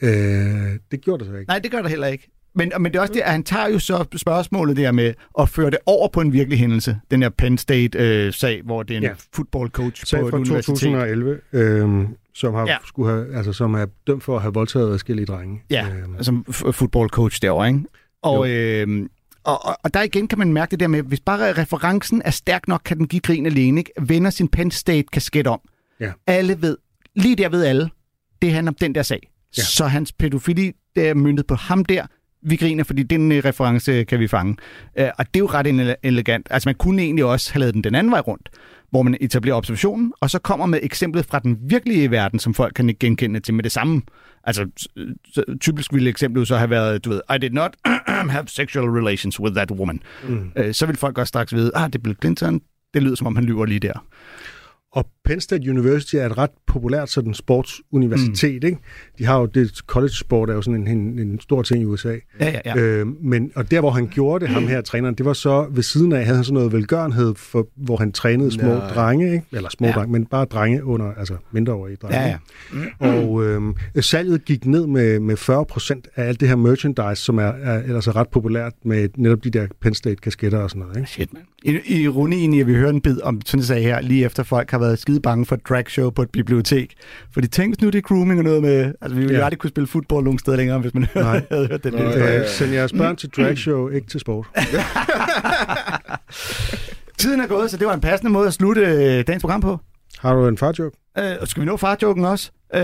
Øh, 0.02 0.10
det 0.90 1.00
gjorde 1.00 1.24
der 1.24 1.30
så 1.30 1.36
ikke. 1.36 1.48
Nej, 1.48 1.58
det 1.58 1.70
gør 1.70 1.82
der 1.82 1.88
heller 1.88 2.06
ikke. 2.06 2.30
Men, 2.54 2.72
men 2.80 2.92
det 2.92 2.96
er 2.96 3.00
også 3.00 3.12
det, 3.14 3.20
at 3.20 3.32
han 3.32 3.42
tager 3.44 3.68
jo 3.68 3.78
så 3.78 4.04
spørgsmålet 4.16 4.76
der 4.76 4.92
med 4.92 5.14
at 5.40 5.48
føre 5.48 5.70
det 5.70 5.78
over 5.86 6.08
på 6.08 6.20
en 6.20 6.32
virkelig 6.32 6.58
hændelse. 6.58 6.98
Den 7.10 7.22
her 7.22 7.28
Penn 7.28 7.58
State-sag, 7.58 8.62
hvor 8.64 8.82
det 8.82 8.94
er 8.94 8.98
en 8.98 9.02
Ja. 9.02 9.12
football 9.34 9.68
coach 9.68 10.06
Sag 10.06 10.20
på 10.20 10.30
fra 10.30 10.36
universitet. 10.36 10.64
2011, 10.74 11.40
øh, 11.52 12.04
som, 12.34 12.54
har, 12.54 12.66
Ja. 12.66 12.76
skulle 12.86 13.10
have, 13.10 13.36
altså, 13.36 13.52
som 13.52 13.74
er 13.74 13.86
dømt 14.06 14.22
for 14.22 14.36
at 14.36 14.42
have 14.42 14.54
voldtaget 14.54 14.92
forskellige 14.92 15.26
drenge. 15.26 15.62
Ja, 15.70 15.86
Øh, 15.88 16.24
som 16.24 16.44
f- 16.50 16.70
football 16.70 17.08
coach 17.08 17.42
derovre, 17.42 17.68
ikke? 17.68 17.80
Og, 18.22 18.50
øh, 18.50 19.08
og, 19.44 19.64
og, 19.66 19.76
og 19.84 19.94
der 19.94 20.02
igen 20.02 20.28
kan 20.28 20.38
man 20.38 20.52
mærke 20.52 20.70
det 20.70 20.80
der 20.80 20.86
med, 20.86 21.02
hvis 21.02 21.20
bare 21.20 21.52
referencen 21.52 22.22
er 22.24 22.30
stærk 22.30 22.68
nok, 22.68 22.80
kan 22.84 22.98
den 22.98 23.06
give 23.08 23.20
grin 23.20 23.46
alene, 23.46 23.80
ikke? 23.80 23.92
Vender 24.00 24.30
sin 24.30 24.48
Penn 24.48 24.70
State-kasket 24.70 25.46
om. 25.46 25.60
Ja. 26.00 26.12
Alle 26.26 26.62
ved, 26.62 26.76
lige 27.16 27.36
der 27.36 27.48
ved 27.48 27.64
alle, 27.64 27.90
det 28.42 28.52
handler 28.52 28.70
om 28.72 28.76
den 28.80 28.94
der 28.94 29.02
sag. 29.02 29.30
Ja. 29.56 29.62
Så 29.62 29.86
hans 29.86 30.12
pædofili, 30.12 30.72
det 30.96 31.08
er 31.08 31.14
myndet 31.14 31.46
på 31.46 31.54
ham 31.54 31.84
der. 31.84 32.06
Vi 32.44 32.56
griner, 32.56 32.84
fordi 32.84 33.02
den 33.02 33.32
øh, 33.32 33.42
reference 33.44 34.04
kan 34.04 34.20
vi 34.20 34.28
fange. 34.28 34.56
Øh, 34.98 35.08
og 35.18 35.26
det 35.26 35.36
er 35.36 35.38
jo 35.40 35.46
ret 35.46 35.66
ele- 35.66 35.94
elegant. 36.02 36.46
Altså 36.50 36.68
man 36.68 36.74
kunne 36.74 37.02
egentlig 37.02 37.24
også 37.24 37.52
have 37.52 37.60
lavet 37.60 37.74
den 37.74 37.84
den 37.84 37.94
anden 37.94 38.10
vej 38.12 38.20
rundt, 38.20 38.48
hvor 38.90 39.02
man 39.02 39.16
etablerer 39.20 39.56
observationen, 39.56 40.12
og 40.20 40.30
så 40.30 40.38
kommer 40.38 40.66
med 40.66 40.78
eksemplet 40.82 41.26
fra 41.26 41.38
den 41.38 41.58
virkelige 41.62 42.10
verden, 42.10 42.38
som 42.38 42.54
folk 42.54 42.74
kan 42.74 42.96
genkende 43.00 43.40
til 43.40 43.54
med 43.54 43.62
det 43.64 43.72
samme. 43.72 44.02
Altså, 44.44 44.66
typisk 45.60 45.92
ville 45.92 46.10
eksemplet 46.10 46.48
så 46.48 46.56
have 46.56 46.70
været, 46.70 47.04
du 47.04 47.10
ved, 47.10 47.20
I 47.34 47.38
did 47.38 47.50
not 47.50 47.76
have 48.30 48.44
sexual 48.46 48.88
relations 48.90 49.40
with 49.40 49.54
that 49.54 49.70
woman. 49.70 50.02
Mm. 50.28 50.50
Øh, 50.56 50.74
så 50.74 50.86
vil 50.86 50.96
folk 50.96 51.18
også 51.18 51.28
straks 51.28 51.54
vide, 51.54 51.70
ah, 51.74 51.86
det 51.86 51.94
er 51.94 51.98
Bill 51.98 52.16
Clinton, 52.22 52.60
det 52.94 53.02
lyder 53.02 53.14
som 53.16 53.26
om 53.26 53.36
han 53.36 53.44
lyver 53.44 53.66
lige 53.66 53.80
der. 53.80 54.04
Og 54.92 55.06
Penn 55.24 55.40
State 55.40 55.70
University 55.70 56.16
er 56.16 56.26
et 56.26 56.38
ret 56.38 56.50
populært 56.66 57.10
sådan 57.10 57.34
sportsuniversitet, 57.34 58.62
mm. 58.62 58.66
ikke? 58.66 58.78
De 59.18 59.24
har 59.24 59.38
jo, 59.40 59.46
det 59.46 59.78
college 59.86 60.12
sport 60.14 60.50
er 60.50 60.54
jo 60.54 60.62
sådan 60.62 60.88
en, 60.88 60.98
en, 60.98 61.18
en 61.18 61.40
stor 61.40 61.62
ting 61.62 61.82
i 61.82 61.84
USA. 61.84 62.08
Ja, 62.40 62.50
ja, 62.50 62.60
ja. 62.64 62.76
Øh, 62.76 63.06
men, 63.24 63.50
og 63.54 63.70
der, 63.70 63.80
hvor 63.80 63.90
han 63.90 64.08
gjorde 64.08 64.44
det, 64.46 64.54
ham 64.54 64.66
her 64.66 64.80
træneren, 64.80 65.14
det 65.14 65.26
var 65.26 65.32
så 65.32 65.66
ved 65.70 65.82
siden 65.82 66.12
af, 66.12 66.24
havde 66.24 66.36
han 66.36 66.44
sådan 66.44 66.54
noget 66.54 66.72
velgørenhed, 66.72 67.34
for, 67.34 67.66
hvor 67.76 67.96
han 67.96 68.12
trænede 68.12 68.50
små 68.52 68.68
Nej. 68.68 68.88
drenge, 68.94 69.32
ikke? 69.32 69.44
Eller 69.52 69.70
små 69.70 69.86
Ja. 69.86 69.92
drenge, 69.92 70.12
men 70.12 70.26
bare 70.26 70.44
drenge 70.44 70.84
under, 70.84 71.12
altså 71.14 71.34
mindreårige 71.52 71.96
drenge. 71.96 72.18
Ja, 72.20 72.36
ja. 73.00 73.12
Og 73.22 73.44
øh, 73.44 73.62
salget 74.00 74.44
gik 74.44 74.66
ned 74.66 74.86
med, 74.86 75.20
med 75.20 75.36
40 75.36 75.64
procent 75.64 76.08
af 76.16 76.24
alt 76.28 76.40
det 76.40 76.48
her 76.48 76.56
merchandise, 76.56 77.22
som 77.22 77.38
er, 77.38 77.42
er 77.42 77.82
ellers 77.82 78.06
er 78.06 78.16
ret 78.16 78.28
populært 78.28 78.72
med 78.84 79.08
netop 79.16 79.44
de 79.44 79.50
der 79.50 79.66
Penn 79.80 79.94
State-kasketter 79.94 80.58
og 80.58 80.70
sådan 80.70 80.80
noget. 80.82 80.96
Ikke? 80.96 81.10
Shit, 81.10 81.32
man. 81.32 81.42
I- 81.64 82.02
Ironien 82.02 82.54
i, 82.54 82.60
at 82.60 82.66
vi 82.66 82.74
hører 82.74 82.90
en 82.90 83.00
bid 83.00 83.20
om 83.22 83.40
sådan 83.46 83.60
en 83.60 83.64
sag 83.64 83.82
her, 83.82 84.00
lige 84.00 84.24
efter 84.24 84.42
folk 84.42 84.70
har 84.70 84.78
været 84.82 84.98
skide 84.98 85.20
bange 85.20 85.46
for 85.46 85.54
et 85.54 85.68
dragshow 85.68 86.10
på 86.10 86.22
et 86.22 86.30
bibliotek. 86.30 86.94
Fordi 87.32 87.46
tænk 87.48 87.80
nu, 87.82 87.86
det 87.86 87.94
er 87.98 88.02
grooming 88.02 88.38
og 88.38 88.44
noget 88.44 88.62
med... 88.62 88.92
Altså, 89.00 89.14
vi 89.14 89.20
ville 89.20 89.32
ja. 89.32 89.38
Ja. 89.38 89.44
aldrig 89.44 89.58
kunne 89.58 89.70
spille 89.70 89.86
fodbold 89.86 90.24
nogen 90.24 90.38
steder 90.38 90.56
længere, 90.56 90.78
hvis 90.78 90.94
man 90.94 91.06
Nej. 91.14 91.42
havde 91.50 91.66
hørt 91.68 91.84
den. 91.84 91.92
Nå, 91.92 91.98
lille 91.98 92.14
ja. 92.24 92.40
Øh, 92.40 92.48
send 92.48 92.72
jeres 92.72 92.92
børn 92.92 93.16
til 93.16 93.28
dragshow, 93.28 93.88
ikke 93.96 94.06
til 94.06 94.20
sport. 94.20 94.46
Tiden 97.18 97.40
er 97.40 97.46
gået, 97.46 97.70
så 97.70 97.76
det 97.76 97.86
var 97.86 97.94
en 97.94 98.00
passende 98.00 98.32
måde 98.32 98.46
at 98.46 98.54
slutte 98.54 98.80
øh, 98.82 99.26
dagens 99.26 99.40
program 99.40 99.60
på. 99.60 99.78
Har 100.18 100.34
du 100.34 100.48
en 100.48 100.58
farjoke? 100.58 100.96
Øh, 101.18 101.24
og 101.40 101.48
skal 101.48 101.60
vi 101.60 101.66
nå 101.66 101.76
farjoken 101.76 102.24
også? 102.24 102.50
Øh, 102.74 102.82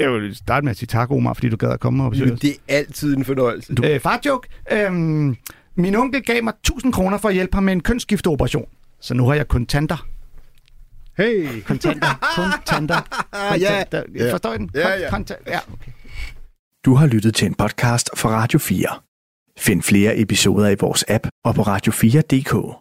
jeg 0.00 0.12
vil 0.12 0.36
starte 0.36 0.64
med 0.64 0.70
at 0.70 0.76
sige 0.76 0.86
tak, 0.86 1.10
Omar, 1.10 1.32
fordi 1.32 1.48
du 1.48 1.56
gad 1.56 1.68
at 1.70 1.80
komme 1.80 2.04
og 2.04 2.10
besøge. 2.10 2.30
Det 2.36 2.50
er 2.68 2.76
altid 2.76 3.16
en 3.16 3.24
fornøjelse. 3.24 3.74
Øh, 3.84 4.00
farjoke. 4.00 4.48
Øh, 4.72 4.92
min 5.76 5.94
onkel 5.94 6.22
gav 6.22 6.44
mig 6.44 6.52
1000 6.64 6.92
kroner 6.92 7.18
for 7.18 7.28
at 7.28 7.34
hjælpe 7.34 7.54
ham 7.54 7.62
med 7.62 7.72
en 7.72 7.80
kønsskifteoperation. 7.80 8.66
Så 9.00 9.14
nu 9.14 9.26
har 9.26 9.34
jeg 9.34 9.48
kontanter. 9.48 10.06
Hey! 11.18 11.60
Kontanter. 11.60 12.08
Kontanter. 12.36 13.02
kontanter. 13.32 14.02
Ja. 14.14 14.32
Forstår 14.32 14.54
I 14.54 14.58
den? 14.58 14.70
Ja, 14.74 14.94
ja. 14.94 15.10
Kontanter. 15.10 15.52
ja 15.52 15.60
okay. 15.72 15.92
Du 16.84 16.94
har 16.94 17.06
lyttet 17.06 17.34
til 17.34 17.46
en 17.46 17.54
podcast 17.54 18.10
fra 18.16 18.28
Radio 18.28 18.58
4. 18.58 18.88
Find 19.58 19.82
flere 19.82 20.18
episoder 20.18 20.68
i 20.68 20.76
vores 20.80 21.04
app 21.08 21.26
og 21.44 21.54
på 21.54 21.62
radio4.dk. 21.62 22.78